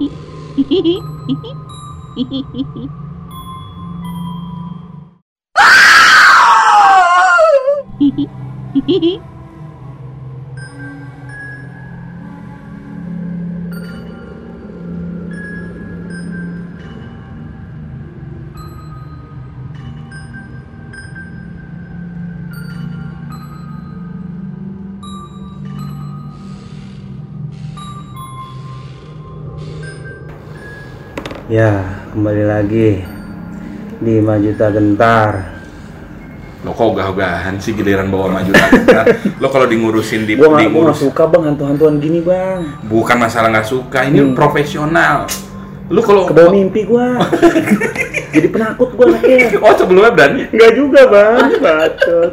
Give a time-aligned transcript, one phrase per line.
[0.00, 0.10] ヒ
[0.56, 0.82] ヒヒヒ
[1.28, 2.90] ヒヒヒヒヒヒ
[31.50, 31.82] Ya,
[32.14, 33.02] kembali lagi
[33.98, 35.58] di Majuta Gentar.
[36.60, 39.02] Lo kok ogah-ogahan sih giliran bawa maju kita.
[39.40, 42.84] Lo kalau di ngurusin di, Gua nggak gua ngurus suka bang hantu-hantuan gini bang.
[42.84, 44.36] bukan masalah nggak suka, ini Hmm.
[44.36, 45.24] profesional.
[45.90, 47.18] Lo kalau Kebawa mimpi gua.
[48.36, 49.58] Jadi penakut gua anaknya.
[49.58, 50.40] Oh sebelumnya berani?
[50.52, 52.30] Enggak juga bang, bacot.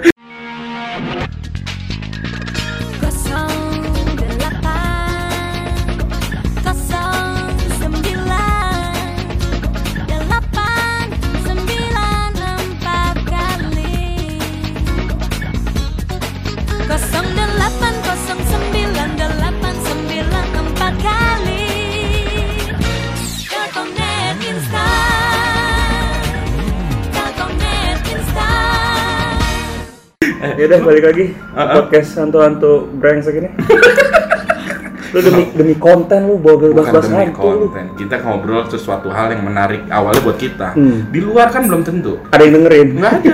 [30.67, 31.73] Udah balik lagi Uh-uh.
[31.79, 33.49] podcast hantu-hantu brengsek ini.
[35.15, 37.67] lu demi demi konten lu bawa Bukan bebas-bebas demi hantu lu.
[37.71, 37.85] konten.
[37.95, 40.75] Kita ngobrol sesuatu hal yang menarik awalnya buat kita.
[40.75, 41.07] Hmm.
[41.07, 42.19] Di luar kan belum tentu.
[42.27, 42.87] Ada yang dengerin?
[42.99, 43.31] Nggak ada.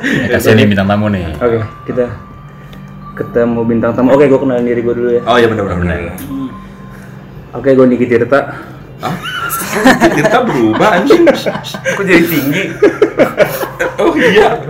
[0.00, 1.36] Ya, kasih nih bintang tamu nih.
[1.36, 2.04] Oke, kita
[3.12, 4.16] ketemu bintang tamu.
[4.16, 5.22] Oke, gua kenalin diri gua dulu ya.
[5.28, 5.78] Oh iya benar benar.
[5.84, 6.00] benar.
[7.52, 8.40] Oke, gua Niki Tirta.
[9.00, 9.16] Hah?
[10.12, 11.24] Kita berubah anjing.
[11.28, 12.62] Kok jadi tinggi?
[14.00, 14.60] Oh iya.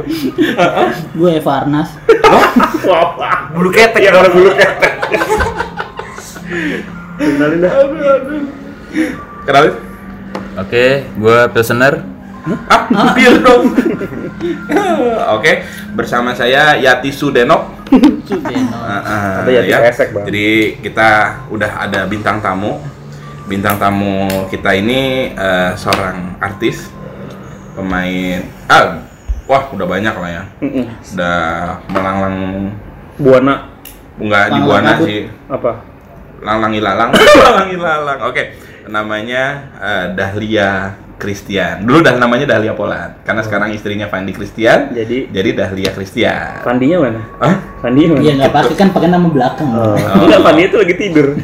[1.14, 1.90] Gue Eva Arnas.
[3.54, 4.94] bulu ketek ya orang bulu ketek.
[7.20, 7.72] Kenalin dah.
[9.46, 9.74] Kenalin.
[10.58, 11.94] Oke, gue Pilsener.
[12.70, 13.76] Ah, bir dong.
[15.36, 15.52] Oke,
[15.92, 17.86] bersama saya Yati Sudenok.
[18.24, 18.78] Sudeno.
[19.44, 20.24] Ada Yati Pesek, Bang.
[20.26, 22.80] Jadi kita udah ada bintang tamu.
[23.44, 26.86] Bintang tamu kita ini eh, seorang artis,
[27.80, 28.40] pemain.
[28.68, 29.00] Ah,
[29.44, 30.42] wah udah banyak lah ya.
[31.16, 31.40] Udah
[31.88, 32.36] melanglang,
[33.16, 33.54] Buana
[34.16, 35.20] enggak di buana sih.
[35.48, 35.72] apa?
[36.40, 37.10] Langlang ilalang.
[37.12, 38.18] Langlang ilalang.
[38.28, 39.44] Oke, namanya
[39.76, 41.84] eh, Dahlia Christian.
[41.84, 44.96] Dulu dah namanya Dahlia Polan, karena sekarang istrinya Fandi Christian.
[44.96, 46.64] Jadi Jadi Dahlia Christian.
[46.64, 47.20] Pandinya mana?
[47.36, 47.56] Hah?
[47.84, 48.24] Pandinya mana?
[48.24, 49.68] Iya nggak pasti kan pakai nama belakang.
[49.76, 49.92] Oh.
[49.94, 51.36] Enggak, Pandi itu lagi tidur.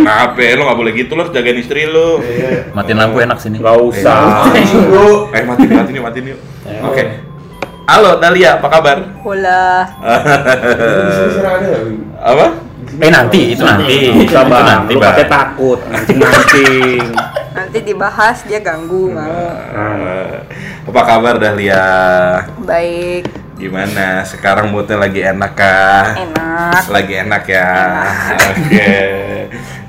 [0.00, 0.40] Kenapa?
[0.56, 2.24] Lo nggak boleh gitu, lo harus jagain istri lo.
[2.72, 3.60] Matiin lampu enak sini.
[3.60, 4.48] Enggak usah.
[5.34, 6.34] Eh, mati, mati nih, mati nih.
[6.86, 7.04] Oke.
[7.84, 8.96] Halo, Dahlia, apa kabar?
[9.20, 9.84] Hola.
[12.32, 12.63] Apa?
[12.94, 14.14] Eh nanti, itu nanti.
[14.14, 14.66] Enggak Itu usah, Bang.
[14.66, 15.08] nanti, Lu Bang.
[15.10, 17.02] katanya takut, mancing-mancing.
[17.54, 19.46] Nanti dibahas dia ganggu mau.
[19.74, 20.34] Eh,
[20.86, 21.86] apa kabar, Dahlia?
[22.62, 24.26] Baik, Gimana?
[24.26, 26.04] Sekarang moodnya lagi enak kah?
[26.18, 26.82] enak.
[26.90, 27.70] Lagi enak ya.
[28.50, 28.94] Oke.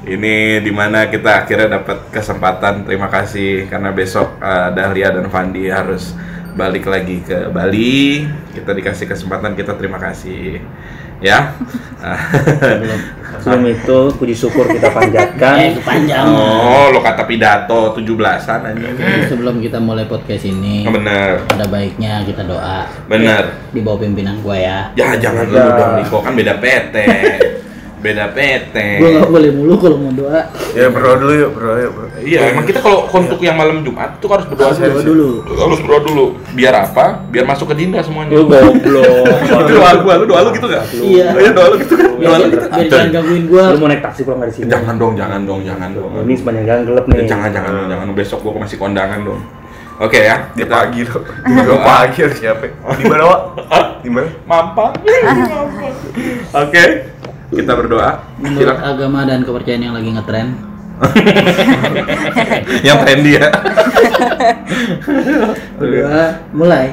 [0.05, 2.85] Ini di mana kita akhirnya dapat kesempatan.
[2.85, 6.13] Terima kasih karena besok eh, Dahlia dan Fandi harus
[6.53, 8.29] balik lagi ke Bali.
[8.53, 10.61] Kita dikasih kesempatan, kita terima kasih.
[11.25, 11.57] Ya.
[13.35, 15.57] Sebelum itu puji syukur kita Eh, panjatkan.
[15.75, 16.33] kepanjangan.
[16.61, 18.89] oh, lo kata pidato 17-an aja.
[19.27, 21.41] Sebelum kita mulai podcast ini, Bener.
[21.47, 23.57] ada baiknya kita doa Bener.
[23.69, 24.89] di bawah pimpinan gue ya.
[24.93, 25.51] Ya jangan Ya.
[25.51, 26.95] dulu dong Niko kan beda PT.
[28.05, 28.75] Beda PT.
[29.01, 30.41] Gue nggak boleh mulu kalau mau doa.
[30.77, 31.91] Ya berdoa dulu yuk, berdoa yuk.
[31.97, 32.05] bro.
[32.21, 35.29] Iya, emang kita kalau untuk yang malam Jumat tuh harus berdoa Harus doa dulu.
[35.41, 36.25] Harus berdoa dulu.
[36.53, 37.25] Biar apa?
[37.33, 38.37] Biar masuk ke dinda semuanya.
[38.37, 39.25] Lu goblok.
[39.57, 40.85] Lu doa gua, lu doa lu gitu gak?
[40.93, 41.27] Iya.
[41.33, 42.09] Iya, doa lu gitu kan?
[42.21, 42.65] Doa lu gitu.
[42.69, 43.63] biar jangan gangguin gue.
[43.73, 44.69] Lu mau naik taksi pulang dari sini?
[44.69, 46.11] Jangan dong, jangan dong, jangan dong.
[46.21, 47.25] Ini sepanjang jalan gelap nih.
[47.25, 48.05] Jangan, jangan, jangan.
[48.13, 49.41] Besok gua masih kondangan dong.
[49.95, 51.23] Oke ya, Dia kita pagi loh.
[51.47, 52.67] Dia pagi harus siapa?
[52.99, 53.41] Di mana, Wak?
[54.03, 54.27] Di mana?
[54.43, 54.91] mampang.
[56.67, 56.83] Oke,
[57.51, 58.11] kita berdoa.
[58.37, 58.83] Menurut Silakan.
[58.87, 60.47] agama dan kepercayaan yang lagi ngetren,
[62.87, 63.47] Yang trendy ya.
[65.79, 66.87] berdoa mulai.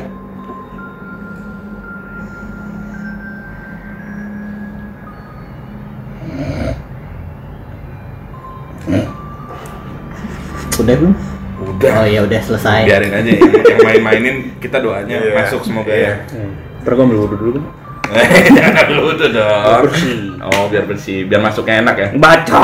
[10.81, 11.15] Udah belum?
[11.63, 11.93] Udah.
[12.03, 12.81] Oh ya udah selesai.
[12.89, 13.41] Biarin aja ya.
[13.71, 15.35] yang main-mainin kita doanya Iya.
[15.37, 16.27] masuk semoga Iya.
[16.27, 16.91] ya.
[16.93, 17.65] Ambil wudhu dulu kan?
[18.59, 19.81] Jangan dulu tuh dong.
[19.89, 20.37] Bersih.
[20.43, 22.09] Oh, biar bersih, biar masuknya enak ya.
[22.17, 22.59] Baca.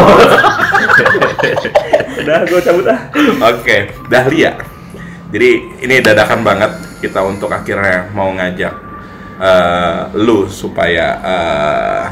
[2.18, 3.00] Udah, gua cabut ah.
[3.54, 4.52] Oke, Dahlia.
[5.28, 5.50] Jadi
[5.84, 6.72] ini dadakan banget
[7.04, 8.74] kita untuk akhirnya mau ngajak
[9.38, 12.04] eh, lu supaya eh,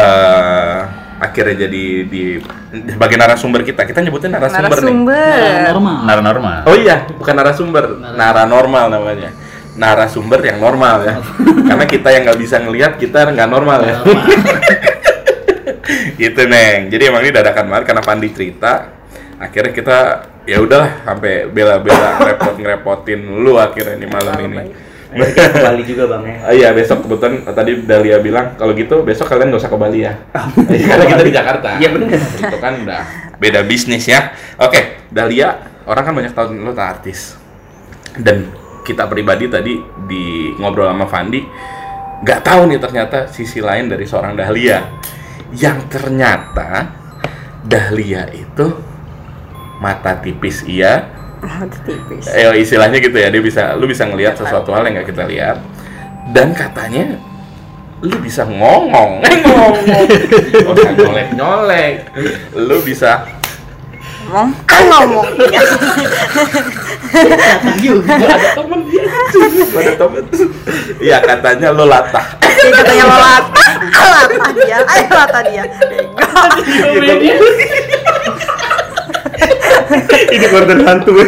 [0.00, 0.78] eh,
[1.22, 2.24] akhirnya jadi di
[2.72, 3.84] sebagai narasumber kita.
[3.84, 4.96] Kita nyebutnya narasumber, nih.
[4.96, 5.72] Narasumber.
[5.76, 5.98] normal.
[6.08, 6.58] Nara normal.
[6.66, 7.84] Oh iya, bukan narasumber,
[8.16, 9.30] nara normal namanya.
[9.72, 11.14] Narasumber yang normal ya.
[11.68, 13.96] Karena kita yang nggak bisa ngelihat, kita nggak normal ya.
[16.20, 16.92] gitu neng.
[16.92, 18.92] Jadi emang ini dadakan banget karena Pandi cerita.
[19.42, 19.98] Akhirnya kita
[20.46, 24.64] ya udahlah sampai bela-bela repot ngerepotin lu akhirnya nih malam ini.
[25.12, 26.36] Mereka ke Bali juga bang ya.
[26.48, 30.08] Oh iya besok kebetulan tadi Dahlia bilang kalau gitu besok kalian nggak usah ke Bali
[30.08, 30.16] ya.
[30.72, 31.68] Iya, Karena kita di Jakarta.
[31.76, 32.08] Iya, bener.
[32.16, 33.02] Itu kan udah
[33.36, 34.32] beda bisnis ya.
[34.56, 37.36] Oke, Dahlia orang kan banyak tahu lo tak artis.
[38.16, 38.48] Dan
[38.82, 41.40] kita pribadi tadi di ngobrol sama Fandi
[42.22, 44.78] nggak tahu nih ternyata sisi lain dari seorang Dahlia.
[45.52, 46.88] Yang ternyata
[47.66, 48.66] Dahlia itu
[49.82, 51.10] mata tipis iya.
[51.82, 52.30] Tipis.
[52.30, 55.58] eh istilahnya gitu ya dia bisa lu bisa ngelihat sesuatu hal yang nggak kita lihat.
[56.30, 57.18] Dan katanya
[58.02, 59.22] lu bisa ngomong.
[59.46, 60.06] Ngomong.
[60.94, 61.94] Nyolek nyolek
[62.54, 63.26] lu bisa
[64.22, 65.26] Ngomong, ah ngomong.
[67.82, 68.14] Juga.
[68.16, 70.22] ada temen dia ada temen
[71.02, 75.64] iya katanya lu latah Dia katanya mau latah, ah latah dia, ayo latah dia.
[77.02, 77.32] Bego.
[80.32, 81.26] Ini konten hantu ya.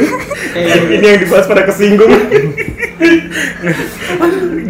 [0.94, 2.14] Ini yang dibahas pada kesinggung.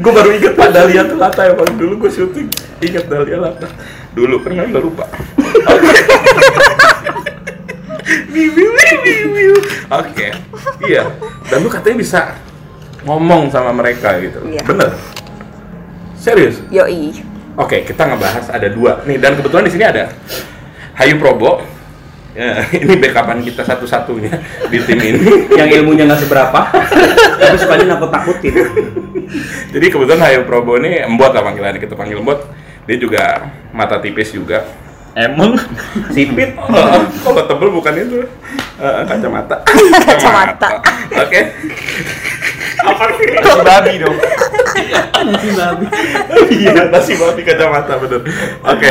[0.04, 2.48] gue baru inget Pak Dahlia tuh Lata emang dulu gue syuting
[2.84, 3.68] inget Dahlia Lata
[4.12, 5.04] dulu pernah nggak lupa
[8.04, 9.54] Wiu, wiu, wiu, wiu, wiu.
[9.88, 10.26] oke
[10.84, 11.08] iya
[11.48, 12.20] dan lu katanya bisa
[13.04, 14.60] ngomong sama mereka gitu Iya.
[14.64, 14.92] bener
[16.16, 17.16] serius Yoi.
[17.56, 20.12] oke kita ngebahas ada dua nih dan kebetulan di sini ada
[20.94, 21.74] Hayu Probo
[22.34, 24.34] Ya, ini backupan kita satu-satunya
[24.66, 26.66] di tim ini Yang ilmunya nggak seberapa,
[27.38, 28.54] tapi sukanya nakut-nakutin.
[29.70, 32.42] Jadi kebetulan Hayo Probo ini embot lah panggilannya kita panggil embot.
[32.90, 34.66] Dia juga mata tipis juga.
[35.14, 35.54] Emang
[36.10, 36.58] Sipit.
[37.24, 38.20] Oh, kalau tebel bukan itu
[38.74, 39.62] Eh, kacamata.
[40.02, 40.68] Kacamata.
[41.14, 41.40] Oke.
[42.82, 43.26] Apa sih?
[43.30, 44.16] Nasi babi dong.
[45.30, 45.86] Nasi babi.
[46.50, 48.20] Iya, nasi babi kacamata bener.
[48.66, 48.90] Oke.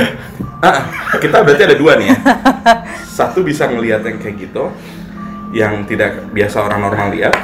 [0.64, 0.88] Ah,
[1.20, 2.18] kita berarti ada dua nih ya.
[3.12, 4.72] Satu bisa ngelihat yang kayak gitu,
[5.52, 7.36] yang tidak biasa orang normal lihat,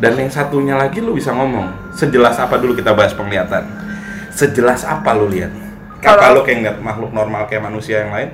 [0.00, 1.92] dan yang satunya lagi lu bisa ngomong.
[1.92, 3.68] Sejelas apa dulu kita bahas penglihatan.
[4.32, 5.52] Sejelas apa lu lihat?
[6.02, 8.30] Apa Kalau- lu kayak ngeliat makhluk normal kayak manusia yang lain?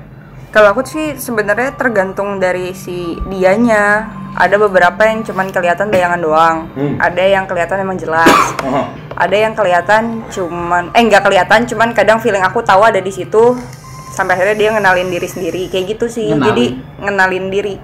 [0.49, 4.09] Kalau aku sih sebenarnya tergantung dari si dianya.
[4.33, 6.57] Ada beberapa yang cuman kelihatan bayangan doang.
[6.73, 6.97] Hmm.
[6.97, 8.31] Ada yang kelihatan emang jelas.
[8.65, 8.89] Oh,
[9.19, 13.59] Ada yang kelihatan cuman eh nggak kelihatan cuman kadang feeling aku tahu ada di situ
[14.15, 16.33] sampai akhirnya dia ngenalin diri sendiri kayak gitu sih.
[16.33, 16.49] Ngenalin.
[16.49, 16.65] Jadi
[17.03, 17.75] ngenalin diri.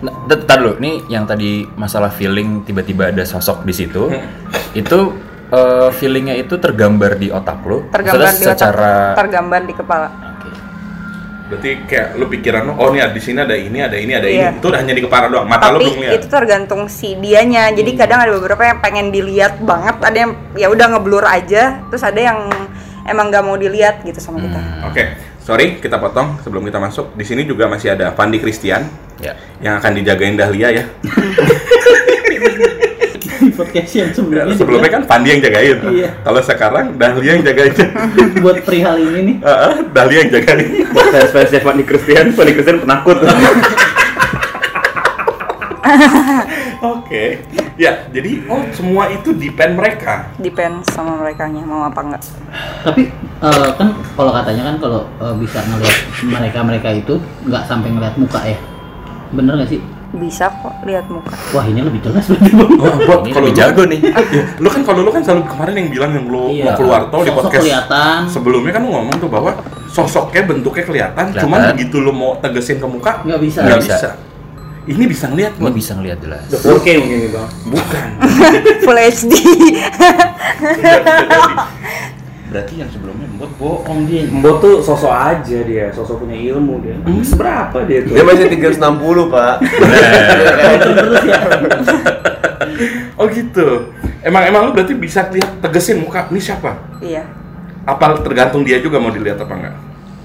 [0.00, 4.08] Nah, Bentar dulu, nih yang tadi masalah feeling tiba-tiba ada sosok di situ,
[4.72, 4.98] itu
[5.46, 10.06] eh, feelingnya itu tergambar di otak lo, Tergambar Maksudnya di otak, secara tergambar di kepala.
[10.08, 10.48] Oke.
[11.44, 14.50] berarti kayak lu pikiran lu, oh nih di sini ada ini, ada ini, ada Iya.
[14.50, 14.58] ini.
[14.58, 15.44] Itu udah hanya di kepala doang.
[15.44, 16.12] Mata lu Tapi belum lihat.
[16.16, 17.68] itu tergantung si dianya.
[17.68, 22.00] Jadi kadang ada beberapa yang pengen dilihat banget, ada yang ya udah ngeblur aja, terus
[22.00, 22.48] ada yang
[23.04, 24.56] emang nggak mau dilihat gitu sama kita.
[24.56, 25.02] Hmm, Oke,
[25.38, 27.12] sorry kita potong sebelum kita masuk.
[27.12, 28.88] Di sini juga masih ada Fandi Christian
[29.20, 29.36] ya.
[29.60, 30.84] yang akan dijagain Dahlia ya.
[33.24, 34.54] Di podcast yang sebelumnya.
[34.54, 35.78] Sebelumnya kan Fandi yang jagain.
[35.88, 36.10] Iya.
[36.20, 37.72] Kalau sekarang Dahlia yang jagain.
[38.44, 39.36] buat perihal ini nih.
[39.40, 40.68] Heeh, Dahlia yang jagain.
[40.92, 43.18] Buat fans-fansnya Fanny Christian, Fanny Christian penakut.
[46.84, 47.40] Oke.
[47.74, 50.30] Ya, jadi oh semua itu depend mereka.
[50.38, 52.22] Depends sama mereka mau apa enggak.
[52.84, 53.08] Tapi
[53.40, 57.14] eh, kan kalau katanya kan kalau eh, bisa ngelihat mereka-mereka itu
[57.48, 58.58] nggak sampai ngelihat muka ya.
[59.32, 59.80] Bener nggak sih?
[60.14, 61.30] Bisa kok lihat muka.
[61.50, 62.70] Wah ini lebih jelas berarti bang.
[62.78, 63.98] Oh, kalau jago nih.
[64.00, 66.62] Ya, lu kan kalau lu kan selalu kemarin yang bilang yang lu Iya.
[66.64, 68.18] mau keluar tol di Sosok podcast kelihatan.
[68.28, 69.50] sebelumnya kan lu ngomong tuh bahwa
[69.86, 71.42] sosoknya bentuknya kelihatan, Kelihatan.
[71.42, 73.58] cuman begitu lu mau tegesin ke muka Nggak bisa.
[73.60, 74.08] nggak Nggak bisa.
[74.84, 75.72] Ini bisa ngeliat Bot.
[75.72, 76.44] bisa ngelihat jelas.
[76.52, 77.48] 4K mungkin nih bang.
[77.66, 78.08] Bukan.
[78.84, 79.32] Full HD.
[82.54, 84.30] Berarti yang sebelumnya buat bohong dia.
[84.30, 86.94] Mbok tuh sosok aja dia, sosok punya ilmu dia.
[87.26, 88.14] Seberapa dia tuh?
[88.14, 89.54] Dia masih 360 pak.
[93.14, 93.94] Oh gitu.
[94.26, 96.74] Emang emang lu berarti bisa lihat tegesin muka ini siapa?
[96.98, 97.22] iya.
[97.86, 99.74] Apa tergantung dia juga mau dilihat apa enggak?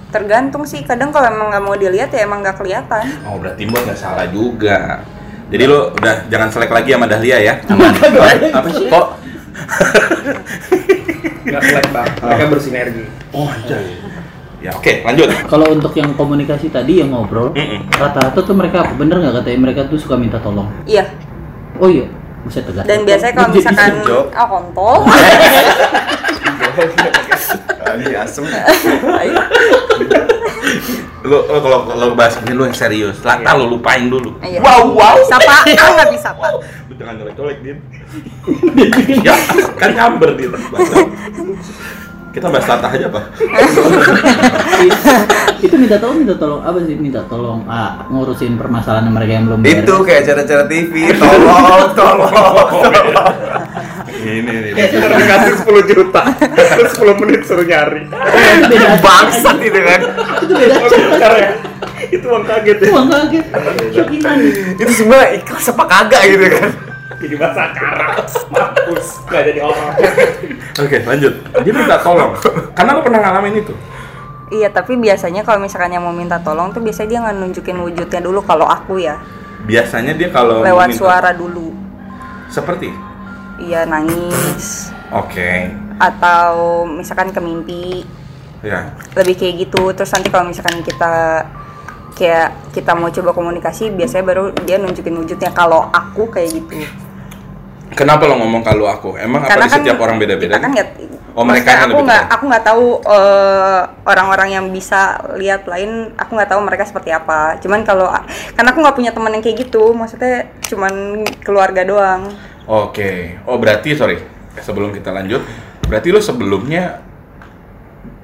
[0.10, 0.82] Tergantung sih.
[0.82, 3.06] Kadang kalau emang nggak mau dilihat ya emang nggak kelihatan.
[3.30, 5.06] Oh berarti buat nggak salah juga.
[5.54, 7.54] Jadi lu udah jangan selek lagi sama Dahlia ya.
[7.70, 7.94] Aman.
[8.50, 8.88] Apa sih?
[8.90, 9.06] Kok
[11.46, 12.10] Nggak selek bang.
[12.20, 13.04] Mereka bersinergi.
[13.32, 13.86] Oh anjay.
[14.60, 15.32] Ya oke lanjut.
[15.48, 17.56] Kalau untuk yang komunikasi tadi yang ngobrol,
[17.96, 18.92] rata-rata tuh mereka apa?
[18.92, 20.68] bener nggak katanya mereka tuh suka minta tolong.
[20.84, 21.08] Iya.
[21.80, 22.04] Oh iya,
[22.44, 22.84] bisa tegas.
[22.84, 23.94] Dan biasanya kalau Jadi misalkan
[24.44, 25.08] ah kontol.
[27.88, 28.44] Tadi asem.
[31.24, 33.24] Lu, lu kalau kalau bahas ini lu yang serius.
[33.24, 34.36] Lata lu lupain dulu.
[34.44, 34.60] Iya.
[34.64, 35.18] Wow, wow.
[35.28, 36.52] Sapa, ah nggak bisa pak.
[36.90, 37.78] Lu jangan colek-colek, Din.
[39.28, 39.36] ya,
[39.78, 40.50] kan nyamber dia.
[42.30, 43.24] Kita bahas latah aja, Pak.
[45.66, 49.60] itu minta tolong minta tolong apa sih minta tolong ah, ngurusin permasalahan mereka yang belum
[49.66, 49.82] beres.
[49.82, 50.94] Itu kayak acara-acara TV.
[51.18, 52.32] Tolong, tolong,
[52.86, 53.34] tolong.
[54.20, 54.72] Ini nih.
[54.78, 56.22] Karena dikasih 10 juta,
[56.78, 58.04] terus 10 menit suruh nyari.
[59.02, 60.00] Bangsat itu kan.
[60.46, 61.52] itu beda Bentar ya.
[62.14, 62.90] Itu uang kaget ya.
[62.94, 63.46] Wah kaget.
[64.78, 66.89] Itu semua ikhlas apa kagak gitu kan.
[67.12, 69.94] Jadi bahasa karang, mampus, nggak jadi orang.
[70.78, 71.34] Oke, lanjut.
[71.66, 72.38] Dia minta tolong.
[72.72, 73.74] Karena lu pernah ngalamin itu.
[74.50, 78.18] Iya tapi biasanya kalau misalkan yang mau minta tolong tuh biasanya dia nggak nunjukin wujudnya
[78.20, 79.22] dulu kalau aku ya
[79.62, 81.70] Biasanya dia kalau lewat minta- suara dulu.
[82.48, 82.90] Seperti.
[83.60, 85.70] Iya nangis Oke.
[85.98, 86.50] atau
[86.88, 88.06] misalkan ke mimpi
[88.60, 88.92] Ya.
[89.14, 91.44] lebih kayak gitu terus nanti kalau misalkan kita
[92.20, 96.84] kayak kita mau coba komunikasi biasanya baru dia nunjukin wujudnya kalau aku kayak gitu
[97.90, 99.18] Kenapa lo ngomong kalau aku?
[99.18, 100.62] Emang apa karena di kan setiap orang beda-beda?
[100.62, 100.90] kan nggak
[101.34, 106.52] Oh, mereka aku nggak aku nggak tahu eh, orang-orang yang bisa lihat lain aku nggak
[106.52, 108.12] tahu mereka seperti apa cuman kalau
[108.58, 112.28] karena aku nggak punya teman yang kayak gitu maksudnya cuman keluarga doang
[112.70, 113.42] Oke.
[113.50, 114.22] Oh, berarti sorry.
[114.62, 115.42] Sebelum kita lanjut,
[115.90, 117.02] berarti lo sebelumnya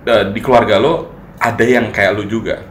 [0.06, 1.10] eh, di keluarga lo
[1.42, 2.62] ada yang kayak lu juga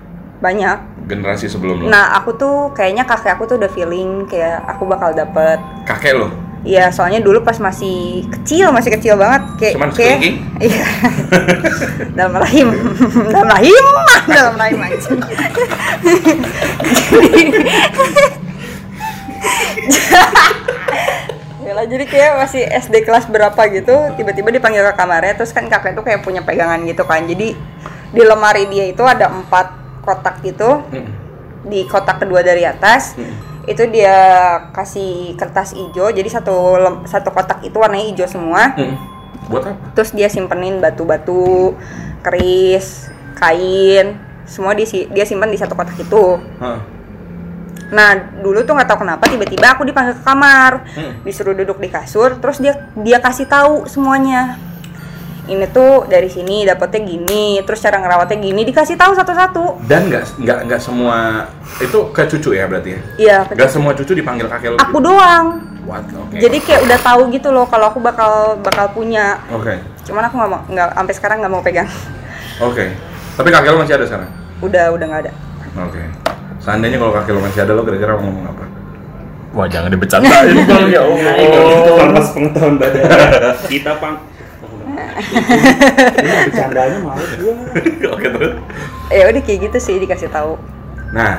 [0.44, 1.88] banyak generasi sebelum lo.
[1.88, 5.56] nah aku tuh kayaknya kakek aku tuh udah feeling kayak aku bakal dapet
[5.88, 6.28] Kakek lo.
[6.64, 10.16] Iya, soalnya dulu pas masih kecil, masih kecil banget, kayak Cuman kayak
[10.64, 10.88] iya.
[12.16, 12.72] dalam rahim,
[13.28, 13.84] dalam rahim,
[14.32, 15.20] dalam rahim anjing.
[21.68, 25.92] Yalah, jadi kayak masih SD kelas berapa gitu, tiba-tiba dipanggil ke kamarnya, terus kan kakek
[25.92, 27.52] tuh kayak punya pegangan gitu kan, jadi
[28.14, 31.08] di lemari dia itu ada empat kotak gitu, Mm.
[31.64, 33.32] di kotak kedua dari atas Hmm.
[33.64, 34.12] itu dia
[34.70, 38.96] kasih kertas hijau jadi satu satu kotak itu warnanya hijau semua Mm.
[39.44, 39.72] Buat apa?
[39.92, 41.72] terus dia simpenin batu-batu
[42.22, 46.80] keris kain semua si- dia simpan di satu kotak itu Hah.
[47.86, 51.12] nah dulu tuh nggak tahu kenapa tiba-tiba aku dipanggil ke kamar Hmm.
[51.22, 54.56] disuruh duduk di kasur terus dia dia kasih tahu semuanya
[55.46, 60.40] ini tuh dari sini dapetnya gini terus cara ngerawatnya gini dikasih tahu satu-satu Dan nggak
[60.40, 61.44] nggak nggak semua
[61.76, 63.00] itu ke cucu ya berarti ya?
[63.16, 64.76] iya Nggak semua cucu dipanggil kakek lo.
[64.78, 65.04] aku gitu?
[65.04, 65.46] doang
[65.84, 66.00] What?
[66.08, 66.40] Oke.
[66.40, 69.76] jadi kayak udah tahu gitu loh kalau aku bakal bakal punya Oke.
[70.02, 71.88] cuman aku nggak mau nggak sampai sekarang nggak mau pegang
[72.56, 72.86] Oke.
[73.34, 74.30] Tapi kakek lo masih ada sekarang?
[74.60, 75.32] udah udah nggak ada
[75.82, 76.02] Oke.
[76.56, 78.64] Seandainya kalau kakek lo masih ada lo kira-kira mau ngomong apa?
[79.52, 81.34] Wah jangan dibercandain dong ya Allah.
[81.94, 83.02] Tanpa pengetahuan badan.
[83.70, 84.16] Kita pang.
[85.14, 87.54] Ini bercandanya males gua.
[88.14, 88.52] Oke terus.
[89.08, 90.56] ya udah kayak gitu sih dikasih tahu
[91.10, 91.32] Nah,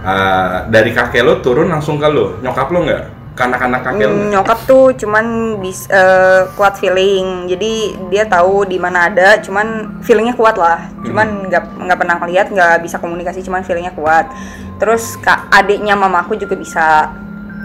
[0.00, 2.40] eh, dari kakek lo turun langsung ke lo.
[2.40, 3.02] Nyokap lo nggak?
[3.34, 4.14] Kanak-kanak kakek lo?
[4.14, 5.24] Hmm, nyokap tuh cuman
[5.58, 7.72] bis eh, kuat feeling jadi
[8.08, 12.80] dia tahu di mana ada cuman feelingnya kuat lah cuman nggak nggak pernah lihat nggak
[12.80, 14.30] bisa komunikasi cuman feelingnya kuat
[14.78, 17.10] terus kak adiknya mamaku juga bisa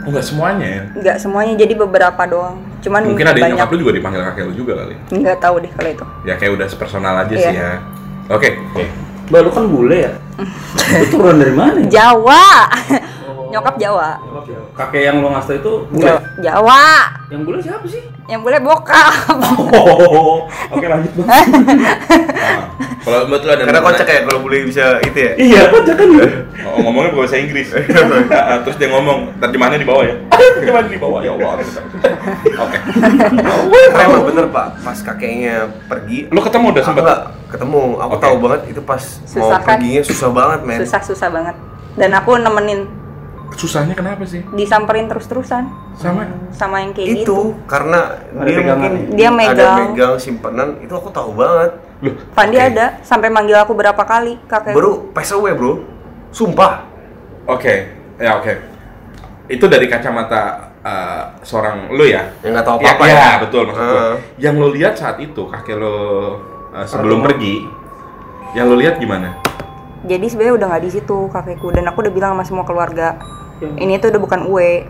[0.03, 0.83] Oh nggak semuanya ya?
[0.95, 4.53] nggak semuanya jadi beberapa doang cuman Mungkin ada banyak nyokap lo juga dipanggil kakek lo
[4.53, 4.95] juga kali.
[5.13, 7.43] nggak tahu deh kalau itu Ya kayak udah sepersonal aja Iya.
[7.43, 7.71] sih ya.
[8.29, 8.49] Oke.
[9.29, 10.13] Mbak lu kan bule ya?
[10.95, 11.79] Lu turun dari mana?
[13.49, 13.57] Ya?
[13.57, 14.09] Jawa nyokap Jawa
[14.77, 16.05] Kakek yang lo ngasih itu bule.
[16.05, 16.83] Jawa, Jawa.
[17.29, 18.03] Yang bule siapa sih?
[18.29, 19.09] yang boleh bokap
[19.73, 21.25] Oh, oke lanjut bang.
[21.25, 21.41] Nah,
[23.03, 25.31] kalau mbak tuh ada Karena kocak ya kalau boleh bisa itu ya.
[25.33, 26.27] iya, kok jangan ya?
[26.61, 27.73] Oh, ngomongnya bahasa Inggris.
[28.29, 30.15] Nah, terus dia ngomong, terjemahannya di bawah ya.
[30.61, 31.57] Terjemahannya di bawah ya Allah.
[32.61, 32.77] Oke.
[33.97, 35.55] Emang bener pak, pas kakeknya
[35.89, 36.29] pergi.
[36.29, 39.77] Lu ketemu udah nggak ketemu, aku tahu banget itu pas Susah mau kan?
[39.81, 40.79] perginya susah banget men.
[40.85, 41.55] susah susah banget
[41.97, 42.85] dan aku nemenin
[43.51, 44.39] Susahnya kenapa sih?
[44.51, 49.15] disamperin terus terusan Sama sama yang kayak itu gitu karena Ada dia pegangan mungkin ya?
[49.15, 49.77] Dia ada megang.
[49.89, 51.71] megang simpanan itu aku tahu banget.
[51.99, 52.67] Loh, Fandi oke.
[52.69, 55.83] ada sampai manggil aku berapa kali kakek Baru pass away bro,
[56.29, 56.87] sumpah.
[57.45, 57.91] Oke.
[58.15, 58.53] Ya oke.
[59.47, 60.41] Itu dari kacamata
[60.79, 62.31] eh, seorang lu ya?
[62.39, 63.31] Yang nggak tahu Ya, apa-apa ya, ya.
[63.39, 63.81] betul maksud.
[63.81, 64.11] Heeh.
[64.37, 65.95] Yang lu lihat saat itu kakek lo
[66.71, 67.65] eh, sebelum pergi,
[68.53, 69.35] yang lu lihat gimana?
[69.99, 73.19] jadi sebenarnya udah nggak di situ kakekku dan aku udah bilang sama semua keluarga
[73.59, 74.87] Ini tuh udah bukan uwe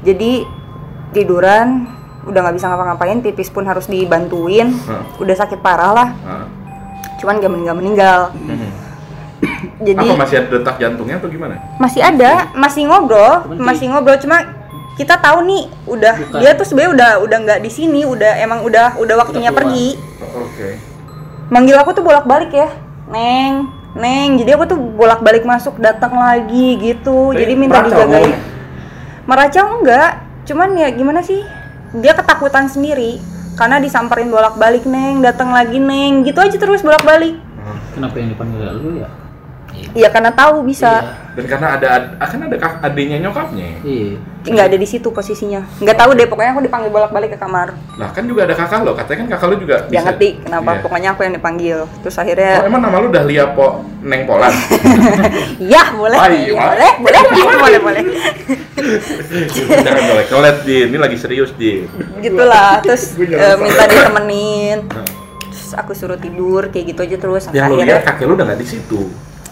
[0.00, 0.44] jadi
[1.10, 1.88] tiduran
[2.24, 5.04] udah nggak bisa ngapa-ngapain pipis pun harus dibantuin Heeh.
[5.18, 6.46] udah sakit parah lah Heeh.
[7.20, 8.20] cuman gak meninggal meninggal
[9.80, 11.60] jadi Apa masih ada detak jantungnya atau gimana?
[11.76, 14.40] masih ada masih ngobrol masih ngobrol cuma
[14.94, 16.38] kita tahu nih udah Bukan.
[16.40, 19.58] dia tuh sebenarnya udah udah nggak di sini udah emang udah udah waktunya keluar.
[19.68, 19.88] pergi
[20.22, 20.68] Oke.
[21.50, 22.68] manggil aku tuh bolak-balik ya
[23.06, 27.30] neng neng jadi aku tuh bolak-balik masuk datang lagi gitu.
[27.32, 28.36] Tapi jadi minta dijagain.
[29.24, 31.40] meracau enggak cuman ya gimana sih?
[31.96, 33.22] Dia ketakutan sendiri
[33.54, 35.22] karena disamperin bolak-balik neng.
[35.22, 36.26] Datang lagi neng.
[36.26, 37.38] Gitu aja terus bolak-balik.
[37.94, 39.08] Kenapa yang dipanggil lu ya?
[39.90, 41.02] Iya karena tahu bisa
[41.34, 43.66] Dan karena ada ad- akan ada kak- adiknya nyokapnya.
[43.80, 44.18] Iya.
[44.44, 48.12] nggak ada di situ posisinya nggak tahu deh pokoknya aku dipanggil bolak-balik ke kamar Lah
[48.12, 50.04] kan juga ada kakak lo, katanya kan kakak lo juga bisa.
[50.04, 50.80] ngerti kenapa Iya.
[50.84, 53.66] pokoknya aku yang dipanggil terus Oh, akhirnya emang nama lu Dahlia Po
[54.00, 54.52] Neng Polan?
[55.64, 56.60] iya boleh Ah, iya.
[56.60, 57.22] boleh boleh
[57.56, 58.02] boleh boleh
[59.56, 61.88] Jangan boleh kelet di, ini lagi serius di.
[62.20, 64.78] gitulah terus eh, minta ditemenin
[65.48, 68.46] terus aku suruh tidur kayak gitu aja terus Yang lu akhirnya lihat kakek lu udah
[68.46, 69.00] nggak di situ.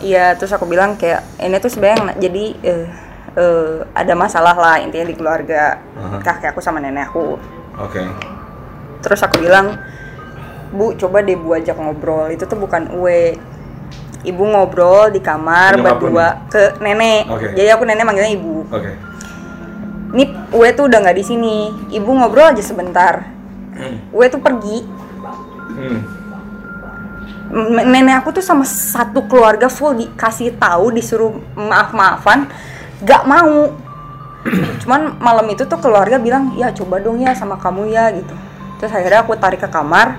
[0.03, 2.87] Iya terus aku bilang kayak ini tuh sebenarnya jadi eh,
[3.35, 6.19] eh, ada masalah lah intinya di keluarga Aha.
[6.21, 7.39] kakek aku sama nenek aku
[7.79, 8.03] Oke.
[9.01, 9.79] terus aku bilang
[10.73, 13.37] bu coba deh bu ajak ngobrol itu tuh bukan uwe
[14.23, 17.47] ibu ngobrol di kamar Nyokap berdua ke nenek Oke.
[17.55, 18.93] jadi aku nenek manggilnya ibu Oke.
[20.13, 21.57] ini uwe tuh udah nggak di sini
[21.91, 23.31] ibu ngobrol aja sebentar
[23.73, 24.05] Hmm.
[24.13, 24.85] uwe tuh pergi
[25.73, 26.05] Hmm.
[27.53, 32.49] Nenek aku tuh sama satu keluarga full dikasih tahu disuruh maaf maafan
[33.05, 33.77] gak mau.
[34.81, 38.33] Cuman malam itu tuh keluarga bilang ya coba dong ya sama kamu ya gitu.
[38.81, 40.17] Terus akhirnya aku tarik ke kamar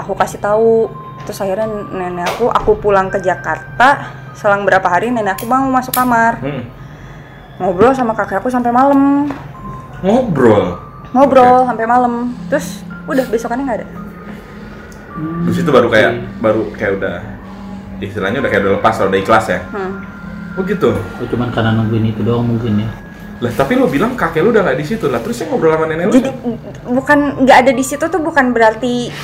[0.00, 0.88] aku kasih tahu.
[1.28, 5.92] Terus akhirnya nenek aku aku pulang ke Jakarta selang berapa hari nenek aku mau masuk
[5.92, 6.40] kamar.
[6.40, 6.64] Hmm.
[7.58, 9.28] ngobrol sama kakek aku sampai malam.
[10.00, 10.80] Ngobrol.
[11.12, 12.32] ngobrol sampai malam.
[12.48, 14.07] Terus udah besokannya nggak ada
[15.48, 17.16] Terus itu baru kayak baru kayak udah
[17.98, 19.60] istilahnya udah kayak udah lepas, udah ikhlas ya.
[19.74, 19.92] Hmm.
[20.58, 20.90] Oh gitu.
[20.94, 22.90] Oh, cuman karena nungguin itu doang mungkin ya.
[23.38, 25.22] Lah tapi lu bilang kakek lu udah nggak di situ lah.
[25.22, 26.12] Terus yang ngobrol sama nenek lu?
[26.18, 26.30] Jadi
[26.82, 29.14] bukan nggak ada di situ tuh bukan berarti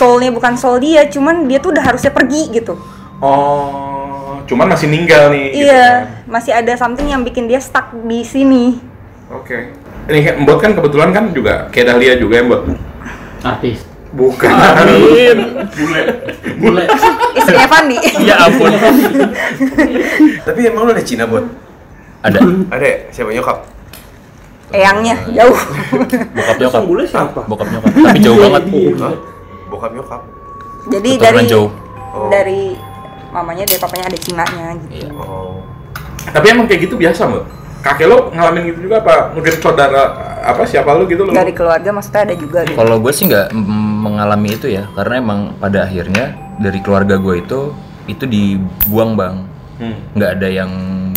[0.00, 2.80] soulnya bukan soul dia, cuman dia tuh udah harusnya pergi gitu.
[3.20, 5.52] Oh, cuman masih ninggal nih.
[5.52, 6.24] gitu iya, kan.
[6.24, 8.80] masih ada something yang bikin dia stuck di sini.
[9.28, 9.76] Oke.
[10.08, 12.62] Ini kan Mbot kan kebetulan kan juga kayak Dahlia juga ya Mbot.
[13.44, 13.89] Artis.
[14.10, 14.50] Bukan.
[15.70, 16.02] Bule.
[16.58, 16.84] Bule.
[17.38, 17.98] Istrinya Fandi.
[18.26, 18.72] Ya ampun.
[20.46, 21.46] Tapi emang lu ada Cina, Bot?
[22.20, 22.38] Ada
[22.74, 22.96] Ada ya?
[23.14, 23.58] Siapa nyokap?
[24.70, 25.58] Eyangnya jauh.
[26.30, 26.82] bokap nyokap.
[26.86, 27.42] bule siapa?
[27.46, 27.90] Bokap nyokap.
[27.90, 28.62] Tapi jauh banget.
[29.02, 29.14] Hah?
[29.66, 30.22] Bokap nyokap?
[30.90, 31.70] Jadi Keturunan dari jauh.
[32.10, 32.26] Oh.
[32.26, 32.74] dari
[33.30, 35.06] mamanya dari papanya ada Cinanya gitu.
[35.06, 35.10] Iya.
[35.14, 35.62] Oh.
[36.26, 37.46] Tapi emang kayak gitu biasa Mbot.
[37.80, 39.32] Kakek lo ngalamin gitu juga apa?
[39.32, 40.02] Mungkin saudara
[40.40, 41.32] apa siapa lu gitu lo?
[41.32, 42.76] Dari keluarga maksudnya ada juga gitu.
[42.76, 43.56] Kalau gue sih nggak
[44.00, 47.60] mengalami itu ya, karena emang pada akhirnya dari keluarga gue itu
[48.04, 49.36] itu dibuang bang,
[49.80, 49.96] Hmm.
[50.12, 50.70] nggak ada yang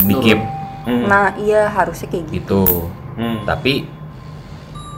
[0.08, 0.40] dikip
[0.84, 1.08] Hmm.
[1.08, 2.36] Nah, iya harusnya kayak gitu.
[2.36, 2.64] gitu.
[3.16, 3.48] Hmm.
[3.48, 3.88] Tapi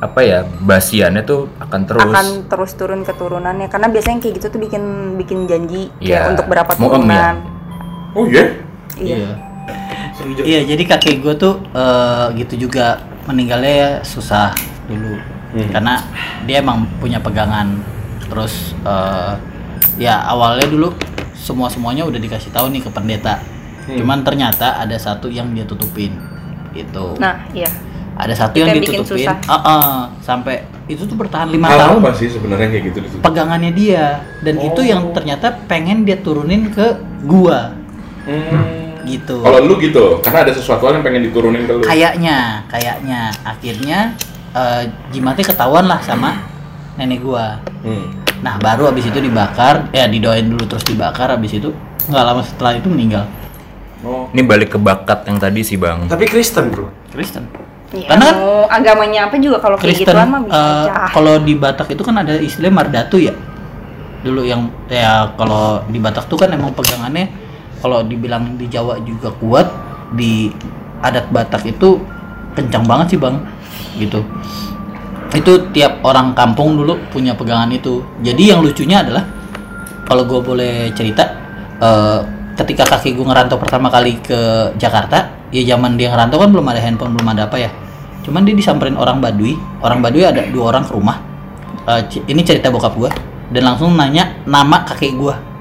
[0.01, 2.04] apa ya basiannya tuh akan terus.
[2.10, 4.84] Akan terus turun keturunannya karena biasanya kayak gitu tuh bikin
[5.15, 6.78] bikin janji kayak untuk berapa ya?
[6.78, 7.36] turunan.
[8.17, 8.45] Oh iya?
[8.97, 9.30] Iya.
[10.23, 14.56] Iya, jadi kakek gue tuh eh, gitu juga meninggalnya ya susah
[14.88, 15.19] dulu.
[15.71, 15.99] Karena
[16.47, 17.84] dia emang punya pegangan.
[18.32, 19.34] Terus eh,
[19.99, 20.95] ya awalnya dulu
[21.36, 23.43] semua semuanya udah dikasih tahu nih ke pendeta.
[23.86, 26.15] Cuman ternyata ada satu yang dia tutupin.
[26.73, 27.15] Gitu.
[27.21, 27.71] Nah, iya.
[28.19, 29.28] ada satu itu yang yang ditutupin.
[29.47, 31.99] Ah, ah, sampai itu tuh bertahan lima Hal tahun.
[32.04, 36.99] apa sih sebenarnya kayak gitu Pegangannya dia dan itu yang ternyata pengen dia turunin ke
[37.25, 37.73] gua
[38.25, 38.85] Hmm.
[39.06, 39.39] Gitu.
[39.39, 41.82] Kalau lu gitu, karena ada sesuatu yang pengen diturunin ke lu.
[41.82, 44.00] kayaknya kayaknya akhirnya
[44.52, 46.41] eh, jimatnya ketahuan lah sama
[46.96, 48.18] nenek gua Hmm.
[48.41, 51.70] nah baru abis itu dibakar ya didoain dulu terus dibakar abis itu
[52.06, 53.24] nggak lama setelah itu meninggal
[54.02, 54.30] Oh.
[54.30, 56.06] Ini balik ke bakat yang tadi sih bang.
[56.06, 56.94] Tapi Kristen, Bro.
[57.10, 57.50] Kristen
[57.89, 61.10] Iya, Karena kan mau agamanya apa juga kalau kayak Kristen gituan mah bisa eh, aja.
[61.10, 63.34] kalau di Batak itu kan ada istilah mardatu ya
[64.22, 67.30] dulu yang ya kalau di Batak tuh kan emang pegangannya
[67.86, 69.69] kalau dibilang di Jawa juga kuat
[70.17, 70.50] di
[71.06, 72.02] adat Batak itu
[72.58, 73.38] kencang banget sih bang.
[74.02, 74.26] Gitu.
[75.38, 78.02] Itu tiap orang kampung dulu punya pegangan itu.
[78.26, 79.21] Jadi yang lucunya adalah
[80.10, 81.30] kalau gue boleh cerita
[81.78, 82.19] eh,
[82.58, 86.82] ketika kaki gue ngerantau pertama kali ke Jakarta ya zaman dia ngerantau kan belum ada
[86.82, 87.69] handphone belum ada apa ya.
[88.26, 89.54] Cuman dia disamperin orang Baduy.
[89.86, 91.21] Orang Baduy ada dua orang ke rumah.
[91.86, 92.02] Eh,
[92.34, 93.13] ini cerita bokap gue
[93.54, 95.55] dan langsung nanya nama kakek gue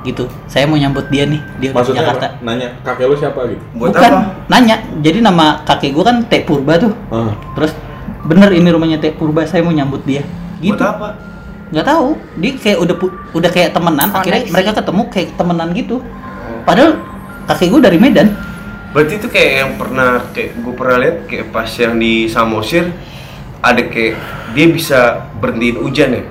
[0.00, 2.36] gitu saya mau nyambut dia nih dia udah di Maksudnya Jakarta apa?
[2.40, 3.62] Nanya kakek lu siapa gitu?
[3.74, 4.20] Buat bukan apa?
[4.46, 7.34] nanya jadi nama kakek gue kan Teh Purba tuh Ah.
[7.52, 7.72] terus
[8.20, 10.22] bener ini rumahnya Teh Purba saya mau nyambut dia
[10.58, 11.08] gitu Buat apa?
[11.68, 12.96] nggak tahu dia kayak udah
[13.30, 14.52] udah kayak temenan akhirnya Koneksi.
[14.52, 15.96] mereka ketemu kayak temenan gitu
[16.62, 16.90] padahal
[17.46, 18.28] kakek gue dari Medan
[18.88, 22.88] Berarti itu kayak yang pernah kayak gue pernah lihat kayak pas yang di Samosir
[23.60, 24.16] ada kayak
[24.50, 24.98] dia bisa
[25.36, 26.24] berhentiin hujan ya.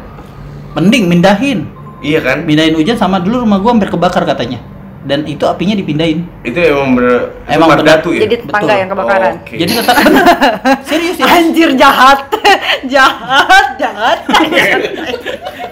[0.73, 2.37] mending mindahin Iya kan?
[2.43, 4.61] Pindahin hujan sama dulu rumah gua hampir kebakar katanya.
[5.01, 6.27] Dan itu apinya dipindahin.
[6.43, 8.27] Itu emang bener itu Emang Mardatu ya?
[8.27, 9.33] Jadi tetangga yang kebakaran.
[9.33, 9.55] Oh, oke.
[9.55, 9.95] Jadi tetap
[10.89, 11.25] serius ya.
[11.31, 12.19] Anjir jahat.
[12.93, 14.17] jahat, jahat.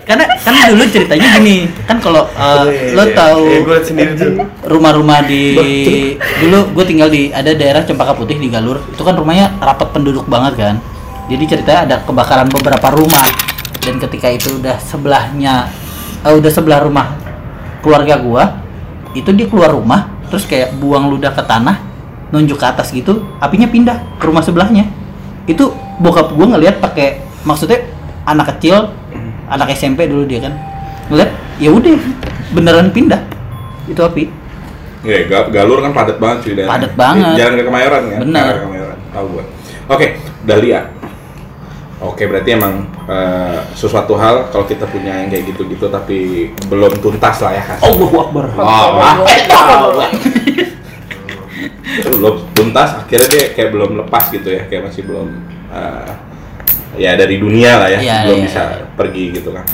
[0.06, 4.38] Karena kan dulu ceritanya gini, kan kalau uh, lo tahu Eh, gue liat sendiri tuh.
[4.64, 5.58] rumah-rumah di
[6.40, 10.30] dulu gue tinggal di ada daerah Cempaka Putih di Galur itu kan rumahnya rapat penduduk
[10.30, 10.76] banget kan
[11.26, 13.26] jadi ceritanya ada kebakaran beberapa rumah
[13.82, 15.74] dan ketika itu udah sebelahnya
[16.26, 17.14] eh, udah sebelah rumah
[17.80, 18.44] keluarga gua
[19.14, 21.80] itu dia keluar rumah terus kayak buang ludah ke tanah
[22.34, 24.90] nunjuk ke atas gitu apinya pindah ke rumah sebelahnya
[25.46, 25.70] itu
[26.02, 27.86] bokap gua ngelihat pakai maksudnya
[28.26, 28.90] anak kecil
[29.46, 30.54] anak SMP dulu dia kan
[31.08, 31.30] ngeliat
[31.62, 31.94] ya udah
[32.52, 33.22] beneran pindah
[33.86, 34.26] itu api
[35.06, 36.74] Iya, Ga- Galur kan padat banget cuy daerahnya.
[36.74, 37.34] Padat banget.
[37.38, 38.20] Jalan ke Kemayoran kan?
[38.26, 38.54] Benar.
[38.58, 39.44] Ke Kemayoran, tahu gua.
[39.86, 40.08] Oke,
[40.42, 40.80] Dahlia.
[42.06, 47.42] Oke, berarti emang eh, sesuatu hal kalau kita punya yang kayak gitu-gitu tapi belum tuntas
[47.42, 47.84] lah ya kasih.
[47.90, 48.46] Allahu Akbar.
[48.62, 48.90] Oh,
[51.96, 55.28] belum tuntas akhirnya dia kayak belum lepas gitu ya kayak masih belum
[55.72, 56.12] eh,
[57.00, 58.86] ya dari dunia lah ya Iya, belum iya, bisa iya.
[58.96, 59.66] pergi gitu kan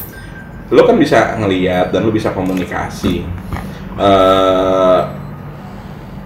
[0.72, 3.26] lo kan bisa ngeliat dan lo bisa komunikasi
[4.00, 5.00] eh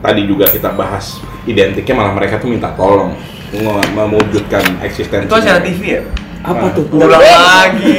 [0.06, 1.18] tadi juga kita bahas
[1.50, 3.18] identiknya malah mereka tuh minta tolong
[3.96, 6.02] mewujudkan eksistensi Itu acara TV ya?
[6.46, 6.86] Apa tuh?
[6.94, 7.92] Ulang lagi.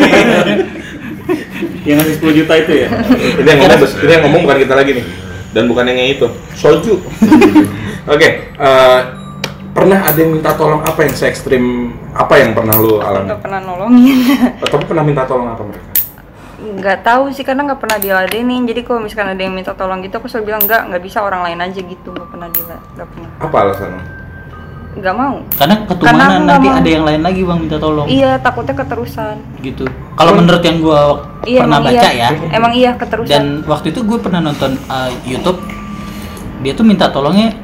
[1.86, 2.88] Yang ngasih 10 juta itu ya?
[3.38, 5.06] ini yang ngomong ini yang ngomong bukan kita lagi nih.
[5.54, 6.26] Dan bukan yang itu.
[6.58, 6.98] Soju.
[8.12, 9.00] Oke eh,
[9.74, 13.30] pernah ada yang minta tolong apa yang se ekstrim apa yang pernah lo alami?
[13.30, 14.18] Nggak pernah nolongin.
[14.66, 15.90] atau pernah minta tolong apa mereka?
[16.56, 18.66] Nggak tahu sih karena nggak pernah diladenin.
[18.66, 21.42] Jadi kalau misalkan ada yang minta tolong gitu aku selalu bilang nggak nggak bisa orang
[21.46, 22.08] lain aja gitu.
[22.14, 23.30] Nggak pernah dila nggak pernah.
[23.42, 24.25] Apa alasan lo
[24.96, 25.36] nggak mau.
[25.54, 26.78] Karena Karena ketumanan nggak nanti mau.
[26.80, 28.06] ada yang lain lagi bang minta tolong.
[28.08, 29.36] Iya takutnya keterusan.
[29.60, 29.84] Gitu.
[30.16, 31.00] Kalau menurut yang gua
[31.44, 32.28] iya pernah baca iya.
[32.32, 33.30] ya emang iya keterusan.
[33.30, 35.62] dan waktu itu gue pernah nonton uh, YouTube
[36.64, 37.54] dia tuh minta tolongnya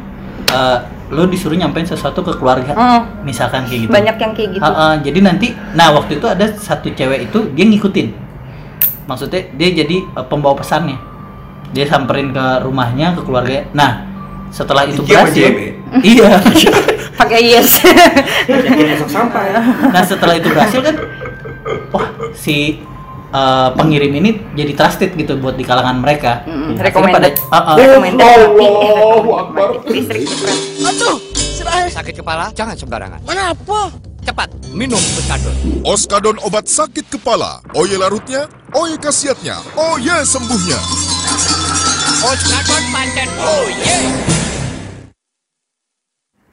[0.53, 0.79] uh,
[1.12, 3.92] lo disuruh nyampein sesuatu ke keluarga Hmm, misalkan kayak gitu.
[3.92, 4.62] Banyak yang kayak gitu.
[4.64, 8.09] Ha, ha, jadi nanti nah waktu itu ada satu cewek itu dia ngikutin.
[9.09, 10.97] Maksudnya dia jadi uh, pembawa pesannya.
[11.73, 14.12] Dia samperin ke rumahnya ke keluarga nah
[14.53, 15.49] setelah itu berhasil
[16.05, 16.37] iya
[17.22, 17.70] pakai yes
[18.46, 19.61] Yang masuk sampah ya.
[19.88, 20.94] nah setelah itu berhasil kan
[21.88, 22.82] wah si
[23.30, 27.35] uh, pengirim ini jadi trusted gitu buat di kalangan mereka Mm, Akhirnya recommended.
[27.38, 29.68] pada- uh, uh, recommended Allahu Akbar.
[31.52, 33.20] cepat Sakit kepala, jangan sembarangan.
[33.22, 33.92] Kenapa?
[34.22, 35.54] Cepat, minum Bekadon.
[35.85, 37.62] Oskadon obat sakit kepala.
[37.72, 40.78] Oye larutnya, oye khasiatnya, oye sembuhnya.
[42.22, 43.66] Oskadon pancen oh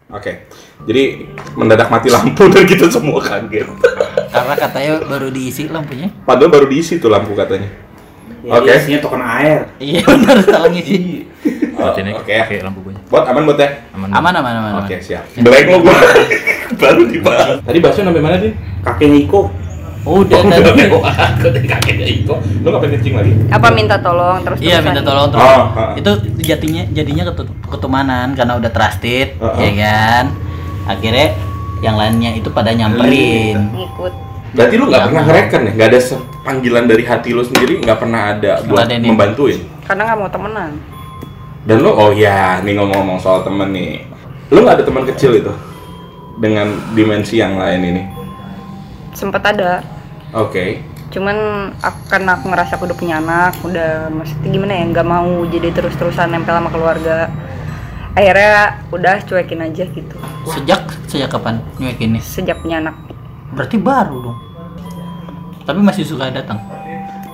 [0.10, 0.42] Oke,
[0.90, 1.22] jadi
[1.54, 3.70] mendadak mati lampu dan kita semua kaget.
[4.34, 7.70] karena katanya baru diisi lampunya Padahal baru diisi tuh lampu katanya.
[8.42, 8.74] Ya, Oke.
[8.74, 9.70] Isinya token air.
[9.78, 11.30] iya benar salah ngisi
[11.78, 12.98] Oh, Sini, Oke, pakai lampu gue.
[13.06, 13.70] buat aman buat ya.
[13.94, 14.10] Aman.
[14.10, 14.84] aman aman aman, aman.
[14.84, 15.30] Oke siap.
[15.38, 15.96] Blank lo gua.
[16.82, 17.62] baru dibahas.
[17.62, 18.52] Tadi bahasnya sampai mana sih?
[18.82, 19.42] Kakeknya Iko.
[20.08, 21.32] Udah Udah tadi lewat.
[21.44, 22.34] Kakeknya itu.
[22.64, 23.32] Lo ngapain kencing lagi?
[23.50, 25.44] apa minta tolong terus Iya minta tolong terus.
[25.44, 25.66] Oh.
[25.94, 27.24] Itu jadinya jadinya
[27.68, 30.26] ketumanan karena udah trusted, ya kan.
[30.88, 31.36] Akhirnya
[31.80, 33.72] yang lainnya itu pada nyamperin.
[33.72, 34.14] ngikut
[34.50, 35.08] Berarti lu nggak Iya.
[35.08, 35.72] pernah ngereken ya?
[35.78, 36.00] Nggak ada
[36.42, 39.60] panggilan dari hati lu sendiri nggak pernah ada buat membantuin?
[39.86, 40.72] karena nggak mau temenan
[41.60, 44.02] Dan lu, oh ya, nih ngomong-ngomong soal temen nih.
[44.50, 45.54] Lu nggak ada teman kecil itu?
[46.40, 48.02] Dengan dimensi yang lain ini?
[49.12, 49.82] Sempet ada
[50.32, 50.82] Oke.
[51.10, 51.38] cuman
[51.76, 55.70] aku, karena aku ngerasa aku udah punya anak udah maksudnya gimana ya nggak mau jadi
[55.72, 57.34] terus-terusan nempel sama keluarga
[58.12, 58.54] akhirnya
[58.90, 60.16] udah cuekin aja gitu
[60.48, 62.22] Sejak sejak kapan nyuekin nih?
[62.22, 62.96] sejak punya anak
[63.50, 64.38] Berarti baru dong.
[65.64, 66.62] Tapi masih suka datang.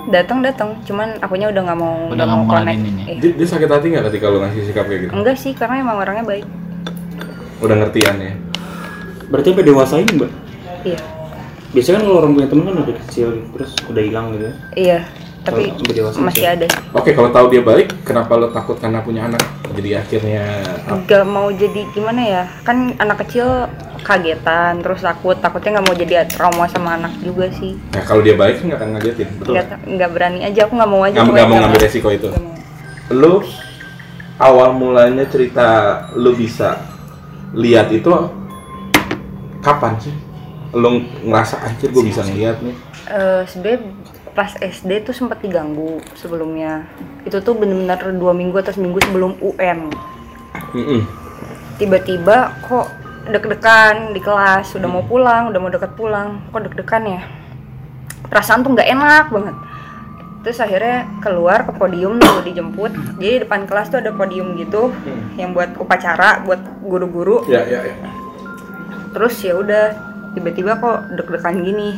[0.06, 2.80] datang datang cuman akunya udah nggak mau Udah nggak mau connect.
[2.80, 3.04] ya?
[3.06, 5.12] Eh, Dia, dia sakit hati nggak ketika lu ngasih sikap kayak gitu?
[5.12, 6.46] enggak sih karena emang orangnya baik
[7.58, 8.34] Udah ngertian ya?
[9.26, 10.32] Berarti sampai dewasa ini, Mbak.
[10.86, 11.00] iya
[11.76, 14.46] Biasanya kan kalau orang punya teman kan udah kecil terus udah hilang gitu.
[14.48, 14.54] ya.
[14.80, 15.00] iya
[15.46, 15.70] tapi
[16.18, 16.48] masih sih.
[16.50, 16.66] ada
[16.98, 19.46] Oke, kalau tahu dia baik, kenapa lo takut karena punya anak?
[19.78, 20.42] Jadi akhirnya
[21.06, 23.70] nggak mau jadi gimana ya kan anak kecil
[24.02, 28.38] kagetan terus takut takutnya nggak mau jadi trauma sama anak juga sih Nah, kalau dia
[28.40, 29.54] baik sih nggak akan ngagetin, betul?
[29.54, 32.30] nggak nggak berani aja aku nggak mau aja Nggak mau ngambil resiko itu.
[32.32, 32.56] Mau.
[33.12, 33.34] Lu
[34.40, 35.68] awal mulanya cerita
[36.16, 36.80] lu bisa
[37.52, 38.10] lihat itu
[39.60, 40.25] kapan sih?
[40.76, 42.76] Lu ngerasa anjir gue bisa ngeliat nih.
[43.08, 43.80] Eh, sebenarnya
[44.36, 46.84] pas SD tuh sempat diganggu sebelumnya.
[47.24, 49.90] Itu tuh bener-bener dua minggu atau seminggu sebelum UN
[51.76, 52.88] tiba-tiba kok
[53.26, 57.22] deg-degan di kelas udah mau pulang udah mau deket pulang kok deg-degan ya?
[58.26, 59.56] Perasaan tuh nggak enak banget.
[60.46, 62.94] Terus akhirnya keluar ke podium nunggu dijemput.
[63.18, 64.94] Jadi depan kelas tuh ada podium gitu
[65.42, 67.50] yang buat upacara buat guru-guru.
[67.50, 67.96] Ya, ya, ya.
[69.16, 69.96] terus ya udah
[70.36, 71.96] tiba-tiba kok deg-degan gini.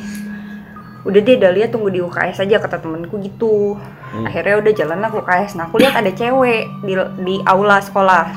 [1.08, 3.76] Udah deh Dahlia tunggu di UKS aja kata temenku gitu.
[4.24, 6.94] Akhirnya udah jalan lah ke UKS nah aku lihat ada cewek di
[7.26, 8.30] di aula sekolah.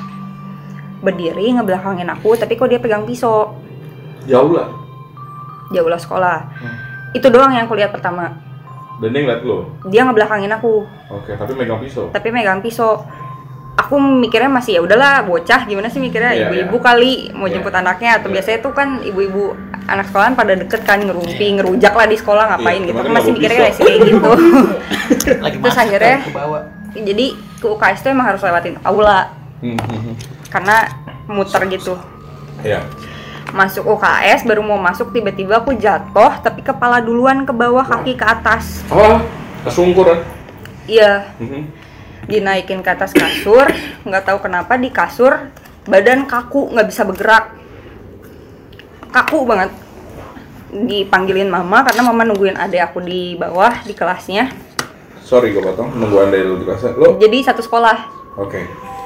[1.04, 3.54] Berdiri ngebelakangin aku tapi kok dia pegang pisau.
[4.24, 4.68] Jauh lah.
[5.70, 6.50] di aula sekolah.
[7.14, 8.34] Itu doang yang aku lihat pertama.
[8.98, 9.70] Dan dia ngeliat lo.
[9.86, 10.82] dia ngebelakangin aku.
[11.14, 12.10] Oke, tapi megang pisau.
[12.10, 13.06] tapi megang pisau
[13.90, 16.84] aku mikirnya masih ya udahlah bocah gimana sih mikirnya Iya, ibu-ibu iya.
[16.84, 17.58] kali mau Iya.
[17.58, 18.34] jemput anaknya atau Iya.
[18.38, 19.50] biasanya tuh kan ibu-ibu
[19.84, 23.30] anak sekolahan pada deket kan ngerumpi ngerujak lah di sekolah ngapain Iya, gitu aku masih
[23.34, 24.30] mikirnya kayak kayak gitu
[25.44, 27.26] lagi Terus akhirnya- kan, ke bawah jadi
[27.58, 29.20] ke UKS tuh emang harus lewatin aula
[29.58, 30.14] Hmm, hmm, hmm.
[30.48, 30.76] karena
[31.26, 31.98] muter gitu
[32.62, 32.86] Iya.
[33.50, 38.22] masuk UKS baru mau masuk tiba-tiba aku jatuh tapi kepala duluan ke bawah kaki ke
[38.22, 39.18] atas Oh,
[39.60, 40.18] kesungkur kan?
[40.86, 41.79] iya Mhm.
[42.26, 43.64] Dinaikin ke atas kasur
[44.04, 45.36] nggak tahu kenapa di kasur
[45.86, 47.56] badan kaku nggak bisa bergerak
[49.10, 49.70] kaku banget
[50.70, 54.50] dipanggilin mama karena mama nungguin adik aku di bawah di kelasnya
[55.20, 56.90] Sorry gue potong, nunggu anda dulu di kelas.
[56.98, 58.02] Lo, jadi satu sekolah
[58.34, 58.58] oke.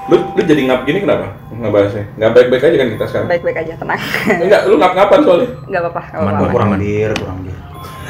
[0.09, 1.37] Lu, lu jadi ngap gini kenapa?
[1.53, 2.05] Nggak bahasnya?
[2.17, 3.29] Nggak baik-baik aja kan kita sekarang?
[3.29, 4.01] baik-baik aja tenang
[4.41, 5.49] Enggak, lu ngap-ngapan soalnya.
[5.69, 6.49] nggak Aman, apa-apa.
[6.49, 7.57] kurang bir, kurang bir.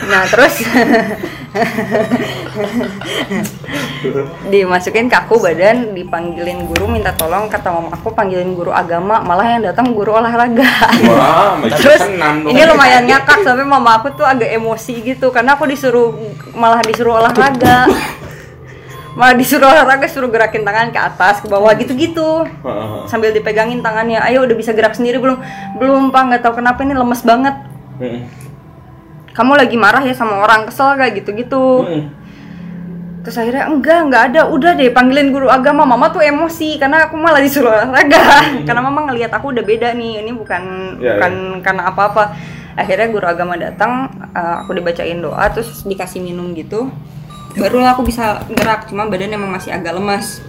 [0.03, 0.55] Nah terus?
[4.51, 7.47] Dimasukin ke aku badan, dipanggilin guru minta tolong.
[7.47, 10.67] Kata mama aku panggilin guru agama, malah yang datang guru olahraga.
[11.09, 12.03] Wah, terus
[12.51, 15.31] ini lumayan ngakak sampai mama aku tuh agak emosi gitu.
[15.31, 16.13] Karena aku disuruh
[16.53, 17.87] malah disuruh olahraga.
[19.15, 22.51] malah disuruh olahraga suruh gerakin tangan ke atas ke bawah gitu-gitu.
[23.07, 24.19] Sambil dipegangin tangannya.
[24.19, 25.39] Ayo udah bisa gerak sendiri belum?
[25.79, 26.23] Belum pak.
[26.29, 27.55] Nggak tahu kenapa ini lemes banget.
[29.35, 31.83] Kamu lagi marah ya sama orang kesel kayak gitu-gitu.
[31.85, 32.07] Heeh.
[33.25, 34.41] terus akhirnya enggak enggak ada.
[34.53, 35.83] Udah deh panggilin guru agama.
[35.89, 38.21] Mama tuh emosi karena aku malah disuruh olahraga.
[38.69, 40.23] Karena mama ngelihat aku udah beda nih.
[40.23, 40.63] Ini bukan
[41.01, 41.33] Ya, bukan
[41.65, 42.37] karena apa-apa.
[42.77, 46.93] Akhirnya guru agama datang eh, aku dibacain doa terus dikasih minum gitu.
[47.57, 50.45] Barulah aku bisa gerak cuma badan emang masih agak lemas.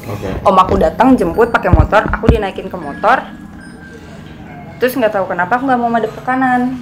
[0.00, 0.32] Oke.
[0.48, 3.20] om aku datang jemput pakai motor aku dinaikin ke motor.
[4.80, 6.80] Terus nggak tahu kenapa aku nggak mau madep ke kanan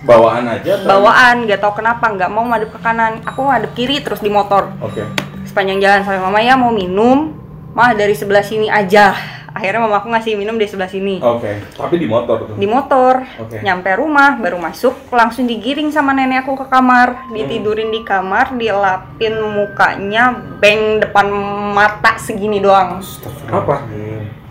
[0.00, 0.70] Bawaan aja.
[0.74, 4.28] atau- bawaan nggak tahu kenapa nggak mau madep ke kanan aku madep kiri terus di
[4.28, 5.04] motor Oke.
[5.42, 7.36] sepanjang jalan sampai mama ya mau minum
[7.70, 9.12] mah dari sebelah sini aja
[9.50, 11.58] akhirnya mama aku ngasih minum dari sebelah sini Oke.
[11.74, 12.54] Tapi di motor tuh.
[12.54, 13.60] di motor Oke.
[13.60, 19.36] nyampe rumah baru masuk langsung digiring sama nenek aku ke kamar ditidurin di kamar dilapin
[19.36, 21.28] mukanya beng depan
[21.70, 23.02] mata segini doang
[23.46, 23.84] Apa?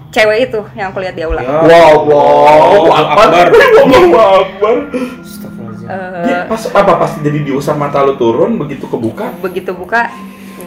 [0.10, 3.46] cewek itu yang aku lihat di aula Wow, wow, Akbar.
[3.46, 4.76] Allahu Akbar.
[5.90, 9.34] Eh, Dia pas apa pas jadi diusap mata lu turun begitu kebuka?
[9.40, 10.06] begitu buka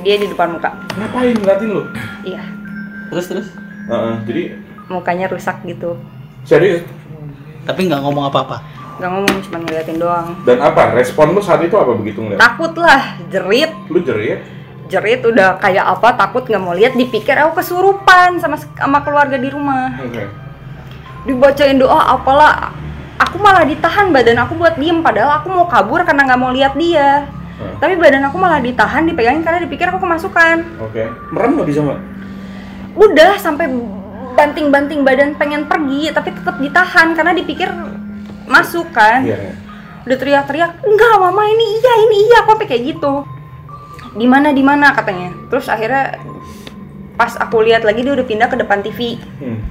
[0.00, 1.82] dia di depan muka Ngapain ngeliatin lu?
[2.22, 2.42] iya
[3.06, 3.46] terus terus
[3.84, 4.42] Heeh, jadi
[4.88, 5.94] mukanya rusak gitu
[6.42, 6.82] serius.
[7.62, 10.90] tapi nggak ngomong apa-apa nggak ngomong cuma ngeliatin doang Dan apa?
[10.92, 12.38] Respon lu saat itu apa begitu ngeliat?
[12.38, 14.42] takut lah jerit Lu jerit?
[14.84, 19.48] jerit udah kayak apa takut nggak mau lihat dipikir aku kesurupan sama sama keluarga di
[19.48, 20.26] rumah Oke.
[21.22, 22.74] dibacain doa apalah
[23.22, 26.74] aku malah ditahan badan aku buat diem padahal aku mau kabur karena nggak mau lihat
[26.74, 27.78] dia Hmm.
[27.78, 31.06] tapi badan aku malah ditahan dipegangin karena dipikir aku kemasukan Oke.
[31.30, 31.98] Merem nggak bisa mbak?
[32.92, 33.70] udah sampai
[34.34, 37.70] banting-banting badan pengen pergi tapi tetap ditahan karena dipikir
[38.44, 39.36] masuk kan Iya.
[39.38, 39.52] iya.
[40.02, 43.22] udah teriak-teriak enggak mama ini iya ini iya sampai kayak gitu
[44.12, 46.18] di mana di mana katanya terus akhirnya
[47.14, 49.61] pas aku lihat lagi dia udah pindah ke depan TV Hmm.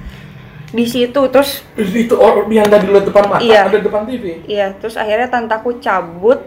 [0.72, 3.68] Di situ terus Itu orang yang tadi lu depan mata Iya.
[3.68, 4.40] ada depan TV.
[4.46, 6.40] iya terus akhirnya tantaku cabut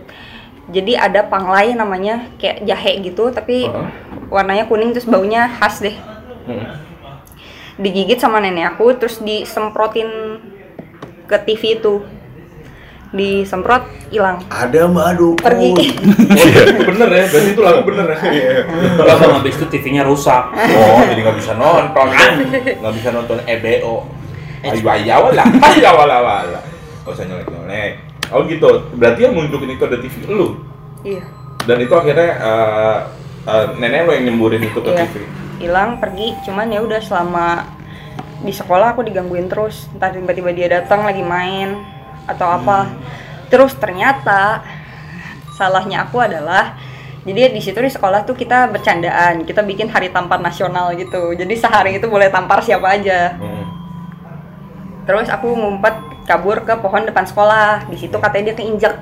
[0.65, 3.89] jadi ada panglai namanya kayak jahe gitu tapi Heeh.
[4.27, 5.93] warnanya kuning terus baunya khas deh
[6.45, 6.61] Hmm.
[7.75, 10.37] digigit sama nenek aku terus disemprotin
[11.25, 12.05] ke TV itu
[13.15, 15.39] disemprot hilang Ada dukun.
[15.39, 15.71] pergi
[16.35, 17.25] Oh iya, itu bener ya.
[17.31, 18.17] Berarti itu lagu bener ya.
[18.95, 20.43] Kalau sama habis itu TV-nya rusak.
[20.53, 22.31] Oh, jadi nggak bisa nonton kan?
[22.83, 24.05] Nggak bisa nonton EBO.
[24.65, 26.59] Ayo ayo lah, ayo wala wala.
[27.05, 27.91] Gak usah nyelek nyelek.
[28.33, 28.69] Oh gitu.
[28.93, 30.57] Berarti yang nunjukin itu ada TV lu.
[31.01, 31.21] iya
[31.63, 32.97] Dan itu akhirnya eh,
[33.45, 35.15] eh, nenek lo yang nyemburin itu ke iya TV.
[35.55, 37.47] hilang pergi cuman ya udah selama
[38.43, 41.79] di sekolah aku digangguin terus entah tiba-tiba dia datang lagi main
[42.25, 42.89] atau apa
[43.47, 44.61] terus ternyata
[45.51, 46.75] salahnya aku adalah
[47.23, 51.53] jadi di situ di sekolah tuh kita bercandaan kita bikin hari tampar nasional gitu jadi
[51.53, 53.65] sehari itu boleh tampar siapa aja Hmm.
[55.03, 58.95] terus aku ngumpet kabur ke pohon depan sekolah di situ katanya dia keinjak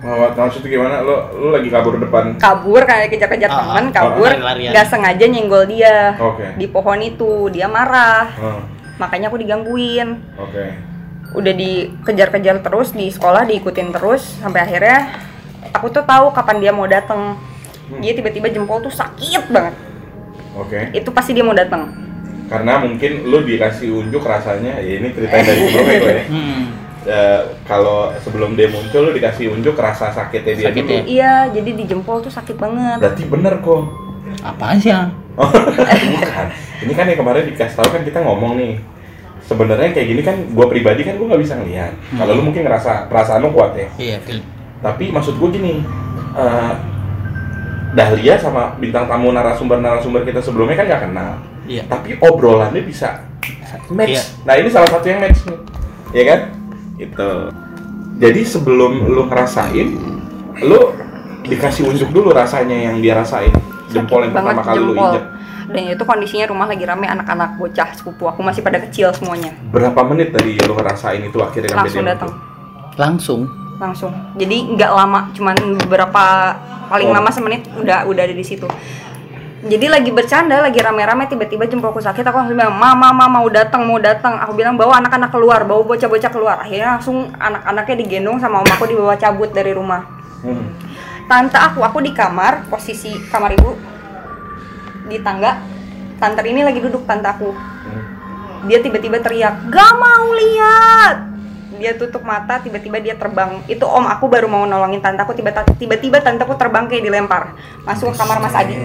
[0.00, 1.04] Oh, maksudnya gimana?
[1.04, 2.40] Lo lo lagi kabur depan.
[2.40, 4.72] kabur kayak kejar-kejar Ah, temen ah, kabur lari-larian.
[4.72, 6.56] nggak sengaja nyenggol dia Oke.
[6.56, 8.64] di pohon itu dia marah Oh,
[8.96, 10.72] makanya aku digangguin Oke.
[11.30, 14.98] Udah dikejar-kejar terus di sekolah diikutin terus sampai akhirnya
[15.70, 17.38] aku tuh tahu kapan dia mau datang
[17.98, 19.74] dia tiba-tiba jempol tuh sakit banget
[20.54, 20.90] Oke.
[20.90, 21.90] itu pasti dia mau datang
[22.46, 26.24] Karena mungkin lo dikasih unjuk rasanya, ya ini ceritanya dari sebelumnya gue ya.
[26.34, 26.62] Hmm.
[27.00, 30.98] Eh, kalau sebelum dia muncul lo dikasih unjuk rasa sakitnya dia Sakitnya.
[30.98, 31.06] dulu.
[31.06, 33.86] iya jadi di jempol tuh sakit banget Berarti bener kok.
[34.42, 34.90] Apaan sih?
[34.90, 36.46] Oh, bukan.
[36.82, 38.82] Ini kan yang kemarin dikasih tahu kan kita ngomong nih.
[39.50, 41.90] Sebenarnya kayak gini kan gua pribadi kan gua nggak bisa ngelihat.
[42.14, 43.88] Kalau lu mungkin ngerasa perasaan lu kuat ya.
[43.98, 44.46] Iya, Phil.
[44.78, 45.82] Tapi maksud gua gini,
[46.38, 46.72] eh,
[47.90, 51.30] Dahlia sama bintang tamu narasumber-narasumber kita sebelumnya kan nggak kenal.
[51.66, 51.82] Iya.
[51.90, 53.26] Tapi obrolannya bisa
[53.90, 54.14] match.
[54.14, 54.22] Iya.
[54.46, 55.58] Nah ini salah satu yang match nih,
[56.14, 56.40] ya kan?
[57.02, 57.30] Itu.
[58.22, 59.88] Jadi sebelum lu ngerasain,
[60.62, 60.80] lu
[61.42, 63.50] dikasih unjuk dulu rasanya yang dia rasain.
[63.90, 65.24] Jempol yang pertama kali lu injek.
[65.70, 69.54] Dan itu kondisinya rumah lagi rame anak-anak bocah sepupu aku masih pada kecil semuanya.
[69.70, 72.30] Berapa menit tadi lu ngerasain itu akhirnya langsung datang.
[72.98, 73.40] Langsung.
[73.80, 74.12] langsung.
[74.36, 76.52] Jadi nggak lama cuman beberapa
[76.92, 77.16] paling Oh.
[77.16, 78.68] lama semenit udah udah ada di situ.
[79.60, 83.88] Jadi lagi bercanda lagi rame-rame tiba-tiba jempolku sakit aku langsung bilang mama mama mau datang
[83.88, 84.36] mau datang.
[84.36, 86.56] Aku bilang bawa anak-anak keluar bawa bocah-bocah keluar.
[86.60, 90.04] Akhirnya langsung anak-anaknya digendong sama om aku dibawa cabut dari rumah.
[90.40, 90.72] Hmm.
[91.28, 93.70] tante aku aku di kamar posisi kamar ibu
[95.10, 95.58] di tangga
[96.22, 97.50] tante ini lagi duduk tante aku.
[98.68, 101.16] Dia tiba-tiba teriak gak mau lihat!
[101.80, 103.64] Dia tutup mata tiba-tiba dia terbang.
[103.64, 107.56] Itu om aku baru mau nolongin tante aku tiba- tiba-tiba tante aku terbang kayak dilempar.
[107.88, 108.76] Masuk ke kamar mas Adi.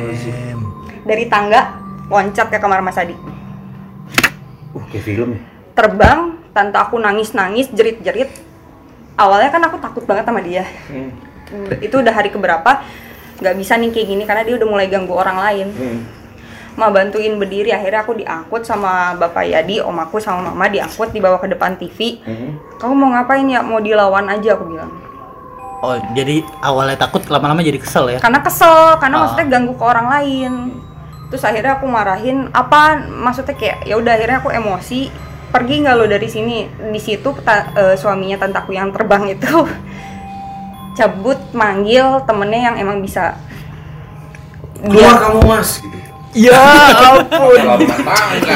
[1.03, 1.75] Dari tangga
[2.07, 3.13] loncat ke kamar mas Adi.
[4.71, 5.39] Uh, kayak film ya.
[5.75, 8.31] terbang tante aku nangis-nangis jerit-jerit.
[9.19, 10.63] Awalnya kan aku takut banget sama dia.
[10.87, 11.11] Hmm.
[11.77, 12.81] itu udah hari keberapa
[13.37, 15.67] nggak bisa nih kayak gini karena dia udah mulai ganggu orang lain.
[15.75, 15.99] Hmm.
[16.75, 21.37] Mau bantuin berdiri akhirnya aku diangkut sama bapak Yadi om aku sama mama diangkut dibawa
[21.37, 22.59] ke depan TV Hmm.
[22.75, 24.91] kamu mau ngapain ya mau dilawan aja aku bilang
[25.77, 28.17] Oh, jadi awalnya takut lama-lama jadi kesel ya?
[28.17, 29.21] karena kesel karena Ah.
[29.23, 30.53] maksudnya ganggu ke orang lain
[31.25, 35.09] terus akhirnya aku marahin apa maksudnya kayak ya udah akhirnya aku emosi
[35.47, 39.47] pergi nggak lo dari sini di situ ta- eh, suaminya tantaku yang terbang itu
[40.97, 43.35] cabut manggil temennya yang emang bisa
[44.77, 45.97] Keluar kamu mas gitu.
[46.35, 46.51] Ya
[46.91, 47.55] ampun.
[47.79, 48.53] Rumah tangga.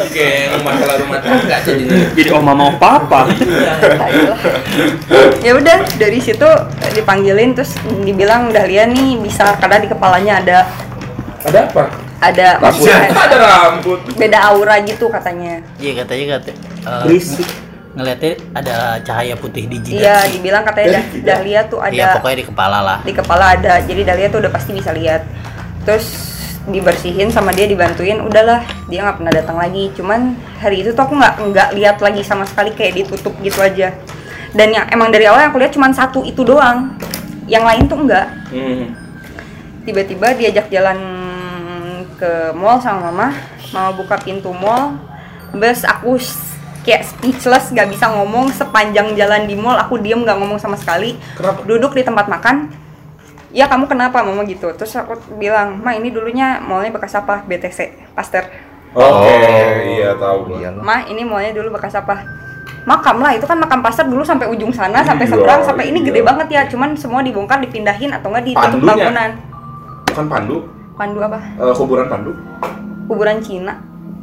[0.00, 0.28] Oke,
[0.62, 1.98] masalah rumah tangga jadinya.
[2.14, 3.26] Jadi oma mau papa.
[5.40, 6.46] ya udah dari situ
[6.92, 10.58] dipanggilin terus dibilang Dahlia nih bisa karena di kepalanya ada
[11.42, 11.84] Ada apa?
[12.22, 12.88] ada Rambut.
[13.12, 13.98] Ada rambut.
[14.14, 17.44] beda aura gitu katanya Iya katanya kata eh, Berisik.
[17.92, 20.00] ngeliatnya ada cahaya putih di jidat.
[20.00, 22.98] iya dibilang katanya Dah- Dahlia tuh Iya ada pokoknya di kepala lah.
[23.02, 25.20] di kepala ada jadi Dahlia tuh udah pasti bisa lihat
[25.84, 26.32] terus
[26.64, 29.92] dibersihin sama dia dibantuin udahlah dia nggak pernah datang lagi.
[29.92, 33.92] Cuman hari itu tuh aku nggak nggak lihat lagi sama sekali kayak ditutup gitu aja.
[34.54, 36.96] Dan yang emang dari awal yang aku lihat cuman satu itu doang.
[37.44, 38.94] Yang lain tuh enggak Hmm.
[39.84, 40.96] tiba-tiba diajak jalan
[42.16, 43.34] ke mall sama mama
[43.74, 44.96] mama buka pintu mall.
[45.54, 46.16] Bes aku
[46.86, 48.48] kayak speechless gak bisa ngomong.
[48.54, 51.18] Sepanjang jalan di mall aku diem nggak ngomong sama sekali.
[51.36, 51.66] Kenapa?
[51.66, 52.83] duduk di tempat makan
[53.54, 54.20] ya kamu kenapa?
[54.26, 54.74] Mama gitu.
[54.74, 57.46] Terus aku bilang ma ini dulunya mallnya bekas apa?
[57.46, 58.44] BTC Pasteur.
[58.94, 59.38] Oke,
[59.98, 60.70] iya tahu gua.
[60.78, 62.26] ma ini mallnya dulu bekas apa?
[62.84, 66.04] Makam lah itu kan makam pasar dulu sampai ujung sana sampai Iya, seberang sampai ini
[66.04, 66.06] iya.
[66.12, 66.62] gede banget ya.
[66.68, 68.92] Cuman semua dibongkar dipindahin atau enggak ditutup Pandunya?
[68.92, 69.30] bangunan.
[70.12, 70.56] Bukan pandu,
[70.94, 71.38] pandu apa?
[71.58, 72.32] Eh, kuburan pandu.
[73.04, 73.74] kuburan Cina.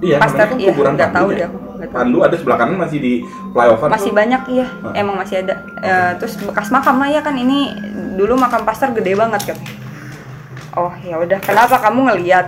[0.01, 0.69] Iya, Pasteur namanya kan iya.
[0.73, 1.47] kuburan nggak tahu deh ya.
[1.49, 1.70] aku nggak tahu.
[1.87, 3.13] Pandu ada sebelah kanan masih di
[3.49, 3.87] flyover.
[3.87, 4.17] masih tuh.
[4.17, 4.93] banyak iya Ah.
[4.93, 7.73] emang masih ada Eh, terus bekas makam lah ya kan ini
[8.13, 9.57] dulu makam pasar gede banget kan
[10.73, 12.47] oh ya udah kenapa kamu ngeliat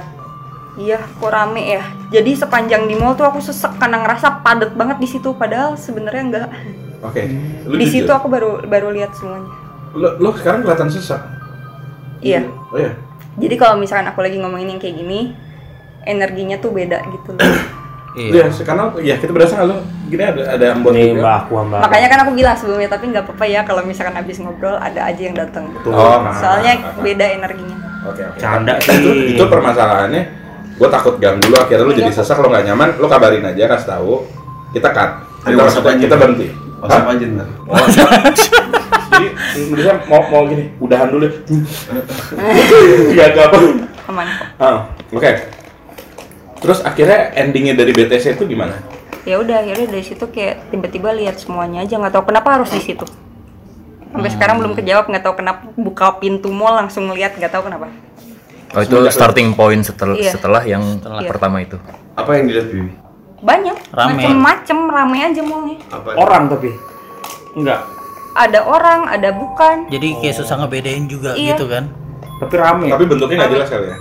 [0.75, 4.97] iya kok rame ya jadi sepanjang di mall tuh aku sesek karena ngerasa padat banget
[4.97, 6.49] di situ padahal sebenarnya enggak
[7.01, 7.19] Oke.
[7.65, 8.05] Lu di jujur.
[8.05, 9.49] situ aku baru baru lihat semuanya
[9.91, 11.21] Lo, lo sekarang kelihatan sesak.
[12.19, 12.93] iya Oh iya.
[13.35, 15.33] jadi kalau misalkan aku lagi ngomongin yang kayak gini
[16.03, 17.43] energinya tuh beda gitu loh
[18.13, 21.19] Iya, sekarang ya kita berasa nggak lo gini ada ada ambon Nih juga.
[21.19, 21.79] mbak aku mbak.
[21.81, 25.17] makanya kan aku bilang sebelumnya tapi nggak apa-apa ya kalau misalkan habis ngobrol ada aja
[25.19, 27.01] yang datang Oh, nah, soalnya nah, nah.
[27.01, 28.37] beda energinya Oke, oke.
[28.37, 29.31] Canda itu, sih.
[29.31, 30.23] itu permasalahannya.
[30.75, 32.19] Gue takut ganggu lo, akhirnya lo jadi Iya.
[32.19, 34.27] sesak, lo nggak nyaman, lo kabarin aja, kasih tahu.
[34.69, 35.09] Kita cut.
[35.43, 36.01] Ayo, Kita, WhatsApp aja.
[36.01, 36.47] kita berhenti.
[36.77, 37.47] WhatsApp aja ntar.
[37.63, 37.79] Oh.
[39.07, 41.27] Jadi Indonesia mau mau gini, udahan dulu.
[43.15, 43.25] ya.
[43.29, 43.57] Gak apa.
[44.03, 44.77] aman kok Ah,
[45.09, 45.31] Oke.
[46.63, 48.79] Terus akhirnya endingnya dari BTS itu gimana?
[49.23, 52.83] ya udah akhirnya dari situ kayak tiba-tiba lihat semuanya aja nggak tahu kenapa harus di
[52.83, 53.07] situ
[54.11, 57.87] sampai sekarang belum kejawab nggak tahu kenapa buka pintu mall langsung ngeliat nggak tahu kenapa
[58.73, 60.33] Oh itu starting point setelah Iya.
[60.33, 61.29] setelah yang Iya.
[61.29, 61.79] pertama itu.
[62.17, 62.91] Apa yang dilihat Bibi?
[63.39, 64.11] banyak Rame.
[64.17, 65.77] macem-macem rame aja mallnya?
[66.15, 66.73] Orang tapi
[67.53, 67.79] enggak,
[68.33, 71.55] ada orang ada bukan Jadi kayak susah ngebedain juga Iya.
[71.55, 71.87] gitu kan.
[72.41, 72.87] tapi rame.
[72.89, 73.97] Tapi bentuknya nggak jelas kali ya?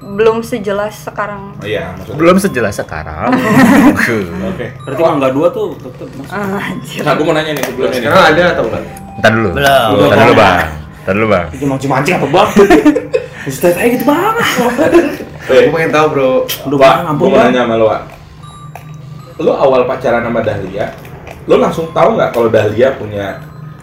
[0.00, 2.16] Belum sejelas sekarang Oh iya, maksudnya.
[2.16, 3.28] Belum sejelas sekarang.
[4.50, 4.66] Oke.
[4.80, 6.28] Berarti kalau enggak dua tuh tetep Mas.
[6.32, 7.00] Anjir.
[7.04, 8.08] Nah, aku mau nanya nih sebelumnya nih.
[8.08, 8.82] Sekarang ada atau enggak?
[9.20, 9.48] Ntar dulu.
[9.52, 9.90] Belum.
[10.00, 10.68] Ntar dulu bang.
[11.04, 11.46] Ntar dulu bang.
[11.52, 12.50] Itu mancing-mancing apa bang?
[13.50, 14.46] Ustaz saya gitu banget.
[15.48, 16.30] Eh, Aku pengen tahu bro.
[16.68, 17.46] Udah Pak, bang, ampun mau bang.
[17.52, 18.02] nanya sama lo, Wak.
[19.40, 20.86] Lo awal pacaran sama Dahlia,
[21.44, 23.40] lo langsung tahu nggak kalau Dahlia punya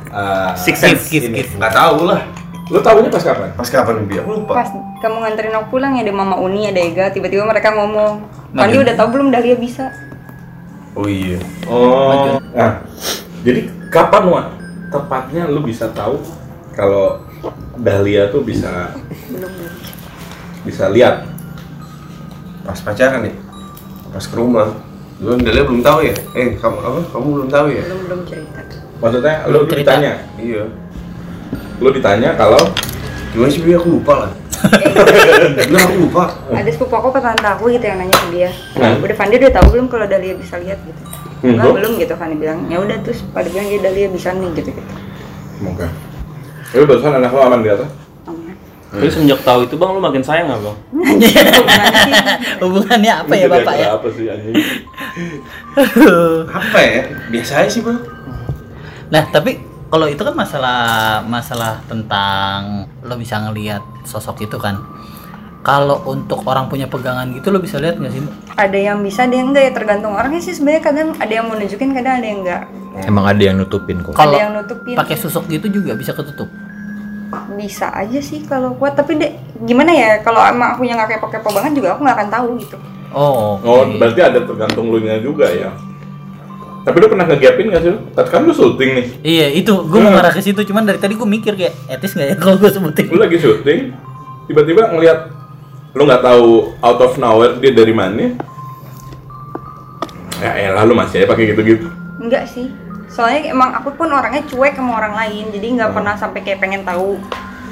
[0.09, 1.09] uh, Six sense.
[1.09, 1.41] Gift, ini?
[1.41, 1.57] gift.
[1.57, 2.21] Nggak tahu lah.
[2.67, 3.49] Lo tahunya pas kapan?
[3.55, 4.19] Pas kapan Bibi?
[4.19, 4.53] Aku lupa.
[4.59, 8.63] pas kamu nganterin aku pulang ya ada mama Uni ada Ega tiba-tiba mereka ngomong Nah,
[8.63, 9.87] Pandi udah tahu belum Dahlia bisa
[10.97, 11.37] Oh iya.
[11.69, 12.81] Oh, nah,
[13.45, 14.45] jadi kapan Wak?
[14.89, 16.17] Tepatnya lo bisa tahu
[16.73, 17.21] kalau
[17.77, 18.91] Dahlia tuh bisa
[19.29, 19.73] belum belum
[20.65, 21.23] bisa lihat.
[22.65, 23.35] Pas pacaran nih.
[24.09, 24.73] Pas ke rumah.
[25.17, 26.13] Dulu Delia belum tahu ya?
[26.33, 26.99] Eh, kamu apa?
[27.09, 27.83] Kamu belum tahu ya?
[27.89, 28.59] belum belum cerita
[28.97, 29.91] Maksudnya lo Belum cerita.
[29.97, 30.63] ditanya, Iya.
[31.77, 32.59] Lo ditanya kalau
[33.27, 33.61] Gimana sih?
[33.69, 34.31] Aku lupa lah.
[35.59, 36.23] Bener aku lupa.
[36.49, 38.97] ada sepupu aku apa tante aku gitu yang nanya ke dia Hmm.
[38.97, 41.01] udah Pandi udah tahu belum kalau Dahlia bisa lihat gitu
[41.37, 44.49] Hmm, Enggak, belum gitu Fandi bilang ya udah terus pada bilang ya Dahlia bisa nih
[44.55, 44.93] gitu gitu
[45.53, 45.87] Semoga.
[46.67, 47.89] Tapi barusan anak lo aman di atas?
[48.25, 48.53] aman
[48.87, 50.77] Tapi semenjak tahu itu bang, lu makin sayang nggak bang?
[52.63, 53.87] Hubungannya apa ya bapak ya?
[53.93, 54.55] Apa sih anjing?
[56.47, 57.01] Apa ya?
[57.29, 57.93] Biasa aja sih bro.
[59.07, 60.79] Nah tapi kalau itu kan masalah
[61.23, 64.77] masalah tentang lo bisa ngelihat sosok itu kan.
[65.61, 68.23] Kalau untuk orang punya pegangan gitu lo bisa lihat nggak sih?
[68.57, 71.53] ada yang bisa ada yang enggak ya tergantung orangnya sih sebenarnya kadang ada yang mau
[71.53, 72.63] nunjukin kadang ada yang enggak
[73.05, 74.17] Emang ada yang nutupin kok.
[74.17, 74.97] Kalau yang nutupin.
[74.97, 76.49] pakai susuk gitu juga bisa ketutup.
[77.53, 79.29] bisa aja sih kalau kuat tapi deh
[79.61, 82.77] gimana ya kalau emang aku yang nggak kepo-kepo banget juga aku nggak akan tahu gitu
[83.07, 83.55] Oh.
[83.57, 83.99] Oh, oke.
[83.99, 85.71] berarti ada tergantung lu nya juga ya.
[86.87, 87.91] Tapi lu pernah ngegapin gak sih?
[87.91, 87.99] lu?
[88.15, 89.05] Tapi kan lu syuting nih.
[89.21, 92.27] Iya itu gue mau ngarah ke situ cuman dari tadi gue mikir kayak etis nggak
[92.31, 93.11] ya kalau gue sebutin.
[93.11, 93.91] Lu lagi syuting,
[94.47, 95.19] tiba-tiba ngelihat
[95.91, 98.39] lu nggak tahu out of nowhere dia dari mana.
[100.37, 101.89] Ya elah lu masih aja pakai gitu-gitu.
[102.17, 102.69] enggak sih
[103.07, 106.81] soalnya emang aku pun orangnya cuek sama orang lain jadi nggak pernah sampai kayak pengen
[106.81, 107.17] tahu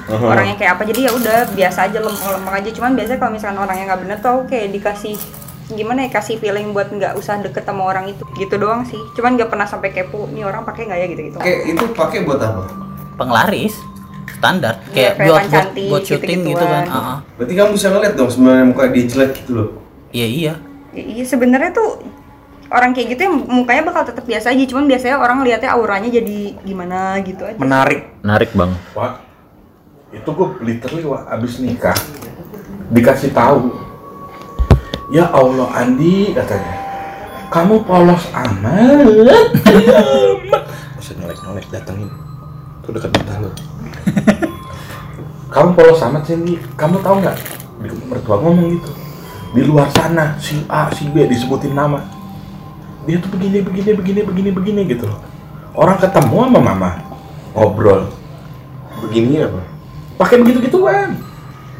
[0.05, 0.29] Uh-huh.
[0.29, 3.85] orangnya kayak apa jadi ya udah biasa aja lempeng-lempeng aja cuman biasanya kalau misalkan orangnya
[3.89, 5.17] nggak bener tuh aku kayak dikasih
[5.65, 9.33] gimana ya kasih feeling buat nggak usah deket sama orang itu gitu doang sih cuman
[9.33, 12.37] nggak pernah sampai kepo nih orang pakai nggak ya gitu gitu Kayak itu pakai buat
[12.37, 12.63] apa?
[13.15, 13.73] Penglaris
[14.35, 16.85] standar Iya, kayak buat buat, buat syuting gitu kan.
[16.85, 16.85] gitu-gituan.
[16.91, 17.17] Ah, ah.
[17.39, 19.69] Berarti kamu bisa ngeliat dong sebenarnya muka dia jelek gitu loh.
[20.11, 20.53] Iya iya.
[20.91, 21.89] Ya, iya sebenarnya tuh
[22.67, 26.37] orang kayak gitu ya mukanya bakal tetap biasa aja cuman biasanya orang lihatnya auranya jadi
[26.61, 28.01] gimana gitu aja Menarik.
[28.21, 28.71] Menarik bang.
[28.93, 29.21] Wah,
[30.11, 31.95] itu gue literally wah abis nikah
[32.91, 33.84] dikasih tahu.
[35.13, 36.75] Ya Allah Andi katanya,
[37.53, 39.05] kamu polos amat.
[40.97, 42.09] Usah nyolek nyolek datengin.
[42.81, 43.49] Tuh dekat mata lo.
[45.53, 46.57] kamu polos amat sih.
[46.73, 47.37] Kamu tahu nggak?
[47.85, 48.91] Di mertua ngomong gitu.
[49.53, 52.01] Di luar sana si A si B disebutin nama.
[53.05, 55.21] Dia tuh begini begini begini begini begini gitu loh.
[55.77, 56.91] Orang ketemu sama mama
[57.55, 58.11] ngobrol
[58.99, 59.63] Begini apa?
[60.15, 61.19] pakai begitu gituan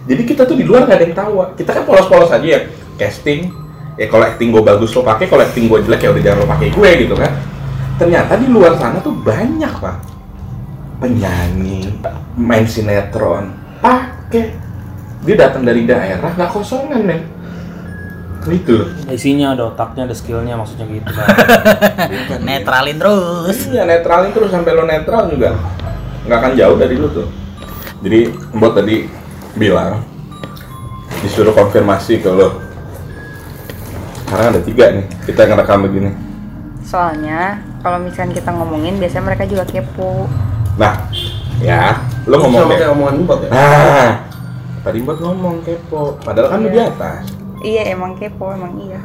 [0.06, 2.60] jadi kita tuh di luar nggak ada yang tahu kita kan polos-polos aja ya
[2.96, 3.52] casting
[3.96, 6.48] ya kalau acting gue bagus lo pakai kalau acting gue jelek ya udah jangan lo
[6.48, 7.32] pakai gue gitu kan
[7.96, 9.98] ternyata di luar sana tuh banyak pak
[11.00, 11.92] penyanyi
[12.36, 14.52] main sinetron pakai
[15.24, 17.22] dia datang dari daerah nggak kosongan men
[18.46, 21.28] itu Isinya ada otaknya, ada skillnya maksudnya gitu kan.
[22.46, 23.58] Netralin terus.
[23.74, 25.58] Iya netralin terus sampai lo netral juga
[26.30, 27.26] nggak akan jauh dari lo tuh.
[28.06, 29.10] Jadi Mbok tadi
[29.58, 30.06] bilang
[31.26, 32.65] disuruh konfirmasi ke lo.
[34.26, 36.12] Sekarang ada tiga nih kita ngerekam begini.
[36.82, 37.42] soalnya
[37.82, 40.30] kalau misalkan kita ngomongin biasanya mereka juga kepo
[40.76, 41.08] Nah,
[41.58, 43.50] ya lo ngomong kayak omongan Mbak ya?
[43.50, 44.10] Nah,
[44.84, 46.20] tadi Mbok ngomong kepo.
[46.20, 47.24] Padahal kan lo di atas.
[47.64, 49.00] iya emang kepo emang iya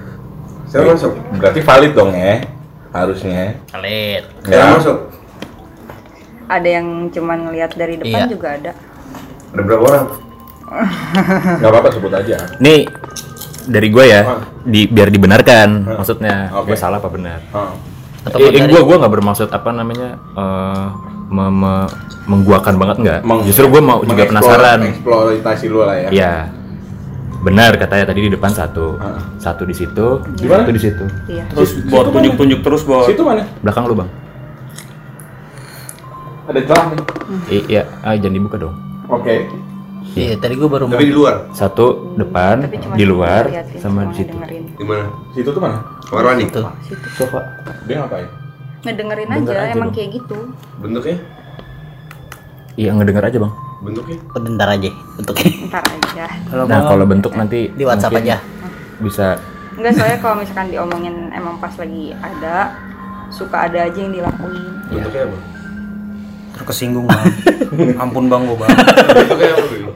[0.66, 1.14] Saya masuk.
[1.34, 2.42] Berarti valid dong ya,
[2.90, 3.54] harusnya.
[3.70, 4.64] Saya Ya.
[4.72, 4.98] masuk.
[6.48, 8.28] ada yang cuman ngelihat dari depan Iya.
[8.28, 8.72] juga ada
[9.50, 10.06] Ada berapa orang?
[11.56, 12.36] Nggak apa-apa sebut aja.
[12.58, 12.86] Nih
[13.70, 14.42] dari gue ya, Ah.
[14.60, 16.50] di, biar dibenarkan maksudnya.
[16.52, 16.66] Oke.
[16.66, 17.38] Gue salah apa benar?
[17.50, 17.72] Oh.
[18.20, 20.86] Atau Eh, gue gue nggak bermaksud apa namanya eh,
[21.28, 21.90] me- me-
[22.26, 23.20] mengguakan banget nggak.
[23.22, 24.82] Meng- Justru gue mau juga penasaran.
[24.84, 26.08] Eksploitasi lo lah ya.
[26.10, 26.34] Iya.
[27.40, 29.16] Benar katanya tadi di depan satu, Ah.
[29.38, 30.60] satu di situ, Di mana?
[30.60, 31.04] satu di situ.
[31.26, 33.48] iya Terus buat tunjuk-tunjuk terus buat Situ mana?
[33.64, 34.10] Belakang lu bang.
[36.44, 36.98] Ada celah nih.
[37.48, 38.74] I- Iya, ah, jangan dibuka dong.
[39.06, 39.46] Oke.
[40.16, 41.36] Iya, tadi gua baru mau Tapi di luar.
[41.55, 43.46] Satu depan, di luar,
[43.78, 44.34] sama di situ.
[44.74, 45.07] Di mana?
[45.36, 45.78] Situ tuh mana?
[46.09, 46.48] Kamar mandi.
[46.48, 46.62] itu.
[47.14, 47.40] Sofa.
[47.86, 48.26] Dia ngapain?
[48.80, 49.96] Ngedengerin Denger aja, aja emang dong.
[50.01, 50.38] kayak gitu.
[50.80, 51.16] Bentuknya?
[52.80, 53.53] Iya, ngedenger aja bang.
[53.80, 54.18] Bentuknya?
[54.40, 54.90] Bentar aja
[55.20, 56.26] untuk Ntar aja.
[56.48, 58.36] kalau Nah, kalau bentuk nanti di WhatsApp aja.
[59.05, 59.36] Bisa.
[59.76, 62.72] Enggak soalnya kalau misalkan diomongin emang pas lagi ada
[63.30, 64.64] suka ada aja yang dilakuin.
[64.90, 65.59] Bentuknya apa?
[66.55, 67.24] Terkesinggung bang.
[68.03, 68.70] Ampun bang gua bang.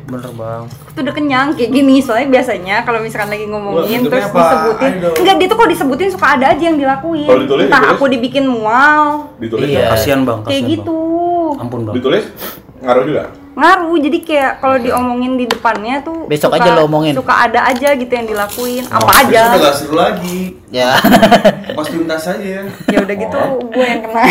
[0.05, 0.63] Bener bang.
[0.93, 4.39] Itu udah kenyang kayak gini soalnya biasanya kalau misalkan lagi ngomongin Wah, terus apa?
[4.39, 7.27] disebutin enggak dia tuh kalau disebutin suka ada aja yang dilakuin.
[7.27, 7.99] Kalau ditulis, Entah ditulis.
[7.99, 9.05] aku dibikin mual
[9.37, 9.67] Ditulis.
[9.69, 9.91] Iya.
[9.91, 10.39] Kasihan bang.
[10.45, 10.99] kayak kasihan, gitu.
[11.51, 11.63] Bang.
[11.63, 11.95] Ampun bang.
[11.99, 12.25] Ditulis
[12.81, 13.23] ngaruh juga.
[13.55, 17.15] Ngaruh jadi kayak kalau diomongin di depannya tuh Besok suka- aja lo omongin.
[17.15, 18.83] Suka ada aja gitu yang dilakuin.
[18.91, 19.55] Oh, Apa aja.
[19.55, 20.59] gak seru lagi.
[20.69, 20.99] Ya.
[21.79, 22.63] Pas tuntas aja ya.
[22.91, 23.39] Ya udah gitu
[23.71, 24.23] gue yang kena.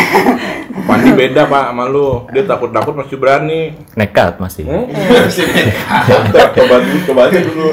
[0.88, 2.28] Pandi beda pak sama lu.
[2.30, 3.62] Dia takut-takut masih berani.
[3.96, 4.68] Nekat masih.
[4.68, 4.92] Hmm?
[6.60, 7.68] coba dulu, coba aja dulu.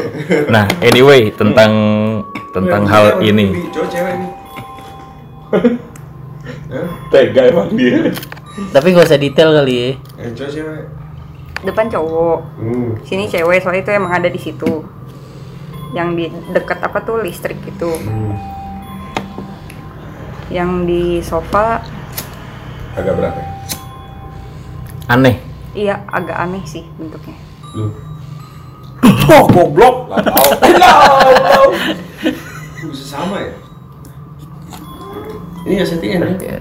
[0.46, 1.72] Nah, anyway tentang
[2.50, 3.46] tentang hal Cewek, ini.
[3.68, 4.30] Cowok cewek nih.
[7.10, 8.14] Tega emang dia.
[8.70, 9.90] Tapi gak usah detail kali ya.
[10.16, 10.99] Eh, cowok cewek.
[11.60, 12.38] Depan cowok.
[12.56, 12.88] Hmm.
[13.04, 14.80] Sini cewek soalnya itu emang ada di situ.
[15.92, 17.90] Yang di dekat apa tuh listrik itu.
[17.90, 18.34] Hmm.
[20.50, 21.84] Yang di sofa
[22.98, 23.46] Agak berat ya.
[25.10, 25.36] Aneh.
[25.70, 27.36] iya agak aneh sih bentuknya.
[29.30, 30.10] Oh, goblok.
[30.10, 31.70] Lah, tahu.
[32.90, 33.54] Bisa sama ya?
[35.64, 36.58] Ini ya settingan ya?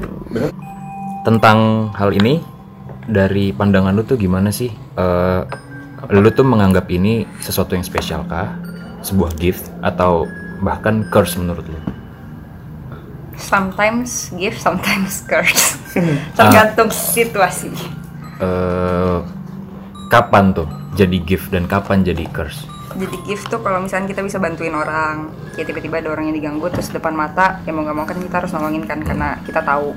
[1.25, 2.45] Tentang hal ini
[3.09, 4.69] dari pandangan lu tuh gimana sih?
[4.69, 5.41] Eh,
[6.13, 8.55] lu tuh menganggap ini sesuatu yang spesial kah?
[9.01, 10.29] Sebuah gift atau
[10.61, 11.79] bahkan curse menurut lu?
[13.39, 15.79] Sometimes gift, sometimes curse.
[16.37, 17.73] Tergantung situasi.
[18.39, 19.19] Eh,
[20.13, 22.67] kapan tuh jadi gift dan kapan jadi curse?
[22.97, 26.67] Jadi gift tuh kalau misalnya kita bisa bantuin orang, kayak tiba-tiba ada orang yang diganggu
[26.73, 29.93] terus depan mata, ya mau gak mau kan kita harus nolongin kan karena kita tahu.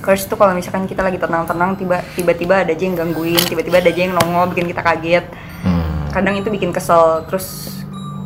[0.00, 3.92] Curse tuh kalau misalkan kita lagi tenang-tenang tiba tiba-tiba ada aja yang gangguin, tiba-tiba ada
[3.92, 5.24] aja yang nongol bikin kita kaget.
[5.60, 7.76] Hmm, Kadang itu bikin kesel, terus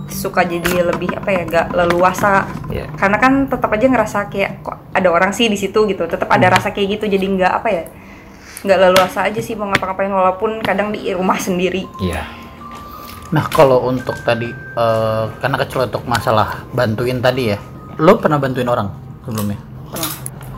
[0.06, 2.46] suka jadi lebih apa ya, gak leluasa.
[2.70, 2.86] Iya.
[2.94, 6.46] Karena kan tetap aja ngerasa kayak kok ada orang sih di situ gitu, tetap ada
[6.46, 7.84] rasa kayak gitu jadi nggak apa ya,
[8.62, 11.84] nggak leluasa aja sih mau ngapa-ngapain walaupun kadang di rumah sendiri.
[12.00, 12.22] iya.
[13.34, 17.58] Nah kalau untuk tadi eh, karena kecelotok masalah bantuin tadi ya,
[17.98, 18.88] lo pernah bantuin orang
[19.26, 19.73] sebelumnya?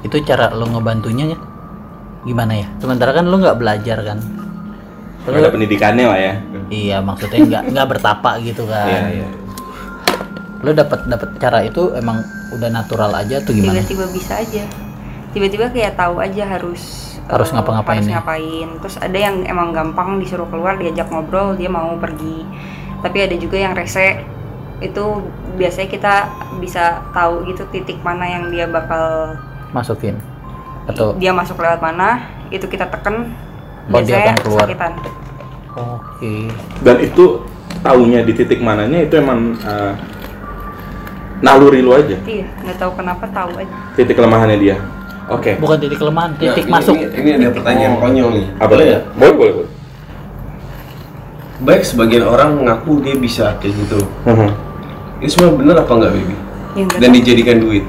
[0.06, 1.38] Itu cara lo ngebantunya ya?
[2.22, 2.66] Gimana ya?
[2.78, 4.18] Sementara kan lo nggak belajar kan?
[5.26, 6.34] Lo- Ada pendidikannya lah ya.
[6.70, 8.86] iya maksudnya nggak nggak bertapa gitu kan?
[8.86, 9.28] Iya, iya.
[10.62, 12.22] Lo dapat dapat cara itu emang
[12.54, 13.82] udah natural aja tuh gimana?
[13.82, 14.62] tiba-tiba bisa aja
[15.34, 18.14] tiba-tiba kayak tahu aja harus Harus eh, ngapa-ngapain harus ya?
[18.16, 22.46] ngapain terus ada yang emang gampang disuruh keluar diajak ngobrol dia mau pergi
[23.02, 24.22] tapi ada juga yang rese
[24.78, 25.04] itu
[25.58, 26.14] biasanya kita
[26.62, 29.34] bisa tahu gitu titik mana yang dia bakal
[29.70, 30.16] Masukin
[30.86, 33.34] atau dia masuk lewat mana itu kita teken
[33.86, 34.66] Oh, dia akan keluar.
[35.72, 36.34] oke
[36.80, 37.24] Dan itu
[37.80, 39.92] taunya di titik mananya itu emang eh,
[41.38, 42.18] naluri lu aja.
[42.22, 44.76] iya nggak tahu kenapa tahu aja Titik kelemahannya dia.
[45.26, 45.58] Oke.
[45.58, 48.46] bukan titik kelemahan Nah, titik ini- masuk Ini, ini ada pertanyaan konyol nih.
[48.56, 48.98] Apa ya?
[49.12, 49.70] Boleh, boleh, boleh.
[51.58, 53.98] Baik sebagian orang mengaku dia bisa kayak gitu.
[54.22, 54.50] Mhm.
[55.18, 56.36] Ini semua bener apa enggak, baby?
[56.76, 57.84] Ya, Dan dijadikan duit.